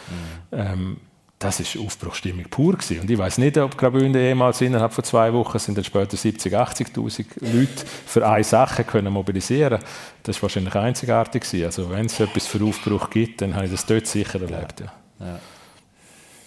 Ähm, 0.50 0.96
das 1.44 1.60
ist 1.60 1.76
Aufbruchstimmung 1.78 2.46
pur 2.48 2.72
gewesen. 2.72 3.00
Und 3.00 3.10
ich 3.10 3.18
weiß 3.18 3.36
nicht, 3.36 3.58
ob 3.58 3.76
Graubünden 3.76 4.22
jemals 4.22 4.62
innerhalb 4.62 4.94
von 4.94 5.04
zwei 5.04 5.30
Wochen 5.34 5.58
sind 5.58 5.76
dann 5.76 5.84
später 5.84 6.16
70, 6.16 6.54
80.000 6.54 7.24
Leute 7.40 7.84
für 8.06 8.26
eine 8.26 8.42
Sache 8.42 8.82
können 8.82 9.12
mobilisieren. 9.12 9.78
Das 10.22 10.36
ist 10.36 10.42
wahrscheinlich 10.42 10.74
einzigartig 10.74 11.42
gewesen. 11.42 11.66
Also 11.66 11.90
wenn 11.90 12.06
es 12.06 12.18
etwas 12.18 12.46
für 12.46 12.64
Aufbruch 12.64 13.10
gibt, 13.10 13.42
dann 13.42 13.54
habe 13.54 13.66
ich 13.66 13.72
das 13.72 13.84
dort 13.84 14.06
sicher 14.06 14.40
erlebt. 14.40 14.80
Ja. 14.80 15.26
Ja. 15.26 15.38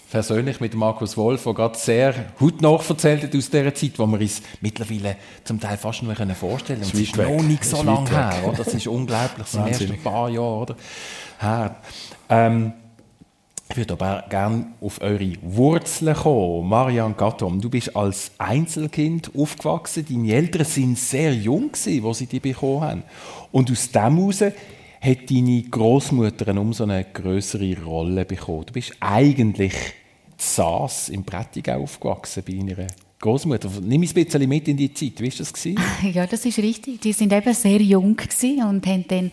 Persönlich 0.09 0.61
mit 0.61 0.73
Markus 0.73 1.15
Wolf, 1.15 1.43
der 1.43 1.53
gerade 1.53 1.77
sehr 1.77 2.15
hautnah 2.39 2.79
erzählt 2.89 3.23
hat 3.23 3.35
aus 3.35 3.49
dieser 3.49 3.75
Zeit, 3.75 3.99
wo 3.99 4.07
wir 4.07 4.19
uns 4.19 4.41
mittlerweile 4.61 5.17
zum 5.43 5.59
Teil 5.59 5.77
fast 5.77 6.01
nur 6.01 6.15
vorstellen 6.15 6.81
können. 6.81 6.91
Das 6.91 6.93
ist 6.99 7.17
noch 7.17 7.43
nicht 7.43 7.65
so 7.65 7.83
lange 7.83 8.09
her. 8.09 8.47
Oder? 8.47 8.63
Das 8.63 8.73
ist 8.73 8.87
unglaublich, 8.87 9.45
das 9.45 9.51
sind 9.51 9.67
erst 9.67 9.81
ein 9.81 10.01
paar 10.01 10.29
Jahre 10.29 10.55
oder? 10.55 10.75
her. 11.39 11.75
Ähm, 12.29 12.73
ich 13.69 13.75
würde 13.75 13.93
aber 13.93 14.25
gerne 14.29 14.67
auf 14.81 15.01
eure 15.01 15.33
Wurzeln 15.41 16.15
kommen. 16.15 16.69
Marianne 16.69 17.15
Gattom, 17.15 17.59
du 17.59 17.69
bist 17.69 17.95
als 17.95 18.31
Einzelkind 18.37 19.31
aufgewachsen. 19.35 20.05
Deine 20.09 20.33
Eltern 20.33 20.65
sind 20.65 20.97
sehr 20.97 21.33
jung, 21.33 21.71
als 21.71 22.17
sie 22.17 22.27
dich 22.27 22.41
bekommen 22.41 22.81
haben. 22.81 23.03
Und 23.51 23.69
aus 23.69 23.91
dem 23.91 24.17
heraus 24.17 24.41
hat 24.41 25.29
deine 25.29 25.63
Großmutter 25.63 26.47
eine 26.47 26.61
umso 26.61 26.83
eine 26.83 27.05
größere 27.05 27.83
Rolle 27.83 28.25
bekommen. 28.25 28.65
Du 28.65 28.73
bist 28.73 28.93
eigentlich 28.99 29.73
Saas 30.37 31.09
im 31.09 31.23
Prättigau 31.23 31.81
aufgewachsen 31.81 32.43
bei 32.45 32.53
deiner 32.53 32.87
Großmutter, 33.19 33.67
nimm 33.81 34.03
ein 34.03 34.13
bisschen 34.13 34.47
mit 34.47 34.67
in 34.67 34.77
die 34.77 34.93
Zeit. 34.93 35.19
Wie 35.19 35.31
war 35.31 35.37
das? 35.39 35.53
Ja, 36.13 36.27
das 36.27 36.45
ist 36.45 36.59
richtig. 36.59 37.01
Die 37.01 37.13
sind 37.13 37.33
eben 37.33 37.53
sehr 37.53 37.81
jung 37.81 38.15
und 38.15 38.85
haben 38.85 39.05
dann 39.07 39.31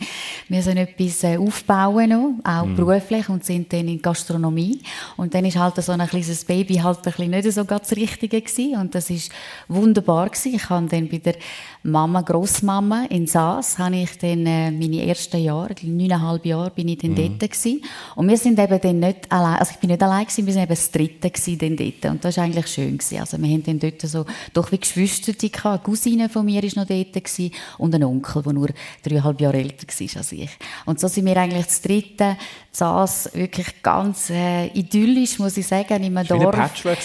müssen 0.49 0.77
etwas 0.77 1.23
äh, 1.23 1.37
aufbauen, 1.37 2.09
noch, 2.09 2.33
auch 2.43 2.65
mm. 2.65 2.75
beruflich, 2.75 3.29
und 3.29 3.45
sind 3.45 3.71
dann 3.71 3.87
in 3.87 4.01
Gastronomie. 4.01 4.81
Und 5.17 5.35
dann 5.35 5.45
ist 5.45 5.57
halt 5.57 5.75
so 5.75 5.91
ein 5.91 6.07
kleines 6.07 6.43
Baby 6.45 6.75
halt 6.75 6.97
ein 6.97 7.03
bisschen 7.03 7.29
nicht 7.29 7.51
so 7.51 7.63
ganz 7.63 7.89
das 7.89 7.97
Richtige 7.97 8.41
gewesen. 8.41 8.75
Und 8.75 8.95
das 8.95 9.11
ist 9.11 9.31
wunderbar 9.67 10.29
gewesen. 10.29 10.55
Ich 10.55 10.67
habe 10.67 10.87
dann 10.87 11.07
bei 11.07 11.19
der 11.19 11.35
Mama, 11.83 12.21
Großmama 12.21 13.05
in 13.11 13.27
Saas, 13.27 13.77
habe 13.77 13.97
ich 13.97 14.17
dann 14.17 14.47
äh, 14.47 14.71
meine 14.71 15.05
ersten 15.05 15.43
Jahre, 15.43 15.75
neuneinhalb 15.83 16.43
Jahre, 16.43 16.71
bin 16.71 16.87
ich 16.87 16.97
dann 16.97 17.11
mm. 17.11 17.15
dort 17.15 17.39
gewesen. 17.51 17.83
Und 18.15 18.27
wir 18.27 18.37
sind 18.37 18.57
eben 18.57 18.81
dann 18.81 18.99
nicht 18.99 19.31
allein, 19.31 19.59
also 19.59 19.73
ich 19.73 19.77
bin 19.77 19.91
nicht 19.91 20.01
allein 20.01 20.25
gewesen, 20.25 20.47
wir 20.47 20.53
sind 20.53 20.63
eben 20.63 20.69
das 20.69 20.89
Dritte 20.89 21.29
gewesen 21.29 21.57
dann 21.59 21.77
dort. 21.77 22.11
Und 22.11 22.25
das 22.25 22.37
war 22.37 22.45
eigentlich 22.45 22.67
schön 22.67 22.97
gewesen. 22.97 23.19
Also 23.19 23.39
wir 23.39 23.47
haben 23.47 23.74
dann 23.79 23.91
dort 23.91 24.01
so, 24.01 24.25
doch 24.53 24.71
wie 24.71 24.77
Geschwister 24.77 25.33
gehabt. 25.33 25.65
Eine 25.65 25.79
Cousine 25.79 26.29
von 26.29 26.45
mir 26.45 26.63
war 26.63 26.83
noch 26.83 26.87
dort 26.87 27.13
gewesen, 27.13 27.51
und 27.77 27.95
ein 27.95 28.03
Onkel, 28.03 28.41
der 28.43 28.53
nur 28.53 28.69
dreieinhalb 29.03 29.41
Jahre 29.41 29.57
älter 29.57 29.87
war 29.87 30.17
als 30.17 30.31
ich. 30.31 30.49
Und 30.85 30.99
so 30.99 31.07
sind 31.07 31.25
wir 31.25 31.37
eigentlich 31.37 31.65
das 31.65 31.81
Dritte, 31.81 32.37
saß 32.71 33.31
wirklich 33.33 33.81
ganz 33.81 34.29
äh, 34.29 34.67
idyllisch, 34.67 35.39
muss 35.39 35.57
ich 35.57 35.65
sagen, 35.65 36.03
in 36.03 36.17
einem 36.17 36.27
Dorf. 36.27 36.55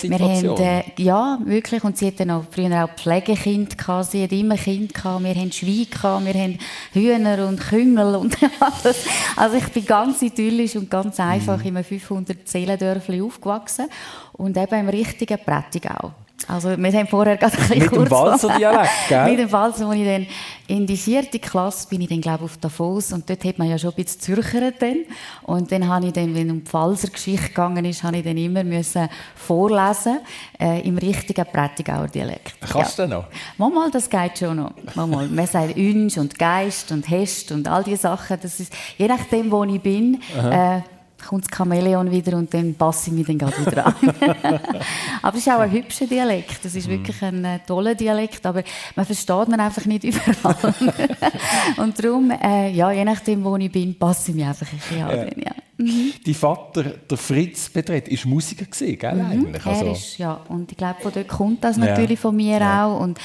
Wir 0.02 0.18
haben, 0.18 0.56
äh, 0.56 0.82
ja, 0.98 1.38
wirklich. 1.44 1.84
Und 1.84 1.96
sie 1.96 2.08
hatte 2.08 2.26
noch 2.26 2.44
früher 2.50 2.84
auch 2.84 2.90
Pflegekind 2.96 3.78
gehabt. 3.78 4.10
Sie 4.10 4.22
hat 4.22 4.32
immer 4.32 4.56
Kind 4.56 4.94
gehabt. 4.94 5.22
Wir 5.22 5.34
haben 5.34 5.52
Schwein 5.52 5.86
gehabt. 5.90 6.24
Wir 6.24 6.34
haben 6.34 6.58
Hühner 6.92 7.46
und 7.46 7.60
Küngel 7.60 8.16
und 8.16 8.36
alles. 8.60 9.04
Also 9.36 9.56
ich 9.56 9.68
bin 9.68 9.86
ganz 9.86 10.22
idyllisch 10.22 10.76
und 10.76 10.90
ganz 10.90 11.20
einfach 11.20 11.58
mhm. 11.58 11.66
in 11.66 11.76
einem 11.76 11.84
500 11.84 12.48
Seelendörfli 12.48 13.22
aufgewachsen 13.22 13.88
und 14.32 14.56
eben 14.56 14.80
im 14.80 14.88
richtigen 14.88 15.38
Prättigau. 15.38 16.12
Also 16.49 16.76
wir 16.76 16.93
haben 16.93 17.07
vorher 17.07 17.36
gerade 17.36 17.57
ein 17.57 17.68
bisschen 17.68 17.78
Mit 17.80 17.93
dem 17.93 18.11
Walser-Dialekt, 18.11 18.91
gell? 19.09 19.24
Mit 19.30 19.38
dem 19.38 19.53
Walser, 19.53 19.86
als 19.86 19.97
ich 19.97 20.05
dann 20.05 20.26
in 20.66 20.86
die 20.86 20.97
vierte 20.97 21.38
Klasse 21.38 21.88
bin 21.88 22.01
ich 22.01 22.09
dann, 22.09 22.20
glaube 22.20 22.45
auf 22.45 22.57
Davos 22.59 23.12
und 23.12 23.28
dort 23.28 23.45
hat 23.45 23.59
man 23.59 23.68
ja 23.68 23.78
schon 23.78 23.91
ein 23.91 23.97
bisschen 23.97 24.20
Zürchert 24.20 24.80
dann. 24.80 24.99
Und 25.43 25.70
dann 25.72 25.88
habe 25.88 26.07
ich 26.07 26.12
dann, 26.12 26.34
wenn 26.34 26.47
es 26.47 26.53
um 26.53 26.61
die 26.61 26.66
Pfalzer 26.66 27.09
Geschichte 27.09 27.49
gegangen 27.49 27.84
ist, 27.84 28.03
habe 28.03 28.18
ich 28.18 28.24
dann 28.24 28.36
immer 28.36 28.64
müssen 28.64 29.09
vorlesen 29.34 30.18
äh, 30.61 30.80
im 30.86 30.97
richtigen 30.99 31.45
Prättigauer 31.45 32.09
Dialekt. 32.09 32.55
Kannst 32.61 32.99
ja. 32.99 33.07
du 33.07 33.14
noch? 33.14 33.24
Manchmal, 33.59 33.91
das 33.91 34.09
geht 34.09 34.38
schon 34.38 34.57
noch. 34.57 34.72
Manchmal. 34.95 35.28
man 35.28 35.47
sagt 35.47 35.76
Ünsch 35.76 36.18
und 36.18 36.38
Geist 36.38 36.93
und 36.93 37.09
Hest 37.11 37.53
und 37.53 37.68
all 37.68 37.82
diese 37.82 38.03
Sachen. 38.03 38.38
Das 38.41 38.61
ist, 38.61 38.72
je 38.97 39.09
nachdem, 39.09 39.51
wo 39.51 39.64
ich 39.64 39.80
bin, 39.80 40.20
äh, 40.36 40.80
kommt 41.26 41.44
das 41.44 41.56
Chamäleon 41.56 42.10
wieder 42.10 42.36
und 42.36 42.52
dann 42.52 42.74
passe 42.74 43.10
ich 43.10 43.16
mich 43.16 43.26
dann 43.26 43.38
gerade 43.38 43.66
wieder 43.66 43.86
an. 43.86 43.94
aber 45.22 45.36
es 45.36 45.46
ist 45.46 45.52
auch 45.52 45.60
ein 45.60 45.70
hübscher 45.70 46.06
Dialekt. 46.06 46.64
Das 46.64 46.74
ist 46.74 46.86
mhm. 46.86 46.92
wirklich 46.92 47.22
ein 47.22 47.44
äh, 47.44 47.58
toller 47.66 47.94
Dialekt, 47.94 48.44
aber 48.46 48.62
man 48.96 49.06
versteht 49.06 49.48
ihn 49.48 49.60
einfach 49.60 49.84
nicht 49.84 50.04
überall. 50.04 50.74
und 51.76 52.02
darum, 52.02 52.30
äh, 52.30 52.70
ja, 52.70 52.90
je 52.90 53.04
nachdem, 53.04 53.44
wo 53.44 53.56
ich 53.56 53.70
bin, 53.70 53.98
passe 53.98 54.30
ich 54.30 54.36
mich 54.36 54.46
einfach 54.46 54.66
ein 54.70 54.78
bisschen 54.78 55.02
an. 55.02 55.30
Ja. 55.36 55.52
Mhm. 55.76 56.12
Dein 56.24 56.34
Vater, 56.34 56.82
der 56.82 57.18
Fritz 57.18 57.70
Betret, 57.70 58.08
ist 58.08 58.26
Musiker 58.26 58.66
gewesen, 58.66 58.98
gell, 58.98 59.14
mhm. 59.14 59.30
eigentlich? 59.30 59.66
Also. 59.66 59.84
Er 59.86 59.92
ist, 59.92 60.18
ja, 60.18 60.34
und 60.48 60.70
ich 60.70 60.76
glaube, 60.76 61.00
von 61.00 61.12
dort 61.12 61.28
kommt 61.28 61.64
das 61.64 61.76
natürlich 61.76 62.10
ja. 62.10 62.16
von 62.16 62.36
mir 62.36 62.58
ja. 62.58 62.86
auch. 62.86 63.00
Und 63.00 63.18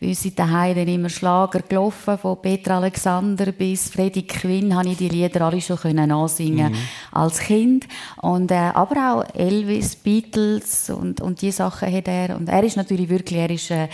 bei 0.00 0.08
uns 0.08 0.22
sind 0.22 0.38
daheim 0.38 0.76
dann 0.76 0.86
immer 0.86 1.08
Schlager 1.08 1.60
gelaufen, 1.60 2.18
von 2.18 2.40
Peter 2.40 2.76
Alexander 2.76 3.50
bis 3.50 3.90
Freddie 3.90 4.26
Quinn 4.26 4.76
habe 4.76 4.90
ich 4.90 4.96
die 4.96 5.08
Lieder 5.08 5.40
alle 5.40 5.60
schon 5.60 5.76
können 5.76 6.12
ansingen 6.12 6.72
mhm. 6.72 6.78
als 7.10 7.40
Kind. 7.40 7.88
Und, 8.22 8.52
äh, 8.52 8.70
aber 8.74 9.12
auch 9.12 9.34
Elvis, 9.34 9.96
Beatles 9.96 10.90
und, 10.90 11.20
und 11.20 11.42
die 11.42 11.50
Sachen 11.50 11.92
hat 11.92 12.06
er. 12.06 12.36
Und 12.36 12.48
er 12.48 12.62
ist 12.62 12.76
natürlich 12.76 13.08
wirklich, 13.08 13.40
er 13.40 13.50
ist 13.50 13.72
äh, 13.72 13.88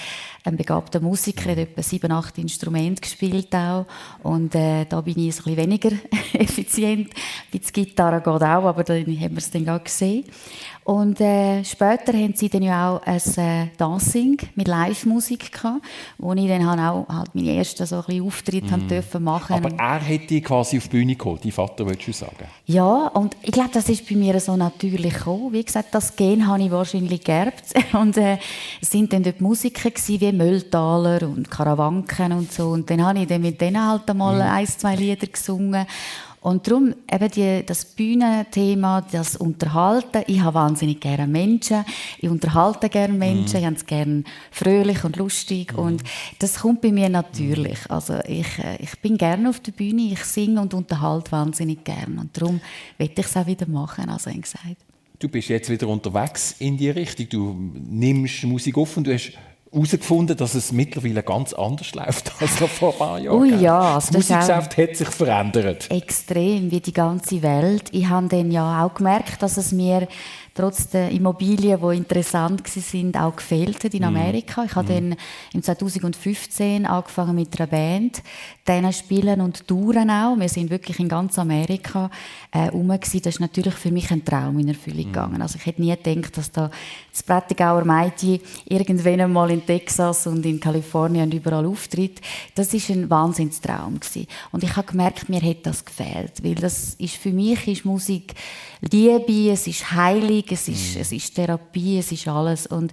ein 0.45 0.59
begabter 0.59 1.01
Musiker, 1.01 1.47
er 1.47 1.53
hat 1.53 1.71
etwa 1.71 1.83
sieben, 1.83 2.13
acht 2.13 2.37
Instrumente 2.37 3.01
gespielt 3.01 3.55
auch. 3.55 3.87
Und 4.23 4.55
äh, 4.55 4.85
da 4.85 5.01
bin 5.01 5.19
ich 5.19 5.39
ein 5.39 5.43
bisschen 5.43 5.57
weniger 5.57 5.93
effizient. 6.35 7.15
Bei 7.51 7.59
der 7.59 7.73
Gitarre 7.73 8.19
geht 8.19 8.27
auch, 8.27 8.43
aber 8.43 8.85
dann 8.85 8.99
haben 8.99 9.07
wir 9.07 9.39
es 9.39 9.51
dann 9.51 9.65
gerade 9.65 9.85
gesehen. 9.85 10.25
Und 10.85 11.19
äh, 11.19 11.65
später 11.65 12.13
haben 12.13 12.35
sie 12.35 12.51
dann 12.51 12.63
ja 12.63 12.91
auch 12.91 13.03
ein 13.05 13.17
äh, 13.37 13.69
Dancing 13.79 14.37
mit 14.55 14.69
Live-Musik 14.69 15.51
gehabt, 15.51 15.83
wo 16.19 16.35
ich 16.35 16.47
dann 16.47 16.79
auch 16.79 17.09
halt 17.09 17.35
meine 17.35 17.57
ersten 17.57 17.87
so 17.87 18.05
ein 18.07 18.21
Auftritte 18.21 18.77
mm. 18.77 18.89
dürfen 18.89 19.25
machen. 19.25 19.55
Aber 19.55 19.71
er 19.79 20.01
hätte 20.01 20.43
quasi 20.43 20.77
auf 20.77 20.85
die 20.85 20.91
Bühne 20.91 21.17
geholt, 21.17 21.43
dein 21.43 21.53
Vater, 21.53 21.87
würdest 21.87 22.09
du 22.09 22.13
sagen? 22.13 22.45
Ja, 22.67 23.07
und 23.09 23.35
ich 23.41 23.53
glaube, 23.53 23.71
das 23.73 23.89
ist 23.89 24.07
bei 24.07 24.15
mir 24.15 24.39
so 24.41 24.57
natürlich 24.57 25.15
gekommen. 25.15 25.55
Wie 25.55 25.65
gesagt, 25.65 25.95
das 25.95 26.15
Gen 26.17 26.47
habe 26.47 26.63
ich 26.63 26.71
wahrscheinlich 26.71 27.25
geerbt. 27.25 27.73
Und 27.95 28.17
äh, 28.19 28.39
es 28.83 28.91
sind 28.91 29.13
dann 29.13 29.23
dort 29.23 29.41
Musiker 29.41 29.91
gewesen, 29.91 30.21
wie 30.21 30.33
Mülltaler 30.33 31.23
und 31.23 31.51
Karawanken 31.51 32.33
und 32.33 32.53
so. 32.53 32.71
Und 32.71 32.91
dann 32.91 33.05
habe 33.05 33.21
ich 33.21 33.29
dann 33.29 33.41
mit 33.41 33.61
denen 33.61 33.87
halt 33.87 34.09
einmal 34.11 34.39
mm. 34.39 34.43
ein, 34.43 34.67
zwei 34.67 34.97
Lieder 34.97 35.27
gesungen. 35.29 35.87
Und 36.45 36.69
darum 36.69 36.95
eben 37.11 37.31
die, 37.31 37.65
das 37.65 37.87
Bühnenthema, 37.87 39.01
das 39.01 39.35
Unterhalten. 39.35 40.25
Ich 40.27 40.43
habe 40.43 40.57
wahnsinnig 40.57 41.01
gerne 41.01 41.27
Menschen. 41.27 41.87
Ich 42.19 42.29
unterhalte 42.29 42.91
gerne 42.91 43.15
Menschen. 43.15 43.55
Mm. 43.55 43.61
Ich 43.61 43.65
habe 43.65 43.77
es 43.77 43.87
gerne 43.87 44.25
fröhlich 44.51 45.05
und 45.05 45.17
lustig. 45.17 45.73
Mm. 45.73 45.79
Und 45.79 46.05
das 46.41 46.57
kommt 46.57 46.83
bei 46.83 46.93
mir 46.93 47.09
natürlich. 47.09 47.79
Also 47.91 48.19
ich, 48.29 48.59
äh, 48.59 48.77
ich 48.79 49.01
bin 49.01 49.17
gerne 49.17 49.49
auf 49.49 49.61
der 49.61 49.73
Bühne. 49.73 50.03
Ich 50.13 50.23
singe 50.23 50.61
und 50.61 50.75
unterhalte 50.75 51.33
wahnsinnig 51.33 51.83
gerne. 51.83 52.21
Und 52.21 52.37
darum 52.37 52.61
werde 52.99 53.15
ich 53.17 53.27
es 53.27 53.37
auch 53.39 53.47
wieder 53.47 53.67
machen, 53.67 54.11
also 54.11 54.31
gesagt. 54.31 54.77
Du 55.19 55.31
bist 55.31 55.49
jetzt 55.49 55.71
wieder 55.71 55.89
unterwegs 55.89 56.57
in 56.59 56.77
die 56.77 56.91
Richtung. 56.91 57.27
Du 57.31 57.57
nimmst 57.89 58.45
Musik 58.45 58.77
auf 58.77 58.95
und 58.99 59.07
du 59.07 59.15
hast 59.15 59.33
herausgefunden, 59.75 60.37
dass 60.37 60.55
es 60.55 60.73
mittlerweile 60.73 61.23
ganz 61.23 61.53
anders 61.53 61.95
läuft 61.95 62.33
als 62.41 62.61
noch 62.61 62.69
vor 62.69 62.93
ein 62.93 62.99
paar 62.99 63.19
Jahren. 63.19 63.41
Ui, 63.41 63.55
ja, 63.57 63.95
das, 63.95 64.07
das 64.07 64.17
Musikgeschäft 64.17 64.77
hat 64.79 64.97
sich 64.97 65.09
verändert. 65.09 65.91
Extrem, 65.91 66.71
wie 66.71 66.81
die 66.81 66.93
ganze 66.93 67.43
Welt. 67.43 67.85
Ich 67.93 68.09
habe 68.09 68.29
dann 68.29 68.51
ja 68.51 68.85
auch 68.85 68.95
gemerkt, 68.95 69.43
dass 69.43 69.57
es 69.57 69.73
mir 69.73 70.09
trotz 70.55 70.89
der 70.89 71.11
Immobilien, 71.11 71.81
die 71.81 71.97
interessant 71.97 72.67
sind, 72.69 73.17
auch 73.17 73.37
gefehlt 73.37 73.83
hat 73.83 73.93
in 73.93 74.03
mhm. 74.03 74.09
Amerika. 74.09 74.65
Ich 74.65 74.75
habe 74.77 74.93
mm. 74.93 74.95
dann 74.95 75.17
im 75.53 75.63
2015 75.63 76.87
angefangen 76.87 77.35
mit 77.35 77.59
einer 77.59 77.67
Band, 77.67 78.23
denen 78.67 78.93
spielen 78.93 79.41
und 79.41 79.67
touren 79.67 80.11
auch. 80.11 80.39
Wir 80.39 80.49
sind 80.49 80.71
wirklich 80.71 81.01
in 81.01 81.09
ganz 81.09 81.39
Amerika 81.39 82.09
äh, 82.53 82.69
rum. 82.69 82.89
Das 82.89 83.13
ist 83.13 83.41
natürlich 83.41 83.75
für 83.75 83.91
mich 83.91 84.11
ein 84.13 84.25
Traum 84.25 84.59
in 84.61 84.69
Erfüllung 84.69 85.07
mm. 85.07 85.13
gegangen. 85.13 85.43
Also 85.43 85.59
ich 85.59 85.67
hätte 85.67 85.83
nie 85.83 85.95
gedacht, 85.97 86.39
dass 86.39 86.53
da 86.53 86.71
das 87.15 87.23
Prättigauer 87.23 87.85
Mädchen 87.85 88.41
irgendwann 88.65 89.21
einmal 89.21 89.53
in 89.53 89.65
Texas 89.65 90.27
und 90.27 90.45
in 90.45 90.59
Kalifornien 90.59 91.27
und 91.27 91.35
überall 91.35 91.65
auftritt. 91.65 92.21
Das 92.57 92.75
ist 92.75 92.91
ein 92.91 93.09
Wahnsinnstraum 93.09 94.01
gewesen. 94.01 94.27
Und 94.51 94.65
ich 94.65 94.75
habe 94.75 94.89
gemerkt, 94.89 95.29
mir 95.29 95.41
hat 95.41 95.65
das 95.65 95.85
gefehlt, 95.85 96.43
weil 96.43 96.57
das 96.57 96.95
ist 96.95 97.15
für 97.15 97.31
mich 97.31 97.69
ist 97.69 97.85
Musik 97.85 98.35
Liebe, 98.81 99.53
es 99.53 99.69
ist 99.69 99.93
Heilig, 99.93 100.51
es 100.51 100.67
ist, 100.67 100.97
mm. 100.97 101.01
es 101.01 101.13
ist 101.13 101.35
Therapie, 101.37 101.99
es 101.99 102.11
ist 102.11 102.27
alles. 102.27 102.67
Und 102.67 102.93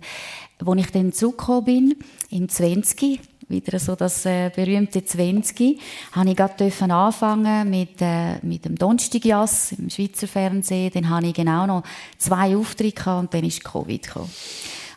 als 0.64 0.80
ich 0.80 0.92
dann 0.92 1.14
zurückgekommen 1.14 1.66
bin, 1.66 1.96
im 2.30 2.48
20, 2.48 3.20
wieder 3.52 3.78
so 3.80 3.96
das 3.96 4.26
äh, 4.26 4.50
berühmte 4.56 5.04
20, 5.04 5.80
habe 6.14 6.30
ich 6.30 6.36
gerade 6.36 6.94
anfangen 6.94 7.70
mit, 7.70 8.02
äh, 8.02 8.38
mit 8.42 8.66
dem 8.66 8.76
Donnerstagjass 8.76 9.74
im 9.74 9.90
Schweizer 9.90 10.28
Fernsehen. 10.28 10.92
Dann 10.94 11.10
hatte 11.10 11.28
ich 11.28 11.34
genau 11.34 11.68
noch 11.68 11.84
zwei 12.18 12.56
Auftritte 12.56 13.16
und 13.16 13.34
dann 13.34 13.44
ist 13.44 13.64
Covid 13.64 14.02
gekommen. 14.02 14.30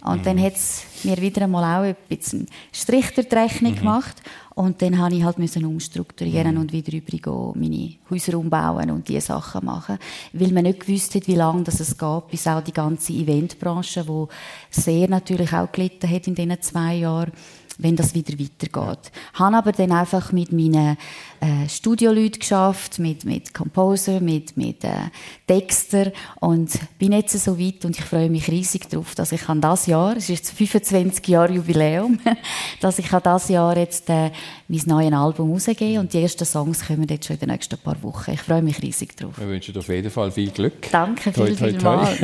Und 0.04 0.18
mhm. 0.18 0.22
dann 0.22 0.42
hat 0.42 0.54
es 0.54 0.84
mir 1.02 1.16
wieder 1.16 1.42
einmal 1.42 1.64
auch 1.64 1.88
ein 1.88 1.96
bisschen 2.08 2.46
Strich 2.72 3.06
die 3.14 3.34
Rechnung 3.34 3.72
mhm. 3.72 3.76
gemacht. 3.76 4.22
Und 4.54 4.82
dann 4.82 4.96
musste 4.96 5.16
ich 5.16 5.24
halt 5.24 5.38
müssen 5.38 5.64
umstrukturieren 5.64 6.54
mhm. 6.54 6.60
und 6.60 6.72
wieder 6.72 6.92
übergehen, 6.92 7.52
meine 7.56 7.94
Häuser 8.10 8.38
umbauen 8.38 8.90
und 8.90 9.08
diese 9.08 9.22
Sachen 9.22 9.64
machen. 9.64 9.98
Weil 10.32 10.52
man 10.52 10.64
nicht 10.64 10.80
gewusst 10.80 11.14
hat, 11.14 11.26
wie 11.26 11.34
lange 11.34 11.64
das 11.64 11.80
es 11.80 11.96
geht, 11.96 12.28
bis 12.30 12.46
auch 12.46 12.62
die 12.62 12.72
ganze 12.72 13.14
Eventbranche, 13.14 14.04
die 14.04 14.26
sehr 14.70 15.08
natürlich 15.08 15.52
auch 15.54 15.72
gelitten 15.72 16.08
hat 16.08 16.26
in 16.28 16.34
diesen 16.34 16.60
zwei 16.60 16.96
Jahren, 16.96 17.32
wenn 17.78 17.96
das 17.96 18.14
wieder 18.14 18.38
weitergeht. 18.38 19.10
Ich 19.32 19.38
habe 19.38 19.56
aber 19.56 19.72
dann 19.72 19.92
einfach 19.92 20.32
mit 20.32 20.52
meinen 20.52 20.96
äh, 21.40 21.68
Studioleuten 21.68 22.38
geschafft, 22.40 22.98
mit, 22.98 23.24
mit 23.24 23.52
Composer, 23.52 24.20
mit, 24.20 24.56
mit 24.56 24.84
äh, 24.84 25.10
Texter 25.46 26.12
und 26.40 26.70
bin 26.98 27.12
jetzt 27.12 27.38
so 27.38 27.58
weit 27.58 27.84
und 27.84 27.98
ich 27.98 28.04
freue 28.04 28.30
mich 28.30 28.48
riesig 28.48 28.88
darauf, 28.88 29.14
dass 29.14 29.32
ich 29.32 29.48
an 29.48 29.60
das 29.60 29.86
Jahr, 29.86 30.16
es 30.16 30.24
ist 30.24 30.38
jetzt 30.38 30.50
25 30.52 31.26
Jahre 31.28 31.54
Jubiläum, 31.54 32.18
dass 32.80 32.98
ich 32.98 33.12
an 33.12 33.22
das 33.22 33.48
Jahr 33.48 33.76
jetzt 33.76 34.08
äh, 34.08 34.30
mein 34.68 34.80
neues 34.86 35.12
Album 35.12 35.52
rausgehe 35.52 36.00
und 36.00 36.12
die 36.12 36.22
ersten 36.22 36.44
Songs 36.44 36.86
kommen 36.86 37.06
jetzt 37.08 37.26
schon 37.26 37.34
in 37.34 37.40
den 37.40 37.48
nächsten 37.50 37.76
paar 37.78 38.02
Wochen. 38.02 38.32
Ich 38.32 38.40
freue 38.40 38.62
mich 38.62 38.80
riesig 38.82 39.16
drauf. 39.16 39.38
Wir 39.38 39.48
wünschen 39.48 39.74
dir 39.74 39.80
auf 39.80 39.88
jeden 39.88 40.10
Fall 40.10 40.30
viel 40.30 40.50
Glück. 40.50 40.90
Danke, 40.90 41.32
viel, 41.32 41.56
viel 41.56 41.80
mal. 41.80 42.16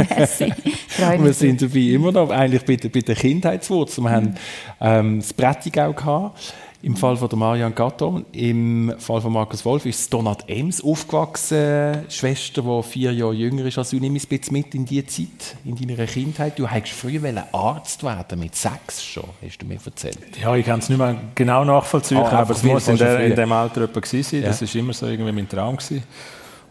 Wir 1.18 1.32
sind 1.34 1.60
dabei 1.62 1.80
immer 1.80 2.12
noch 2.12 2.30
eigentlich 2.30 2.64
bei, 2.64 2.88
bei 2.88 3.00
der 3.00 3.14
Kindheitswurzel. 3.14 4.04
Wir 4.04 4.10
haben 4.10 4.34
ähm, 4.80 5.20
das 5.20 5.32
Prättigau 5.32 5.92
gehabt 5.92 6.54
im 6.82 6.96
Fall 6.96 7.16
von 7.16 7.28
der 7.28 7.38
Marianne 7.38 7.74
Gatton. 7.74 8.24
Im 8.32 8.94
Fall 8.98 9.20
von 9.20 9.32
Markus 9.32 9.64
Wolf 9.64 9.84
ist 9.84 10.12
Donat 10.12 10.48
Ems 10.48 10.82
aufgewachsen, 10.82 12.06
Schwester, 12.08 12.62
die 12.62 12.82
vier 12.82 13.12
Jahre 13.12 13.34
jünger 13.34 13.66
ist 13.66 13.76
als 13.76 13.90
du. 13.90 13.96
Nimm 13.96 14.14
ein 14.14 14.20
bisschen 14.20 14.52
mit 14.52 14.74
in 14.74 14.86
diese 14.86 15.06
Zeit, 15.06 15.56
in 15.64 15.76
deiner 15.76 16.06
Kindheit. 16.06 16.58
Du 16.58 16.62
wolltest 16.62 16.94
früher 16.94 17.20
Arzt 17.52 18.02
werden, 18.02 18.38
mit 18.38 18.54
sechs 18.54 19.04
schon, 19.04 19.24
hast 19.44 19.60
du 19.60 19.66
mir 19.66 19.78
erzählt. 19.84 20.18
Ja, 20.40 20.54
ich 20.56 20.64
kann 20.64 20.78
es 20.78 20.88
nicht 20.88 20.98
mehr 20.98 21.16
genau 21.34 21.64
nachvollziehen, 21.64 22.18
oh, 22.18 22.26
aber 22.26 22.54
es 22.54 22.62
muss 22.62 22.88
in, 22.88 22.96
der, 22.96 23.26
in 23.26 23.36
dem 23.36 23.52
Alter 23.52 23.82
etwa 23.82 24.00
gewesen 24.00 24.22
sein. 24.22 24.42
Ja. 24.42 24.48
Das 24.48 24.62
war 24.62 24.80
immer 24.80 24.92
so 24.94 25.06
irgendwie 25.06 25.32
mein 25.32 25.48
Traum. 25.48 25.76
Gewesen. 25.76 26.02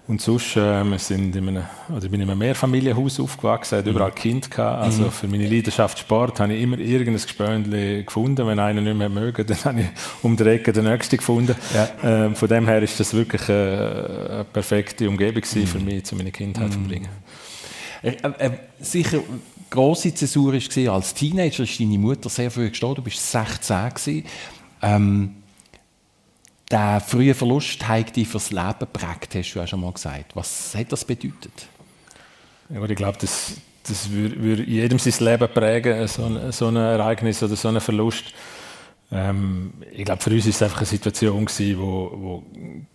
Und 0.09 0.19
sonst, 0.19 0.57
äh, 0.57 0.83
wir 0.83 0.97
sind 0.97 1.35
in 1.35 1.47
einem, 1.49 1.63
oder 1.87 2.03
ich 2.03 2.09
bin 2.09 2.19
in 2.19 2.27
einem 2.27 2.39
Mehrfamilienhaus 2.39 3.19
aufgewachsen, 3.19 3.77
hatte 3.77 3.91
überall 3.91 4.11
Kind 4.11 4.49
gehabt. 4.49 4.81
Also 4.81 5.03
mhm. 5.03 5.11
für 5.11 5.27
meine 5.27 5.47
Leidenschaft 5.47 5.99
Sport 5.99 6.39
habe 6.39 6.51
ich 6.55 6.63
immer 6.63 6.79
irgendein 6.79 7.21
Gespöndchen 7.21 8.05
gefunden. 8.07 8.47
Wenn 8.47 8.57
einer 8.57 8.81
nicht 8.81 8.97
mehr 8.97 9.07
möge, 9.07 9.45
dann 9.45 9.63
habe 9.65 9.81
ich 9.81 9.87
um 10.23 10.35
die 10.35 10.45
Ecke 10.45 10.73
den 10.73 10.85
nächsten 10.85 11.17
gefunden. 11.17 11.55
Ja. 11.75 12.25
Äh, 12.25 12.33
von 12.33 12.47
dem 12.47 12.65
her 12.65 12.81
ist 12.81 12.99
das 12.99 13.13
wirklich 13.13 13.47
eine, 13.49 13.57
äh, 13.59 14.33
eine 14.33 14.43
perfekte 14.45 15.07
Umgebung 15.07 15.43
mhm. 15.43 15.67
für 15.67 15.79
mich, 15.79 16.05
zu 16.05 16.15
meine 16.15 16.31
Kindheit 16.31 16.71
zu 16.71 16.79
mhm. 16.79 16.85
verbringen. 16.85 17.09
Äh, 18.01 18.15
äh, 18.39 18.51
sicher 18.79 19.19
grosse 19.69 20.11
Zäsur 20.15 20.53
war, 20.53 20.93
als 20.95 21.13
Teenager 21.13 21.61
ist 21.61 21.79
deine 21.79 21.99
Mutter 21.99 22.29
sehr 22.29 22.49
früh 22.49 22.69
gestorben, 22.69 22.95
du 22.95 23.01
bist 23.03 23.31
16 23.31 24.23
Ähm, 24.81 25.35
der 26.71 27.01
frühe 27.01 27.33
Verlust 27.33 27.87
hat 27.87 28.15
dich 28.15 28.27
fürs 28.27 28.51
Leben 28.51 28.79
geprägt, 28.79 29.33
hast 29.35 29.53
du 29.53 29.59
ja 29.59 29.67
schon 29.67 29.81
mal 29.81 29.91
gesagt. 29.91 30.35
Was 30.35 30.75
hat 30.75 30.91
das 30.91 31.03
bedeutet? 31.03 31.67
Ja, 32.69 32.83
ich 32.83 32.95
glaube, 32.95 33.17
das, 33.19 33.53
das 33.87 34.11
würde, 34.11 34.41
würde 34.41 34.63
jedem 34.63 34.99
sein 34.99 35.25
Leben 35.25 35.51
prägen, 35.51 36.07
so 36.07 36.25
ein, 36.25 36.51
so 36.51 36.67
ein 36.67 36.75
Ereignis 36.75 37.41
oder 37.41 37.55
so 37.55 37.69
ein 37.69 37.81
Verlust. 37.81 38.25
Ähm, 39.11 39.73
ich 39.91 40.05
glaube, 40.05 40.21
für 40.21 40.29
uns 40.29 40.45
war 40.45 40.49
es 40.51 40.61
einfach 40.61 40.77
eine 40.77 40.85
Situation 40.85 41.43
gewesen, 41.43 41.79
wo, 41.79 42.11
wo 42.13 42.43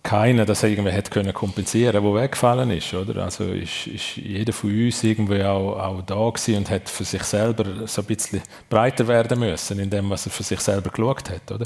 keiner 0.01 0.45
das 0.45 0.63
irgendwie 0.63 0.91
hätte 0.91 1.11
können 1.11 1.33
kompensieren, 1.33 2.01
wo 2.01 2.15
weggefallen 2.15 2.71
ist, 2.71 2.93
oder? 2.93 3.23
Also 3.23 3.43
ist, 3.51 3.87
ist 3.87 4.15
jeder 4.15 4.53
von 4.53 4.69
uns 4.69 5.03
irgendwie 5.03 5.43
auch, 5.43 5.77
auch 5.77 6.01
da 6.03 6.29
gewesen 6.29 6.55
und 6.55 6.69
hat 6.69 6.87
für 6.87 7.03
sich 7.03 7.23
selber 7.23 7.85
so 7.85 8.01
ein 8.01 8.07
bisschen 8.07 8.41
breiter 8.69 9.05
werden 9.09 9.39
müssen 9.39 9.77
in 9.79 9.89
dem, 9.89 10.09
was 10.09 10.25
er 10.25 10.31
für 10.31 10.43
sich 10.43 10.61
selber 10.61 10.89
geschaut 10.89 11.29
hat, 11.29 11.51
oder? 11.51 11.65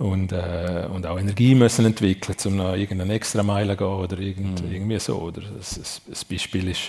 Und, 0.00 0.32
äh, 0.32 0.86
und 0.90 1.06
auch 1.06 1.18
Energie 1.18 1.54
müssen 1.54 1.84
entwickeln, 1.84 2.34
um 2.46 2.56
noch 2.56 2.74
irgendeine 2.74 3.12
extra 3.12 3.42
Meile 3.42 3.76
zu 3.76 3.84
gehen 3.84 3.86
oder 3.86 4.18
irgend, 4.18 4.64
mhm. 4.64 4.72
irgendwie 4.72 4.98
so. 4.98 5.16
Oder 5.18 5.42
ein, 5.42 6.24
Beispiel 6.24 6.68
ist, 6.68 6.80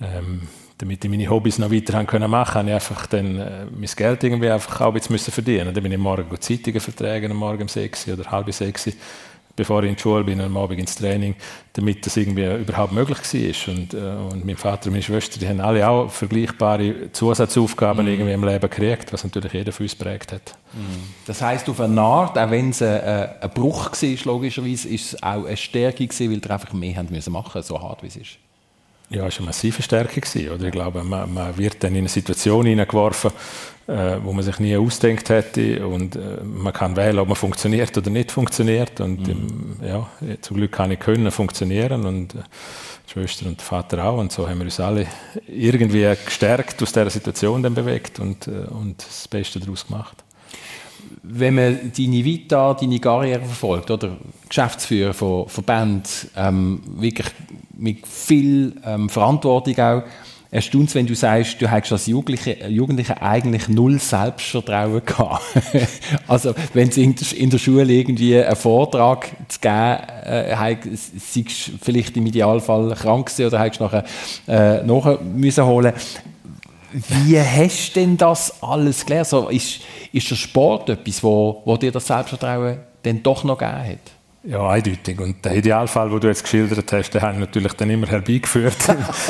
ähm, 0.00 0.48
damit 0.78 1.04
ich 1.04 1.10
meine 1.10 1.28
Hobbys 1.28 1.58
noch 1.58 1.70
weiter 1.70 1.92
haben 1.98 2.06
können 2.06 2.30
machen, 2.30 2.54
habe 2.54 2.68
ich 2.68 2.74
einfach 2.74 3.06
dann 3.06 3.38
äh, 3.38 3.66
mein 3.66 3.90
Geld 3.94 4.24
irgendwie 4.24 4.48
einfach 4.48 4.80
auch 4.80 4.94
jetzt 4.94 5.10
müssen 5.10 5.30
verdienen. 5.30 5.74
Dann 5.74 5.82
bin 5.82 5.92
ich 5.92 5.98
morgen 5.98 6.40
Zeitungen 6.40 6.80
verträgen, 6.80 7.36
morgen 7.36 7.62
um 7.62 7.68
sechs 7.68 8.08
oder 8.08 8.30
halb 8.30 8.50
sechs 8.54 8.88
bevor 9.58 9.82
ich 9.82 9.90
in 9.90 9.96
die 9.96 10.00
Schule 10.00 10.24
bin, 10.24 10.40
am 10.40 10.56
Abend 10.56 10.78
ins 10.78 10.94
Training, 10.94 11.34
damit 11.72 12.06
das 12.06 12.16
irgendwie 12.16 12.44
überhaupt 12.44 12.92
möglich 12.92 13.18
war. 13.18 13.74
Und, 13.74 13.92
äh, 13.92 13.96
und 14.32 14.46
mein 14.46 14.56
Vater 14.56 14.86
und 14.86 14.92
meine 14.92 15.02
Schwester, 15.02 15.38
die 15.38 15.48
haben 15.48 15.60
alle 15.60 15.86
auch 15.86 16.08
vergleichbare 16.10 17.12
Zusatzaufgaben 17.12 18.06
mm. 18.06 18.08
irgendwie 18.08 18.32
im 18.32 18.44
Leben 18.44 18.70
gekriegt, 18.70 19.12
was 19.12 19.24
natürlich 19.24 19.52
jeder 19.52 19.72
von 19.72 19.84
uns 19.84 19.94
prägt 19.94 20.32
hat. 20.32 20.54
Mm. 20.72 21.26
Das 21.26 21.42
heisst, 21.42 21.68
auf 21.68 21.80
eine 21.80 22.00
Art, 22.00 22.38
auch 22.38 22.50
wenn 22.50 22.70
es 22.70 22.80
ein, 22.80 23.00
ein 23.40 23.50
Bruch 23.52 23.90
war, 23.90 24.24
logischerweise, 24.24 24.88
ist 24.88 25.14
es 25.14 25.22
auch 25.22 25.44
eine 25.44 25.56
Stärke 25.56 26.06
gewesen, 26.06 26.30
weil 26.30 26.38
ihr 26.38 26.50
einfach 26.50 26.72
mehr 26.72 26.96
haben 26.96 27.08
müssen 27.10 27.32
machen, 27.32 27.62
so 27.62 27.80
hart 27.80 28.02
wie 28.02 28.06
es 28.06 28.16
ist. 28.16 28.38
Ja, 29.10 29.26
es 29.26 29.34
war 29.34 29.40
eine 29.40 29.46
massive 29.46 29.82
Stärke. 29.82 30.20
Gewesen, 30.20 30.50
oder? 30.50 30.66
Ich 30.66 30.72
glaube, 30.72 31.02
man, 31.02 31.32
man 31.32 31.56
wird 31.56 31.82
dann 31.82 31.92
in 31.92 31.98
eine 31.98 32.08
Situation 32.08 32.66
hineingeworfen, 32.66 33.30
äh, 33.88 34.22
wo 34.22 34.34
man 34.34 34.44
sich 34.44 34.58
nie 34.58 34.76
ausdenkt 34.76 35.30
hätte 35.30 35.86
und 35.86 36.14
äh, 36.14 36.44
man 36.44 36.74
kann 36.74 36.94
wählen, 36.94 37.18
ob 37.18 37.28
man 37.28 37.36
funktioniert 37.36 37.96
oder 37.96 38.10
nicht 38.10 38.30
funktioniert 38.30 39.00
und 39.00 39.26
mhm. 39.26 39.30
im, 39.30 39.76
ja, 39.82 40.06
zum 40.42 40.58
Glück 40.58 40.72
kann 40.72 40.90
ich 40.90 41.00
können 41.00 41.30
funktionieren 41.30 42.04
und 42.04 42.34
äh, 42.34 42.38
Schwester 43.06 43.46
und 43.46 43.62
Vater 43.62 44.04
auch 44.04 44.18
und 44.18 44.30
so 44.30 44.46
haben 44.46 44.58
wir 44.58 44.66
uns 44.66 44.78
alle 44.78 45.06
irgendwie 45.46 46.06
gestärkt 46.22 46.82
aus 46.82 46.92
dieser 46.92 47.08
Situation 47.08 47.62
dann 47.62 47.72
bewegt 47.72 48.20
und, 48.20 48.46
äh, 48.46 48.66
und 48.68 49.02
das 49.06 49.26
Beste 49.26 49.58
daraus 49.58 49.86
gemacht. 49.86 50.22
Wenn 51.22 51.54
man 51.54 51.92
deine 51.96 52.24
Vita, 52.24 52.74
deine 52.74 53.00
Karriere 53.00 53.40
verfolgt, 53.40 53.90
oder 53.90 54.18
Geschäftsführer 54.48 55.14
von 55.14 55.48
Verbänden, 55.48 56.10
ähm, 56.36 56.82
wirklich 56.86 57.28
mit 57.74 58.06
viel 58.06 58.74
ähm, 58.84 59.08
Verantwortung 59.08 59.78
auch, 59.78 60.02
erstaunt 60.50 60.94
wenn 60.94 61.06
du 61.06 61.14
sagst, 61.14 61.60
du 61.60 61.70
hast 61.70 61.92
als 61.92 62.06
Jugendliche, 62.06 62.68
Jugendliche 62.68 63.20
eigentlich 63.20 63.68
null 63.68 63.98
Selbstvertrauen 63.98 65.04
gehabt. 65.04 65.42
also, 66.28 66.54
wenn 66.72 66.90
sie 66.90 67.04
in 67.36 67.50
der 67.50 67.58
Schule 67.58 67.92
irgendwie 67.92 68.42
einen 68.42 68.56
Vortrag 68.56 69.28
zu 69.48 69.60
geben, 69.60 69.98
äh, 70.24 70.76
sei 71.18 71.44
vielleicht 71.80 72.16
im 72.16 72.26
Idealfall 72.26 72.94
krank 72.94 73.26
gewesen 73.26 73.46
oder 73.46 73.58
hast 73.58 73.80
nachher 73.80 74.04
äh, 74.46 74.82
nachher 74.82 75.20
müssen 75.20 75.64
holen. 75.64 75.92
Wie 76.92 77.38
hast 77.38 77.94
du 77.94 78.00
denn 78.00 78.16
das 78.16 78.62
alles 78.62 79.04
gelernt? 79.04 79.28
So, 79.28 79.48
ist, 79.48 79.80
ist 80.12 80.30
der 80.30 80.36
Sport 80.36 80.88
etwas, 80.88 81.22
wo, 81.22 81.60
wo 81.66 81.76
dir 81.76 81.92
das 81.92 82.06
Selbstvertrauen 82.06 82.78
dann 83.02 83.22
doch 83.22 83.44
noch 83.44 83.58
gegeben 83.58 83.84
hat? 83.84 84.17
Ja, 84.44 84.68
eindeutig. 84.68 85.18
Und 85.20 85.44
der 85.44 85.56
Idealfall, 85.56 86.10
den 86.10 86.20
du 86.20 86.28
jetzt 86.28 86.44
geschildert 86.44 86.92
hast, 86.92 87.10
den 87.10 87.22
haben 87.22 87.38
wir 87.38 87.46
natürlich 87.46 87.72
dann 87.72 87.90
immer 87.90 88.06
herbeigeführt 88.06 88.76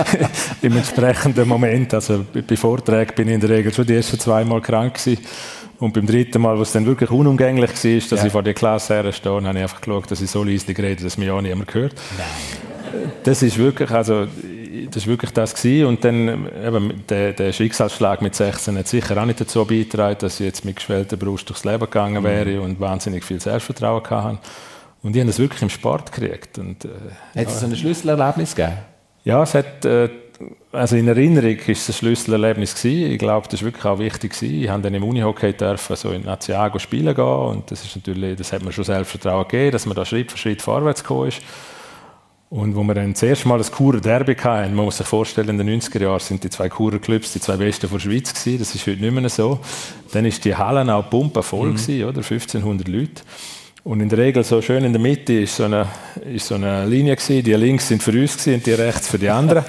im 0.62 0.76
entsprechenden 0.76 1.48
Moment. 1.48 1.94
Also 1.94 2.24
bei 2.46 2.56
Vorträgen 2.56 3.14
bin 3.14 3.28
ich 3.28 3.34
in 3.34 3.40
der 3.40 3.50
Regel 3.50 3.72
schon 3.72 3.86
die 3.86 3.94
ersten 3.94 4.18
zwei 4.18 4.44
Mal 4.44 4.60
krank 4.60 4.94
gewesen. 4.94 5.24
Und 5.78 5.94
beim 5.94 6.06
dritten 6.06 6.42
Mal, 6.42 6.58
wo 6.58 6.62
es 6.62 6.72
dann 6.72 6.84
wirklich 6.86 7.10
unumgänglich 7.10 7.70
war, 7.70 8.00
dass 8.10 8.20
ja. 8.20 8.26
ich 8.26 8.32
vor 8.32 8.42
der 8.42 8.54
Klasse 8.54 8.94
herstehe, 8.94 9.32
habe 9.32 9.48
ich 9.56 9.62
einfach 9.62 9.80
geschaut, 9.80 10.10
dass 10.10 10.20
ich 10.20 10.30
so 10.30 10.42
leise 10.42 10.66
rede, 10.68 11.02
dass 11.04 11.16
mich 11.16 11.30
auch 11.30 11.40
niemand 11.40 11.72
hört. 11.72 11.94
Nein. 12.16 13.12
Das 13.22 13.42
ist 13.42 13.58
wirklich, 13.58 13.90
also, 13.90 14.26
das 14.86 14.96
ist 14.96 15.06
wirklich 15.06 15.30
das 15.30 15.54
gewesen. 15.54 15.86
Und 15.86 16.04
dann 16.04 16.48
eben, 16.64 17.04
der, 17.08 17.32
der, 17.32 17.52
Schicksalsschlag 17.52 18.22
mit 18.22 18.34
16 18.34 18.76
hat 18.76 18.88
sicher 18.88 19.20
auch 19.20 19.26
nicht 19.26 19.40
dazu 19.40 19.64
beigetragen, 19.64 20.16
dass 20.20 20.40
ich 20.40 20.46
jetzt 20.46 20.64
mit 20.64 20.76
geschwellter 20.76 21.16
Brust 21.16 21.48
durchs 21.48 21.64
Leben 21.64 21.80
gegangen 21.80 22.24
wäre 22.24 22.50
mhm. 22.50 22.62
und 22.62 22.80
wahnsinnig 22.80 23.24
viel 23.24 23.40
Selbstvertrauen 23.40 24.02
hatte. 24.08 24.38
Und 25.02 25.14
ich 25.14 25.20
habe 25.20 25.28
das 25.28 25.38
wirklich 25.38 25.62
im 25.62 25.70
Sport 25.70 26.12
gekriegt. 26.12 26.58
Und, 26.58 26.84
äh, 26.84 26.88
hat 27.38 27.48
es 27.48 27.60
ja. 27.60 27.68
ein 27.68 27.76
Schlüsselerlebnis 27.76 28.54
gegeben? 28.54 28.78
Ja, 29.24 29.42
es 29.42 29.54
hat, 29.54 29.84
äh, 29.84 30.08
also 30.72 30.96
in 30.96 31.08
Erinnerung 31.08 31.56
ist 31.56 31.68
es 31.68 31.88
ein 31.88 31.92
Schlüsselerlebnis 31.94 32.74
gewesen. 32.74 33.12
Ich 33.12 33.18
glaube, 33.18 33.48
das 33.48 33.60
war 33.60 33.66
wirklich 33.66 33.84
auch 33.84 33.98
wichtig 33.98 34.32
gewesen. 34.32 34.62
Ich 34.62 34.68
habe 34.68 34.82
dann 34.82 34.94
im 34.94 35.04
Unihockey 35.04 35.52
dürfen, 35.52 35.96
so 35.96 36.10
in 36.10 36.22
Naziago 36.22 36.78
spielen 36.78 37.14
gehen 37.14 37.24
und 37.24 37.70
das 37.70 37.84
ist 37.84 37.96
natürlich, 37.96 38.36
das 38.36 38.52
hat 38.52 38.62
mir 38.62 38.72
schon 38.72 38.84
Selbstvertrauen 38.84 39.46
gegeben, 39.48 39.72
dass 39.72 39.86
man 39.86 39.96
da 39.96 40.04
Schritt 40.04 40.30
für 40.30 40.38
Schritt 40.38 40.62
vorwärts 40.62 41.02
gekommen 41.02 41.28
ist. 41.28 41.42
Und 42.50 42.74
wo 42.74 42.82
wir 42.82 42.94
dann 42.94 43.12
das 43.12 43.22
erste 43.22 43.46
Mal 43.46 43.58
das 43.58 43.70
Churer 43.70 44.00
Derby 44.00 44.34
hatten, 44.34 44.74
man 44.74 44.86
muss 44.86 44.96
sich 44.96 45.06
vorstellen, 45.06 45.50
in 45.50 45.58
den 45.58 45.80
90er 45.80 46.00
Jahren 46.00 46.20
sind 46.20 46.42
die 46.42 46.48
zwei 46.48 46.70
Churer 46.70 46.98
Clubs 46.98 47.32
die 47.34 47.40
zwei 47.40 47.56
besten 47.56 47.90
der 47.90 47.98
Schweiz 47.98 48.32
gewesen. 48.32 48.58
Das 48.58 48.74
ist 48.74 48.86
heute 48.86 49.02
nicht 49.02 49.12
mehr 49.12 49.28
so. 49.28 49.60
Dann 50.12 50.24
ist 50.24 50.42
die 50.46 50.56
Halle 50.56 50.94
auch 50.94 51.10
pumpenvoll 51.10 51.68
mhm. 51.68 51.76
gewesen, 51.76 52.04
oder? 52.04 52.18
1500 52.18 52.88
Leute. 52.88 53.22
Und 53.88 54.02
in 54.02 54.10
der 54.10 54.18
Regel 54.18 54.44
so 54.44 54.60
schön 54.60 54.84
in 54.84 54.92
der 54.92 55.00
Mitte 55.00 55.32
ist 55.32 55.56
so 55.56 55.64
eine, 55.64 55.86
ist 56.30 56.46
so 56.46 56.56
eine 56.56 56.84
Linie 56.84 57.16
gewesen. 57.16 57.42
Die 57.42 57.54
links 57.54 57.88
sind 57.88 58.02
für 58.02 58.10
uns 58.10 58.46
und 58.46 58.66
die 58.66 58.72
rechts 58.72 59.08
für 59.08 59.18
die 59.18 59.30
anderen. 59.30 59.64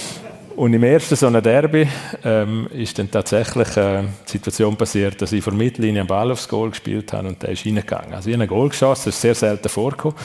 Und 0.54 0.72
im 0.72 0.84
ersten 0.84 1.16
so 1.16 1.26
einem 1.26 1.42
Derby 1.42 1.88
ähm, 2.22 2.68
ist 2.72 2.96
dann 2.96 3.10
tatsächlich 3.10 3.76
äh, 3.76 4.02
die 4.28 4.30
Situation 4.30 4.76
passiert, 4.76 5.20
dass 5.20 5.32
ich 5.32 5.42
vor 5.42 5.52
Mittellinie 5.52 6.02
einen 6.02 6.06
Ball 6.06 6.30
aufs 6.30 6.48
Goal 6.48 6.70
gespielt 6.70 7.12
habe 7.12 7.26
und 7.26 7.42
der 7.42 7.48
ist 7.48 7.66
reingegangen. 7.66 8.14
Also 8.14 8.28
ich 8.28 8.36
habe 8.36 8.44
ein 8.44 8.48
Goal 8.48 8.68
geschossen, 8.68 9.06
das 9.06 9.16
ist 9.16 9.20
sehr 9.20 9.34
selten 9.34 9.68
vorgekommen. 9.68 10.16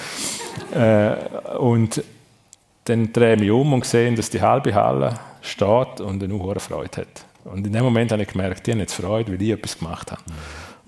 Äh, 0.71 1.15
und 1.57 2.03
dann 2.85 3.11
drehe 3.11 3.33
ich 3.33 3.39
mich 3.39 3.49
um 3.49 3.73
und 3.73 3.83
sehe, 3.83 4.13
dass 4.13 4.29
die 4.29 4.39
halbe 4.39 4.75
Halle 4.75 5.15
steht 5.41 5.99
und 5.99 6.23
eine 6.23 6.37
hohe 6.37 6.59
Freude 6.59 6.97
hat. 6.97 7.25
Und 7.45 7.65
in 7.65 7.73
dem 7.73 7.83
Moment 7.83 8.11
habe 8.11 8.21
ich 8.21 8.27
gemerkt, 8.27 8.67
die 8.67 8.73
haben 8.73 8.79
jetzt 8.79 8.93
Freude, 8.93 9.31
weil 9.31 9.41
ich 9.41 9.49
etwas 9.49 9.79
gemacht 9.79 10.11
habe. 10.11 10.21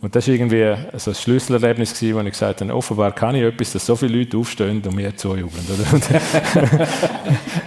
Und 0.02 0.16
das 0.16 0.28
war 0.28 0.34
irgendwie 0.34 0.76
so 0.97 1.12
ein 1.12 1.16
Schlüsselerlebnis, 1.16 1.93
gewesen, 1.93 2.16
wo 2.16 2.22
ich 2.22 2.32
gesagt 2.32 2.62
habe, 2.62 2.74
offenbar 2.74 3.14
kann 3.14 3.36
ich 3.36 3.43
etwas, 3.43 3.74
dass 3.74 3.86
so 3.86 3.95
viele 3.95 4.18
Leute 4.18 4.36
aufstehen 4.36 4.82
und 4.84 4.95
mir 4.95 5.16
zujubeln. 5.16 5.64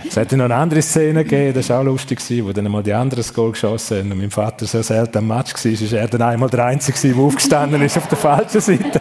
es 0.09 0.17
hätte 0.17 0.37
noch 0.37 0.47
eine 0.47 0.57
andere 0.57 0.83
Szene 0.83 1.23
gegeben, 1.23 1.55
das 1.55 1.69
war 1.71 1.81
auch 1.81 1.85
lustig, 1.85 2.19
gewesen, 2.19 2.49
wo 2.49 2.53
dann 2.53 2.69
mal 2.73 2.83
die 2.83 2.93
anderen 2.93 3.23
das 3.23 3.33
Goal 3.33 3.53
geschossen 3.53 3.99
haben 3.99 4.13
und 4.13 4.19
mein 4.19 4.33
Vater 4.33 4.67
so 4.67 4.83
selten 4.83 5.19
am 5.19 5.29
Match 5.29 5.55
war, 5.55 5.73
ist 5.73 5.93
er 5.93 6.09
dann 6.09 6.23
einmal 6.23 6.51
der 6.51 6.65
Einzige, 6.65 7.15
der 7.15 7.23
aufgestanden 7.23 7.81
ist 7.83 7.97
auf 7.97 8.09
der 8.09 8.19
falschen 8.19 8.61
Seite. 8.61 9.01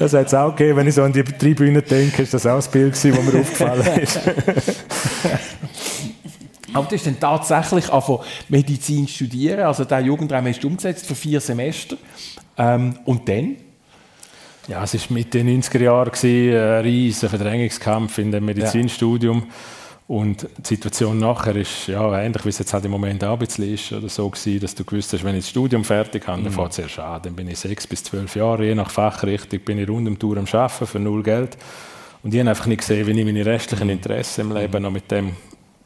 das 0.00 0.12
hat 0.12 0.26
es 0.26 0.34
auch 0.34 0.56
gegeben, 0.56 0.78
wenn 0.78 0.88
ich 0.88 0.94
so 0.96 1.04
an 1.04 1.12
die 1.12 1.22
Tribüne 1.22 1.82
denke, 1.82 2.22
ist 2.22 2.34
das 2.34 2.46
auch 2.46 2.56
das 2.56 2.68
Bild 2.68 2.94
das 2.94 3.04
mir 3.04 3.40
aufgefallen 3.40 4.00
ist. 4.00 4.18
Aber 6.72 6.86
du 6.86 6.94
hast 6.94 7.06
dann 7.06 7.18
tatsächlich 7.18 7.90
angefangen, 7.90 8.20
Medizin 8.48 9.08
studieren. 9.08 9.60
Also 9.60 9.84
der 9.84 10.00
Jugendraum 10.00 10.46
hast 10.46 10.60
du 10.60 10.68
umgesetzt 10.68 11.06
für 11.06 11.14
vier 11.14 11.40
Semester. 11.40 11.96
Ähm, 12.56 12.98
und 13.04 13.28
dann? 13.28 13.56
Ja, 14.68 14.84
es 14.84 14.94
war 14.94 15.00
Mitte 15.14 15.42
den 15.42 15.62
90er 15.62 15.82
Jahren, 15.82 16.10
ein 16.12 16.82
riesiger 16.84 17.30
Verdrängungskampf 17.30 18.18
in 18.18 18.30
dem 18.30 18.44
Medizinstudium. 18.44 19.38
Ja. 19.38 19.54
Und 20.10 20.48
die 20.58 20.66
Situation 20.66 21.18
nachher 21.18 21.54
ist 21.54 21.86
ja, 21.86 22.20
ähnlich, 22.20 22.44
wie 22.44 22.48
es 22.48 22.58
jetzt 22.58 22.74
halt 22.74 22.84
im 22.84 22.90
Moment 22.90 23.22
auch 23.22 23.34
ein 23.34 23.38
bisschen 23.38 23.72
ist, 23.72 23.92
oder 23.92 24.08
so 24.08 24.28
gewesen, 24.28 24.58
dass 24.58 24.74
du 24.74 24.84
gewusst 24.84 25.12
hast, 25.12 25.22
wenn 25.22 25.36
ich 25.36 25.42
das 25.44 25.50
Studium 25.50 25.84
fertig 25.84 26.26
habe, 26.26 26.42
dann 26.42 26.50
mhm. 26.50 26.56
fängt 26.56 26.72
es 26.72 26.78
erst 26.80 26.98
an. 26.98 27.22
Dann 27.22 27.36
bin 27.36 27.46
ich 27.46 27.60
sechs 27.60 27.86
bis 27.86 28.02
zwölf 28.02 28.34
Jahre, 28.34 28.64
je 28.64 28.74
nach 28.74 28.90
Fachrichtung, 28.90 29.60
bin 29.60 29.78
ich 29.78 29.88
rund 29.88 30.08
um 30.08 30.14
die 30.14 30.18
Tour 30.18 30.36
am 30.36 30.46
Arbeiten 30.50 30.86
für 30.88 30.98
null 30.98 31.22
Geld. 31.22 31.56
Und 32.24 32.34
ich 32.34 32.40
habe 32.40 32.50
einfach 32.50 32.66
nicht 32.66 32.80
gesehen, 32.80 33.06
wie 33.06 33.20
ich 33.20 33.24
meine 33.24 33.46
restlichen 33.46 33.88
Interessen 33.88 34.40
im 34.40 34.56
Leben 34.56 34.82
noch 34.82 34.90
mit 34.90 35.08
dem 35.12 35.36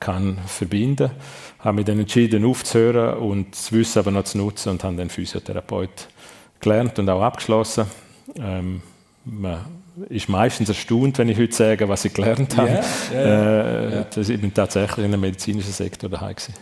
kann 0.04 0.38
verbinden. 0.46 1.10
Habe 1.58 1.76
mich 1.76 1.86
dann 1.86 1.98
entschieden, 1.98 2.44
aufzuhören 2.44 3.18
und 3.18 3.52
das 3.52 3.72
Wissen 3.72 3.98
aber 4.00 4.10
noch 4.10 4.24
zu 4.24 4.36
nutzen 4.36 4.68
und 4.68 4.84
habe 4.84 4.96
dann 4.96 5.08
Physiotherapeut 5.08 6.08
gelernt 6.60 6.98
und 6.98 7.08
auch 7.08 7.22
abgeschlossen. 7.22 7.86
Ähm, 8.38 8.82
man 9.24 9.64
ist 10.10 10.28
meistens 10.28 10.68
erstaunt, 10.68 11.16
wenn 11.16 11.30
ich 11.30 11.38
heute 11.38 11.54
sage, 11.54 11.88
was 11.88 12.04
ich 12.04 12.12
gelernt 12.12 12.54
habe. 12.56 12.68
Yeah, 12.68 12.84
yeah, 13.12 13.90
yeah. 13.90 14.06
Äh, 14.14 14.20
ich 14.20 14.40
bin 14.40 14.52
tatsächlich 14.52 14.98
in 14.98 15.12
einem 15.12 15.20
medizinischen 15.20 15.72
Sektor 15.72 16.10
daheim 16.10 16.34
gewesen. 16.34 16.54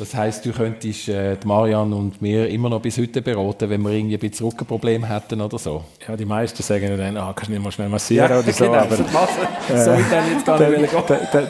Das 0.00 0.14
heißt, 0.14 0.46
du 0.46 0.52
könntest 0.52 1.10
äh, 1.10 1.36
Marian 1.44 1.92
und 1.92 2.22
mir 2.22 2.48
immer 2.48 2.70
noch 2.70 2.80
bis 2.80 2.96
heute 2.96 3.20
beraten, 3.20 3.68
wenn 3.68 3.82
wir 3.82 3.90
irgendwie 3.90 4.14
ein 4.14 4.18
bisschen 4.18 4.46
Rückenproblem 4.46 5.04
hätten 5.04 5.42
oder 5.42 5.58
so. 5.58 5.84
Ja, 6.08 6.16
die 6.16 6.24
meisten 6.24 6.62
sagen 6.62 6.96
dann, 6.96 7.18
ah, 7.18 7.34
kannst 7.36 7.48
du 7.48 7.52
nicht 7.52 7.62
mal 7.62 7.70
schnell 7.70 7.90
massieren 7.90 8.30
ja, 8.30 8.38
oder 8.38 8.50
so. 8.50 8.64
Genau, 8.70 8.78
aber, 8.78 8.94
äh, 8.94 9.84
so 9.84 9.92
ich 9.92 10.06
dann 10.08 10.32
jetzt 10.32 10.46
gar 10.46 10.58
nicht 10.58 10.94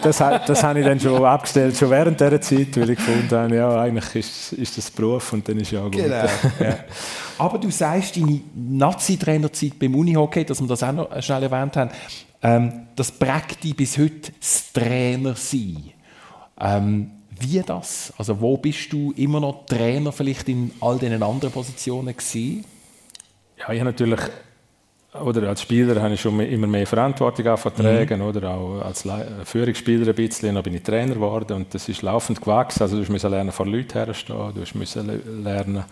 das, 0.02 0.18
das, 0.18 0.44
das 0.46 0.62
habe 0.64 0.80
ich 0.80 0.84
dann 0.84 0.98
schon 0.98 1.24
abgestellt, 1.24 1.76
schon 1.76 1.90
während 1.90 2.18
dieser 2.18 2.40
Zeit, 2.40 2.76
weil 2.76 2.90
ich 2.90 2.98
gefunden 2.98 3.30
habe, 3.30 3.54
ja, 3.54 3.82
eigentlich 3.82 4.16
ist, 4.16 4.52
ist 4.54 4.78
das 4.78 4.90
Beruf 4.90 5.32
und 5.32 5.48
dann 5.48 5.58
ist 5.58 5.70
ja 5.70 5.82
gut. 5.82 5.92
Genau. 5.92 6.24
Ja. 6.58 6.74
Aber 7.38 7.56
du 7.56 7.70
sagst, 7.70 8.16
deine 8.16 8.40
Nazi-Trainerzeit 8.54 9.78
beim 9.78 9.94
Unihockey, 9.94 10.44
dass 10.44 10.60
wir 10.60 10.66
das 10.66 10.82
auch 10.82 10.92
noch 10.92 11.22
schnell 11.22 11.44
erwähnt 11.44 11.76
haben, 11.76 11.90
ähm, 12.42 12.88
das 12.96 13.12
prägt 13.12 13.62
dich 13.62 13.76
bis 13.76 13.96
heute 13.96 14.32
das 14.40 14.72
Trainer 14.72 15.34
sein. 15.36 15.92
Ähm, 16.60 17.12
wie 17.40 17.62
das? 17.62 18.12
Also 18.16 18.40
wo 18.40 18.56
bist 18.56 18.92
du 18.92 19.12
immer 19.16 19.40
noch 19.40 19.66
Trainer 19.66 20.12
vielleicht 20.12 20.48
in 20.48 20.70
all 20.80 20.98
diesen 20.98 21.22
anderen 21.22 21.52
Positionen 21.52 22.16
gewesen? 22.16 22.64
Ja, 23.58 23.72
ich 23.72 23.80
habe 23.80 23.90
natürlich 23.90 24.20
oder 25.12 25.48
als 25.48 25.62
Spieler 25.62 26.00
habe 26.00 26.14
ich 26.14 26.20
schon 26.20 26.38
immer 26.38 26.68
mehr 26.68 26.86
Verantwortung 26.86 27.56
vertragen, 27.56 28.20
mhm. 28.20 28.26
oder 28.26 28.50
auch 28.50 28.80
als 28.82 29.04
Führungsspieler 29.44 30.08
ein 30.08 30.14
bisschen, 30.14 30.54
dann 30.54 30.62
bin 30.62 30.74
ich 30.74 30.82
Trainer 30.82 31.14
geworden 31.14 31.54
und 31.54 31.74
das 31.74 31.88
ist 31.88 32.02
laufend 32.02 32.40
gewachsen. 32.40 32.82
Also 32.82 33.02
du 33.02 33.10
musst 33.10 33.24
lernen, 33.24 33.50
vor 33.50 33.66
Leuten 33.66 33.92
herzustehen, 33.92 34.54
du 34.54 34.78
musst 34.78 34.94
lernen, 34.94 35.84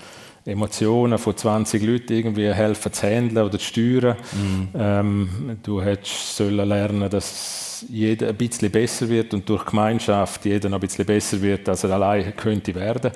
Emotionen 0.49 1.19
von 1.19 1.37
20 1.37 1.83
Leuten 1.83 2.13
irgendwie 2.13 2.53
helfen 2.53 2.93
zu 2.93 3.07
handeln 3.07 3.47
oder 3.47 3.59
zu 3.59 3.65
steuern. 3.65 4.17
Mhm. 4.33 4.69
Ähm, 4.75 5.59
du 5.63 5.83
hättest 5.83 6.41
lernen, 6.41 7.09
dass 7.11 7.85
jeder 7.89 8.29
ein 8.29 8.37
bisschen 8.37 8.71
besser 8.71 9.09
wird 9.09 9.35
und 9.35 9.49
durch 9.49 9.65
Gemeinschaft 9.67 10.45
jeder 10.45 10.69
noch 10.69 10.79
ein 10.79 10.81
bisschen 10.81 11.05
besser 11.05 11.41
wird, 11.41 11.69
als 11.69 11.85
er 11.85 11.91
allein 11.91 12.35
könnte 12.35 12.75
werden. 12.75 13.13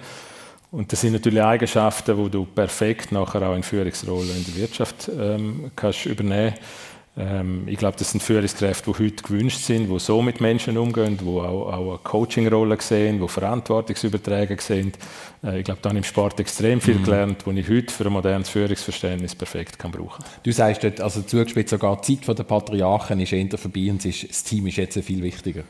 Und 0.70 0.90
das 0.90 1.00
sind 1.00 1.12
natürlich 1.12 1.42
Eigenschaften, 1.42 2.16
die 2.16 2.30
du 2.30 2.44
perfekt 2.46 3.12
nachher 3.12 3.42
auch 3.42 3.54
in 3.56 3.62
Führungsrollen 3.62 4.36
in 4.36 4.44
der 4.44 4.56
Wirtschaft 4.56 5.10
ähm, 5.18 5.70
kannst 5.76 6.06
übernehmen 6.06 6.54
kannst 6.54 6.91
ähm, 7.14 7.64
ich 7.66 7.76
glaube, 7.76 7.96
das 7.98 8.10
sind 8.10 8.22
Führungskräfte, 8.22 8.90
die 8.90 9.04
heute 9.04 9.22
gewünscht 9.22 9.60
sind, 9.60 9.90
die 9.90 9.98
so 9.98 10.22
mit 10.22 10.40
Menschen 10.40 10.78
umgehen, 10.78 11.18
die 11.18 11.26
auch, 11.26 11.72
auch 11.72 11.88
eine 11.90 11.98
Coaching-Rolle 11.98 12.78
sehen, 12.80 13.20
die 13.20 13.28
Verantwortungsüberträge 13.28 14.56
sind. 14.60 14.98
Äh, 15.44 15.58
ich 15.58 15.64
glaube, 15.64 15.80
da 15.82 15.90
habe 15.90 15.98
ich 15.98 16.06
im 16.06 16.08
Sport 16.08 16.40
extrem 16.40 16.80
viel 16.80 16.94
mhm. 16.94 17.04
gelernt, 17.04 17.46
was 17.46 17.54
ich 17.54 17.68
heute 17.68 17.92
für 17.92 18.06
ein 18.06 18.12
modernes 18.12 18.48
Führungsverständnis 18.48 19.34
perfekt 19.34 19.78
kann 19.78 19.90
brauchen 19.90 20.22
kann. 20.24 20.32
Du 20.42 20.52
sagst 20.52 20.84
dort, 20.84 21.02
also 21.02 21.20
zugespitzt 21.20 21.70
sogar 21.70 22.00
die 22.00 22.18
Zeit 22.18 22.38
der 22.38 22.44
Patriarchen 22.44 23.20
ist 23.20 23.32
eher 23.32 23.58
vorbei 23.58 23.90
und 23.90 24.02
das 24.02 24.44
Team 24.44 24.66
ist 24.66 24.76
jetzt 24.76 24.98
viel 25.00 25.22
wichtiger. 25.22 25.64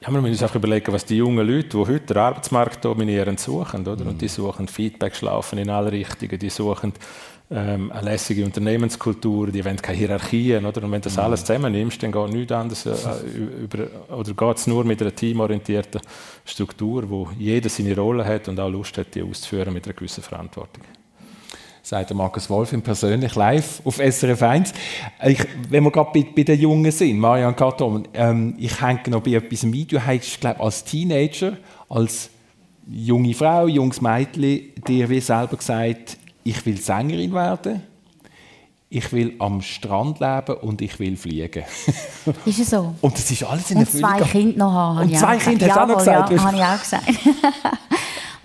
Ja, 0.00 0.10
wir 0.10 0.20
müssen 0.20 0.32
uns 0.32 0.42
auch 0.42 0.56
überlegen, 0.56 0.92
was 0.92 1.04
die 1.04 1.18
jungen 1.18 1.46
Leute, 1.46 1.68
die 1.68 1.76
heute 1.76 2.00
den 2.00 2.16
Arbeitsmarkt 2.16 2.84
dominieren, 2.84 3.36
suchen. 3.36 3.86
Oder? 3.86 4.02
Mhm. 4.02 4.10
Und 4.10 4.20
die 4.20 4.26
suchen 4.26 4.66
Feedback-Schlaufen 4.66 5.60
in 5.60 5.70
alle 5.70 5.92
Richtungen, 5.92 6.40
die 6.40 6.50
suchen 6.50 6.92
ähm, 7.54 7.92
eine 7.92 8.02
lässige 8.02 8.44
Unternehmenskultur, 8.44 9.48
die 9.48 9.64
wollen 9.64 9.76
keine 9.76 9.98
Hierarchien. 9.98 10.64
Oder? 10.64 10.82
Und 10.82 10.92
wenn 10.92 11.00
du 11.00 11.08
das 11.08 11.16
mhm. 11.16 11.22
alles 11.22 11.44
zusammennimmst, 11.44 12.02
dann 12.02 12.12
geht 12.12 12.32
nichts 12.32 12.52
anderes 12.52 12.86
äh, 12.86 12.92
über, 13.62 13.86
oder 14.10 14.32
geht 14.32 14.56
es 14.56 14.66
nur 14.66 14.84
mit 14.84 15.00
einer 15.02 15.14
teamorientierten 15.14 16.00
Struktur, 16.44 17.08
wo 17.08 17.28
jeder 17.38 17.68
seine 17.68 17.94
Rolle 17.94 18.24
hat 18.24 18.48
und 18.48 18.58
auch 18.58 18.70
Lust 18.70 18.96
hat, 18.98 19.14
die 19.14 19.22
auszuführen 19.22 19.74
mit 19.74 19.84
einer 19.84 19.94
gewissen 19.94 20.22
Verantwortung 20.22 20.82
sagt 21.84 22.14
Markus 22.14 22.48
Wolf 22.48 22.72
im 22.72 22.82
persönlich 22.82 23.34
live 23.34 23.82
auf 23.84 23.96
SRF 23.96 24.40
1. 24.40 24.72
Ich, 25.26 25.44
wenn 25.68 25.82
wir 25.82 25.90
gerade 25.90 26.10
bei, 26.14 26.24
bei, 26.34 26.44
den 26.44 26.60
Jungen 26.60 26.92
sind, 26.92 27.18
Marian 27.18 27.56
Katon, 27.56 28.06
ähm, 28.14 28.54
ich 28.56 28.80
hänge 28.80 29.00
noch 29.08 29.22
bei 29.22 29.32
etwas 29.32 29.64
mit. 29.64 29.90
Du 29.90 30.04
hast, 30.04 30.40
glaube 30.40 30.60
als 30.60 30.84
Teenager, 30.84 31.56
als 31.88 32.30
junge 32.88 33.34
Frau, 33.34 33.66
junges 33.66 34.00
Mädchen, 34.00 34.72
dir 34.86 35.08
wie 35.08 35.20
selber 35.20 35.56
gesagt, 35.56 36.18
ich 36.44 36.64
will 36.66 36.80
Sängerin 36.80 37.32
werden, 37.32 37.82
ich 38.88 39.10
will 39.12 39.34
am 39.38 39.62
Strand 39.62 40.20
leben 40.20 40.56
und 40.60 40.82
ich 40.82 40.98
will 40.98 41.16
fliegen. 41.16 41.64
ist 42.44 42.58
es 42.58 42.70
so? 42.70 42.94
Und 43.00 43.14
das 43.14 43.30
ist 43.30 43.42
alles 43.42 43.70
in 43.70 43.78
der 43.78 43.86
Und 43.86 43.98
zwei 43.98 44.20
Kinder 44.20 44.58
noch 44.58 44.72
haben. 44.72 44.98
Und 44.98 45.16
zwei 45.18 45.38
Kinder, 45.38 45.66
hast 45.66 45.76
du 45.76 45.80
auch 45.80 45.86
noch 45.86 45.98
gesagt? 45.98 46.30
Ja, 46.30 46.42
habe 46.42 46.56
ich 46.56 46.62
auch 46.62 46.80
gesagt. 46.80 47.04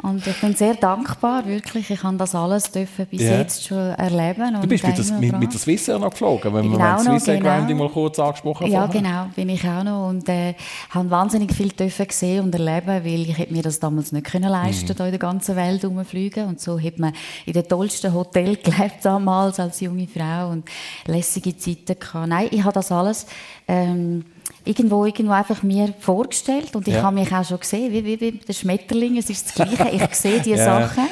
Und 0.04 0.26
ich 0.28 0.39
bin 0.39 0.54
sehr 0.54 0.76
dankbar, 0.76 1.45
wirklich. 1.48 1.89
Ich 1.89 2.04
habe 2.04 2.18
das 2.18 2.36
alles 2.36 2.72
dürfen 2.72 3.08
bis 3.08 3.22
yeah. 3.22 3.39
jetzt 3.39 3.66
schon 3.66 3.78
erleben. 3.78 4.62
du 4.62 4.68
bist 4.68 4.86
mit, 4.86 4.98
das, 4.98 5.12
mit, 5.12 5.39
mit 5.39 5.52
der 5.52 5.60
Swissair 5.60 5.98
noch 5.98 6.12
geflogen, 6.12 6.54
wenn 6.54 6.66
wir 6.66 6.78
genau 6.78 7.00
Swiss 7.00 7.28
Air 7.28 7.39
genau. 7.39 7.76
mal 7.76 7.89
kurz 7.89 8.20
angesprochen 8.20 8.66
haben. 8.66 8.72
Ja, 8.72 8.86
genau, 8.86 9.26
bin 9.36 9.50
ich 9.50 9.68
auch 9.68 9.84
noch. 9.84 10.10
Und 10.10 10.30
äh, 10.30 10.54
habe 10.91 11.10
wahnsinnig 11.10 11.54
viel 11.54 11.70
dürfen 11.70 12.06
sehen 12.12 12.45
und 12.45 12.54
erleben, 12.54 13.04
weil 13.04 13.22
ich 13.22 13.38
hätte 13.38 13.54
mir 13.54 13.64
das 13.64 13.80
damals 13.80 14.12
nicht 14.12 14.28
können 14.28 14.52
leisten 14.52 14.95
mhm. 14.98 15.06
in 15.06 15.12
der 15.12 15.20
ganzen 15.20 15.56
Welt 15.56 15.84
rumfliegen. 15.84 16.45
Und 16.45 16.62
so 16.62 16.80
hat 16.80 17.00
man 17.00 17.14
in 17.45 17.54
den 17.54 17.68
tollsten 17.68 18.14
Hotel 18.14 18.56
gelebt 18.64 19.04
damals 19.04 19.60
als 19.60 19.80
junge 19.80 20.08
Frau 20.08 20.50
und 20.50 20.70
lässige 21.06 21.58
Zeiten 21.58 22.00
gehabt. 22.00 22.28
Nein, 22.28 22.48
ich 22.52 22.64
habe 22.64 22.74
das 22.74 22.91
alles... 22.91 23.26
Ähm, 23.68 24.24
irgendwo, 24.68 25.05
irgendwo 25.05 25.34
einfach 25.34 25.63
mir 25.63 25.93
vorgestellt 25.99 26.76
und 26.76 26.88
ich 26.88 26.95
ja. 26.95 27.03
habe 27.03 27.15
mich 27.15 27.32
auch 27.34 27.43
schon 27.43 27.59
gesehen, 27.59 27.91
wie, 27.91 28.03
wie, 28.03 28.20
wie 28.20 28.32
der 28.34 28.53
Schmetterling, 28.53 29.18
es 29.18 29.30
ist 29.30 29.47
das 29.47 29.55
Gleiche, 29.55 29.89
ich 29.89 30.03
sehe 30.15 30.39
diese 30.41 30.57
ja. 30.57 30.88
Sachen 30.88 31.07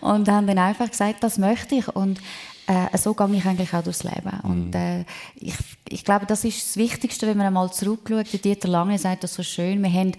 und 0.00 0.28
habe 0.28 0.46
dann 0.46 0.58
einfach 0.58 0.90
gesagt, 0.90 1.22
das 1.22 1.38
möchte 1.38 1.76
ich 1.76 1.88
und 1.88 2.20
äh, 2.66 2.96
so 2.96 3.14
gehe 3.14 3.34
ich 3.34 3.44
eigentlich 3.44 3.74
auch 3.74 3.82
durchs 3.82 4.04
Leben 4.04 4.32
mhm. 4.42 4.50
und 4.50 4.74
äh, 4.74 5.04
ich, 5.36 5.54
ich 5.88 6.04
glaube, 6.04 6.26
das 6.26 6.44
ist 6.44 6.68
das 6.68 6.76
Wichtigste, 6.76 7.26
wenn 7.26 7.36
man 7.36 7.46
einmal 7.46 7.72
zurückschaut, 7.72 8.32
der 8.32 8.40
Dieter 8.40 8.68
Lange 8.68 8.98
sagt 8.98 9.24
das 9.24 9.34
so 9.34 9.42
schön, 9.42 9.82
wir 9.82 9.92
haben 9.92 10.12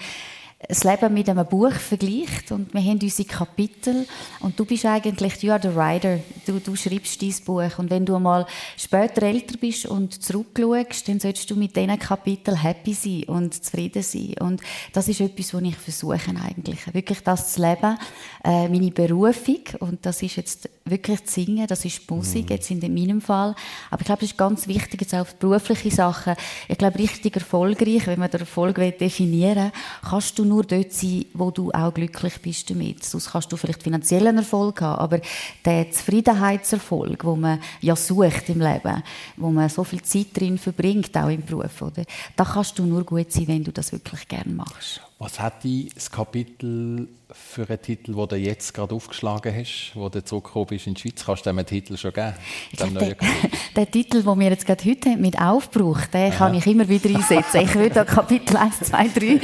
das 0.68 0.84
Leben 0.84 1.14
mit 1.14 1.30
einem 1.30 1.46
Buch 1.46 1.74
vergleicht 1.74 2.52
und 2.52 2.74
wir 2.74 2.82
haben 2.82 3.00
unsere 3.02 3.28
Kapitel 3.28 4.06
und 4.42 4.60
du 4.60 4.66
bist 4.66 4.86
eigentlich, 4.86 5.42
you 5.42 5.52
are 5.52 5.62
the 5.62 5.76
writer, 5.76 6.20
du, 6.46 6.60
du 6.60 6.76
schreibst 6.76 7.22
dein 7.22 7.34
Buch 7.46 7.80
und 7.80 7.90
wenn 7.90 8.06
du 8.06 8.18
mal 8.20 8.46
später 8.78 9.24
älter 9.24 9.58
bist 9.58 9.86
und 9.86 10.22
zurückschaust, 10.22 11.08
dann 11.08 11.20
solltest 11.20 11.50
du 11.50 11.56
mit 11.56 11.76
diesen 11.76 11.98
Kapiteln 11.98 12.58
happy 12.58 12.94
sein 12.94 13.24
und 13.24 13.64
zufrieden 13.64 14.04
sein. 14.04 14.36
Und 14.40 14.62
das 14.94 15.08
ist 15.08 15.22
etwas, 15.22 15.54
was 15.54 15.62
ich 15.64 15.76
versuche 15.76 16.20
eigentlich, 16.44 16.94
wirklich 16.94 17.22
das 17.22 17.54
zu 17.54 17.62
leben, 17.62 17.98
äh, 18.44 18.68
meine 18.68 18.92
Berufung 18.92 19.62
und 19.80 20.06
das 20.06 20.22
ist 20.22 20.36
jetzt 20.36 20.70
wirklich 20.86 21.24
zu 21.26 21.42
singen, 21.42 21.68
das 21.68 21.86
ist 21.86 22.10
Musik, 22.10 22.46
mhm. 22.46 22.56
jetzt 22.56 22.72
in 22.72 22.80
meinem 22.94 23.22
Fall, 23.22 23.56
aber 23.90 24.02
ich 24.02 24.06
glaube, 24.06 24.24
es 24.24 24.32
ist 24.32 24.38
ganz 24.38 24.68
wichtig, 24.68 25.02
jetzt 25.02 25.14
auch 25.14 25.28
berufliche 25.34 25.92
Sachen, 25.92 26.36
ich 26.68 26.78
glaube, 26.78 27.00
richtig 27.00 27.36
erfolgreich, 27.36 28.08
wenn 28.08 28.20
man 28.20 28.30
den 28.30 28.42
Erfolg 28.42 28.76
definieren 28.76 29.66
will, 29.66 29.72
kannst 30.10 30.38
du 30.40 30.46
nur 30.52 30.64
dort 30.64 30.92
sein, 30.92 31.26
wo 31.34 31.50
du 31.50 31.72
auch 31.72 31.94
glücklich 31.94 32.42
bist 32.42 32.70
damit. 32.70 33.04
Sonst 33.04 33.32
kannst 33.32 33.52
du 33.52 33.58
vielleicht 33.58 33.84
finanziellen 33.84 34.38
Erfolg 34.38 34.82
haben, 34.82 35.00
aber 35.00 35.22
der 35.64 35.90
Zufriedenheitserfolg, 35.92 37.24
wo 37.24 37.36
man 37.36 37.60
ja 37.80 37.96
sucht 37.96 38.50
im 38.50 38.60
Leben, 38.60 39.02
wo 39.38 39.50
man 39.50 39.70
so 39.70 39.84
viel 39.86 40.02
Zeit 40.02 40.28
drin 40.34 40.58
verbringt, 40.58 41.16
auch 41.18 41.30
im 41.30 41.46
Beruf, 41.46 41.82
oder? 41.82 42.04
Da 42.36 42.44
kannst 42.44 42.78
du 42.78 42.86
nur 42.86 43.06
gut 43.06 43.32
sein, 43.32 43.48
wenn 43.48 43.64
du 43.64 43.72
das 43.72 43.94
wirklich 43.94 44.28
gerne 44.28 44.54
machst. 44.54 45.02
Was 45.20 45.40
hat 45.40 45.64
das 45.64 46.12
Kapitel 46.12 47.08
für 47.34 47.68
einen 47.68 47.82
Titel, 47.82 48.14
den 48.14 48.28
du 48.28 48.36
jetzt 48.36 48.74
gerade 48.74 48.94
aufgeschlagen 48.94 49.54
hast, 49.56 49.92
wo 49.96 50.10
du 50.10 50.24
zurückgekommen 50.24 50.68
bist 50.68 50.88
in 50.88 50.94
die 50.94 51.02
Schweiz? 51.02 51.26
Kannst 51.26 51.46
du 51.46 51.50
dem 51.50 51.58
einen 51.60 51.68
Titel 51.68 51.98
schon 51.98 52.14
geben? 52.14 52.34
Glaub, 52.76 52.98
der, 52.98 53.16
der, 53.76 53.92
Titel, 53.92 54.24
den 54.24 54.40
wir 54.40 54.50
jetzt 54.50 54.66
gerade 54.66 54.84
heute 54.84 55.18
mit 55.18 55.40
Aufbruch, 55.40 56.02
den 56.08 56.32
Aha. 56.32 56.38
kann 56.38 56.54
ich 56.56 56.66
immer 56.68 56.88
wieder 56.88 57.10
einsetzen. 57.10 57.62
Ich 57.62 57.74
würde 57.76 57.96
da 57.96 58.06
Kapitel 58.06 58.58
1, 58.58 58.80
2, 58.80 59.08
3 59.08 59.42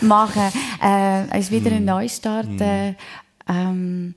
machen. 0.00 0.52
Äh, 0.82 1.38
es 1.38 1.46
ist 1.46 1.50
wieder 1.50 1.70
ein 1.70 1.78
hm. 1.78 1.84
Neustart. 1.84 2.48
Mm. 2.48 2.62
Äh, 2.62 2.94
ähm, 3.48 4.14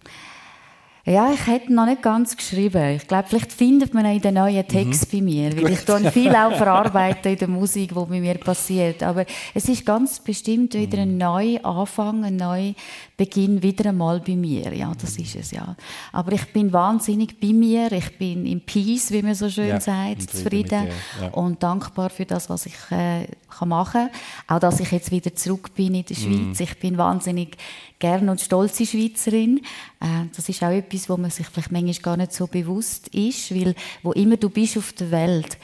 ja, 1.06 1.34
ich 1.34 1.48
hätte 1.48 1.74
noch 1.74 1.86
nicht 1.86 2.02
ganz 2.02 2.38
geschrieben. 2.38 2.96
Ich 2.96 3.06
glaube, 3.10 3.26
vielleicht 3.28 3.52
findet 3.52 3.94
man 3.94 4.06
auch 4.06 4.14
in 4.14 4.22
den 4.22 4.36
neuen 4.36 4.66
Text 4.66 5.12
mhm. 5.12 5.18
bei 5.18 5.22
mir, 5.22 5.58
weil 5.58 5.74
ich 5.74 5.84
dann 5.84 6.10
viel 6.10 6.34
auch 6.34 6.54
verarbeite 6.58 7.28
in 7.28 7.38
der 7.38 7.50
Musik, 7.50 7.90
die 7.90 8.06
bei 8.06 8.22
mir 8.22 8.36
passiert. 8.36 9.04
Aber 9.04 9.26
es 9.54 9.68
ist 9.68 9.86
ganz 9.86 10.22
bestimmt 10.22 10.74
wieder 10.76 11.00
ein 11.00 11.14
mhm. 11.14 11.18
neuer 11.18 11.66
Anfang, 11.66 12.24
ein 12.24 12.38
neuer 12.38 12.74
Beginn 13.18 13.62
wieder 13.62 13.90
einmal 13.90 14.22
bei 14.22 14.38
mir. 14.38 14.74
Ja, 14.74 14.94
das 15.00 15.18
ist 15.18 15.36
es 15.36 15.52
ja. 15.52 15.76
Aber 16.14 16.32
ich 16.32 16.54
bin 16.54 16.72
wahnsinnig 16.72 17.38
bei 17.38 17.52
mir. 17.52 17.92
Ich 17.92 18.18
bin 18.18 18.46
in 18.46 18.62
Peace, 18.62 19.12
wie 19.12 19.24
man 19.24 19.36
so 19.36 19.50
schön 19.50 19.68
ja, 19.68 19.82
sagt, 19.82 20.32
zufrieden 20.32 20.88
ja. 21.20 21.28
und 21.32 21.62
dankbar 21.62 22.12
für 22.12 22.26
das, 22.26 22.50
was 22.50 22.66
ich 22.66 22.76
äh, 22.92 23.28
kann 23.50 23.68
machen. 23.68 24.10
Auch, 24.48 24.60
dass 24.60 24.80
ich 24.80 24.92
jetzt 24.92 25.12
wieder 25.12 25.36
zurück 25.36 25.72
bin 25.76 25.96
in 25.96 26.06
der 26.06 26.16
Schweiz. 26.16 26.60
Mm. 26.60 26.64
Ich 26.64 26.80
bin 26.80 26.98
wahnsinnig 26.98 27.58
gerne 28.04 28.32
und 28.32 28.42
stolze 28.42 28.86
Schweizerin. 28.86 29.62
Äh, 30.02 30.26
das 30.36 30.50
ist 30.50 30.62
auch 30.62 30.72
etwas, 30.72 31.10
wo 31.10 31.16
man 31.16 31.32
sich 31.32 31.48
vielleicht 31.48 31.72
manchmal 31.72 31.94
gar 32.02 32.18
nicht 32.18 32.34
so 32.34 32.48
bewusst 32.48 33.08
ist, 33.10 33.56
weil 33.56 33.76
wo 34.02 34.12
immer 34.12 34.36
du 34.36 34.50
bist 34.50 34.78
auf 34.78 34.92
der 34.92 35.10
Welt, 35.10 35.58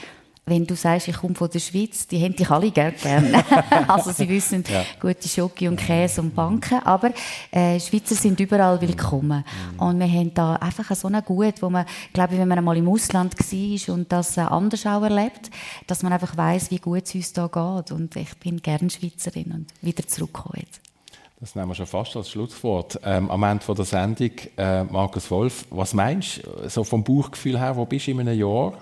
wenn 0.46 0.66
du 0.66 0.74
sagst, 0.74 1.10
ich 1.10 1.18
komme 1.18 1.36
von 1.36 1.50
der 1.50 1.60
Schweiz, 1.60 2.08
die 2.08 2.24
haben 2.24 2.34
dich 2.34 2.50
alle 2.50 2.72
gerne 2.72 2.94
gern. 2.94 3.36
also 3.90 4.12
sie 4.12 4.28
wissen 4.30 4.64
ja. 4.70 4.86
gute 5.02 5.28
Schoki 5.28 5.68
und 5.68 5.76
Käse 5.76 6.22
und 6.22 6.34
Banken, 6.34 6.80
aber 6.80 7.12
äh, 7.52 7.78
Schweizer 7.78 8.16
sind 8.16 8.40
überall 8.40 8.80
willkommen. 8.80 9.44
Mhm. 9.74 9.80
Und 9.80 10.00
wir 10.00 10.08
haben 10.08 10.34
da 10.34 10.56
einfach 10.56 10.96
so 10.96 11.10
eine 11.10 11.22
Gut, 11.22 11.62
wo 11.62 11.70
man, 11.70 11.86
glaube 12.14 12.34
ich, 12.34 12.40
wenn 12.40 12.48
man 12.48 12.58
einmal 12.58 12.78
im 12.78 12.88
Ausland 12.88 13.36
war 13.38 13.94
und 13.94 14.12
das 14.12 14.38
äh, 14.38 14.42
anders 14.42 14.86
auch 14.86 15.04
erlebt, 15.04 15.52
dass 15.88 16.04
man 16.04 16.14
einfach 16.14 16.36
weiß, 16.38 16.72
wie 16.72 16.80
gut 16.80 17.04
es 17.04 17.16
uns 17.16 17.34
da 17.34 17.48
geht. 17.48 17.92
Und 17.92 18.16
ich 18.16 18.34
bin 18.38 18.62
gerne 18.62 18.90
Schweizerin 18.90 19.52
und 19.52 19.68
wieder 19.82 20.08
zurückgekommen. 20.08 20.66
Das 21.42 21.56
nehmen 21.56 21.70
wir 21.70 21.76
schon 21.76 21.86
fast 21.86 22.18
als 22.18 22.30
Schlusswort. 22.32 23.00
Ähm, 23.02 23.32
am 23.32 23.44
Ende 23.44 23.64
der 23.74 23.86
Sendung, 23.86 24.32
äh, 24.58 24.84
Markus 24.84 25.32
Wolf, 25.32 25.66
was 25.70 25.94
meinst 25.94 26.46
du 26.46 26.68
so 26.68 26.84
vom 26.84 27.02
Bauchgefühl 27.02 27.58
her, 27.58 27.78
wo 27.78 27.86
bist 27.86 28.08
du 28.08 28.12
in 28.12 28.20
einem 28.20 28.38
Jahr? 28.38 28.74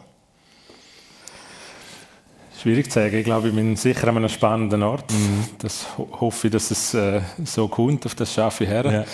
Schwierig 2.59 2.87
zu 2.87 2.99
sagen. 2.99 3.15
Ich 3.15 3.25
glaube, 3.25 3.49
ich 3.49 3.53
bin 3.53 3.75
sicher 3.75 4.07
an 4.07 4.17
einem 4.17 4.29
spannenden 4.29 4.81
Ort. 4.81 5.11
Mhm. 5.11 5.45
Das 5.59 5.85
ho 5.99 6.09
hoffe 6.19 6.47
ich, 6.47 6.53
dass 6.53 6.71
es 6.71 6.95
äh, 6.95 7.21
so 7.45 7.67
kommt. 7.67 8.07
Auf 8.07 8.15
das 8.15 8.33
schaffe 8.33 8.63
ich 8.63 8.69
her. 8.71 9.05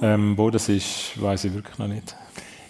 Ja. 0.00 0.14
Ähm, 0.14 0.32
wo 0.38 0.48
das 0.48 0.70
ist, 0.70 1.20
weiß 1.20 1.44
ich 1.44 1.52
wirklich 1.52 1.76
noch 1.76 1.88
nicht. 1.88 2.16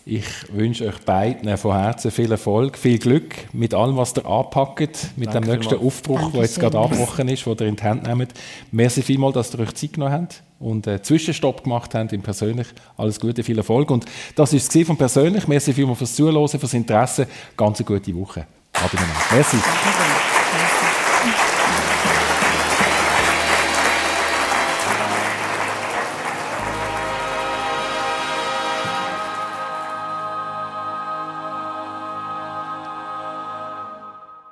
Ich 0.09 0.25
wünsche 0.53 0.87
euch 0.87 1.01
beiden 1.01 1.59
von 1.59 1.73
Herzen 1.77 2.13
viel 2.13 2.31
Erfolg, 2.31 2.79
viel 2.79 2.97
Glück 2.97 3.35
mit 3.53 3.75
allem, 3.75 3.97
was 3.97 4.15
ihr 4.17 4.25
anpackt, 4.25 5.09
mit 5.17 5.35
Danke 5.35 5.49
dem 5.49 5.57
nächsten 5.57 5.85
Aufbruch, 5.85 6.31
der 6.31 6.43
jetzt 6.43 6.61
gerade 6.61 6.79
abgebrochen 6.79 7.29
ist, 7.29 7.45
den 7.45 7.57
ihr 7.59 7.67
in 7.67 7.75
die 7.75 7.83
Hand 7.83 8.07
nehmt. 8.07 8.33
Merci 8.71 9.03
vielmals, 9.03 9.35
dass 9.35 9.53
ihr 9.53 9.59
euch 9.59 9.75
Zeit 9.75 9.95
genommen 9.95 10.13
habt 10.13 10.45
und 10.61 10.87
einen 10.87 11.03
Zwischenstopp 11.03 11.65
gemacht 11.65 11.93
habt 11.97 12.13
im 12.13 12.23
Persönlich. 12.23 12.69
Alles 12.97 13.19
Gute, 13.19 13.43
viel 13.43 13.59
Erfolg. 13.59 13.91
Und 13.91 14.05
das 14.37 14.53
war 14.53 14.59
es 14.59 14.87
von 14.87 14.97
Persönlich. 14.97 15.49
Merci 15.49 15.73
vielmals 15.73 15.99
fürs 15.99 16.15
Zuhören, 16.15 16.49
fürs 16.49 16.75
Interesse. 16.75 17.27
Ganz 17.57 17.81
eine 17.81 17.87
gute 17.87 18.15
Woche. 18.15 18.47
Ade 18.75 18.97
Merci. 19.33 19.57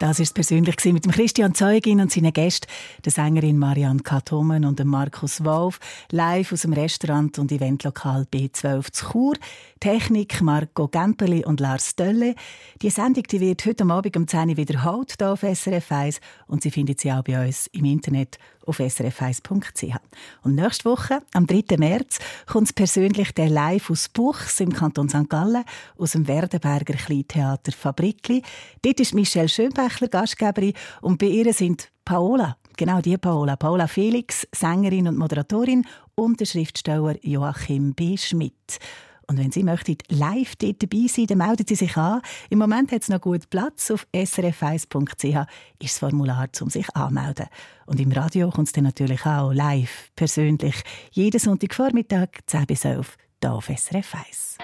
Das 0.07 0.21
ist 0.21 0.35
persönlich 0.35 0.77
mit 0.85 1.07
dem 1.07 1.13
Christian 1.13 1.55
Zeugin 1.55 1.99
und 1.99 2.13
seinen 2.13 2.35
Gästen, 2.35 2.67
der 3.07 3.11
Sängerin 3.11 3.59
Marianne 3.59 4.03
Katomen 4.03 4.67
und 4.67 4.79
dem 4.79 4.89
Markus 4.89 5.43
Wolf, 5.47 5.81
live 6.11 6.53
aus 6.53 6.61
dem 6.61 6.75
Restaurant 6.75 7.39
und 7.39 7.51
Eventlokal 7.51 8.27
B12 8.31 8.93
zu 8.93 9.07
Chur. 9.07 9.35
Technik 9.81 10.43
Marco 10.43 10.89
Gemperli 10.89 11.47
und 11.47 11.59
Lars 11.59 11.97
Dölle. 11.97 12.35
Die 12.83 12.91
Sendung 12.91 13.23
die 13.23 13.41
wird 13.41 13.65
heute 13.65 13.85
Abend 13.85 14.15
um 14.19 14.29
10 14.29 14.51
Uhr 14.51 14.57
wiederholt 14.59 15.15
hier 15.19 15.33
auf 15.33 15.41
SRF 15.41 15.91
1 15.91 16.21
und 16.49 16.63
Sie 16.63 16.71
finden 16.71 16.97
sie 16.99 17.11
auch 17.11 17.25
bei 17.25 17.47
uns 17.47 17.69
im 17.69 17.87
Internet 17.87 18.39
auf 18.67 18.81
srf1.ch. 18.81 19.97
Und 20.43 20.55
nächste 20.55 20.85
Woche, 20.85 21.23
am 21.33 21.47
3. 21.47 21.77
März, 21.77 22.19
kommt 22.47 22.75
persönlich 22.75 23.33
der 23.33 23.49
Live 23.49 23.91
aus 23.91 24.09
Buchs 24.09 24.61
im 24.61 24.73
Kanton 24.73 25.09
St. 25.09 25.29
Gallen 25.29 25.65
aus 25.99 26.13
dem 26.13 26.27
Werdenberger 26.27 26.95
Kleintheater 26.95 27.73
Fabrikli. 27.73 28.43
Dort 28.83 29.01
ist 29.01 29.15
Michelle 29.15 29.49
Schönbächler 29.49 30.09
Gastgeberin 30.09 30.75
und 31.01 31.19
bei 31.19 31.27
ihr 31.27 31.53
sind 31.53 31.91
Paola, 32.05 32.57
genau 32.77 33.01
die 33.01 33.17
Paola, 33.17 33.57
Paola 33.57 33.87
Felix, 33.87 34.47
Sängerin 34.55 35.09
und 35.09 35.17
Moderatorin 35.17 35.87
und 36.15 36.41
der 36.41 36.47
Schriftsteller 36.47 37.17
Joachim 37.23 37.95
B. 37.95 38.17
Schmidt. 38.17 38.79
Und 39.27 39.39
wenn 39.39 39.53
Sie 39.53 39.63
möchten 39.63 39.97
live 40.09 40.57
dort 40.57 40.83
dabei 40.83 41.07
sein, 41.09 41.27
dann 41.27 41.39
melden 41.39 41.67
Sie 41.67 41.75
sich 41.75 41.97
an. 41.97 42.21
Im 42.51 42.59
Moment 42.59 42.93
hat 42.93 43.03
es 43.03 43.09
noch 43.09 43.21
gut 43.21 43.49
Platz. 43.51 43.91
Auf 43.91 44.07
srf1.ch 44.15 45.25
ist 45.25 45.47
das 45.81 45.99
Formular, 45.99 46.49
um 46.61 46.71
sich 46.71 46.87
anzumelden. 46.95 47.47
Und 47.87 48.01
im 48.01 48.13
Radio 48.13 48.51
kommt 48.51 48.69
es 48.69 48.73
dann 48.73 48.85
natürlich 48.85 49.25
auch 49.27 49.53
live, 49.53 50.11
persönlich, 50.17 50.77
jeden 51.13 51.41
Sonntagvormittag 51.41 52.29
10 52.47 52.67
bis 52.67 52.85
11 52.85 53.17
hier 53.45 53.53
auf 53.53 53.67
SRF 53.67 54.15
1. 54.15 54.59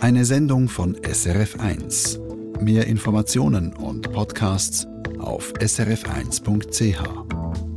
Eine 0.00 0.24
Sendung 0.24 0.68
von 0.68 0.96
SRF 1.02 1.60
1. 1.60 2.20
Mehr 2.60 2.86
Informationen 2.86 3.74
und 3.74 4.12
Podcasts 4.12 4.86
auf 5.18 5.52
srf1.ch. 5.54 7.67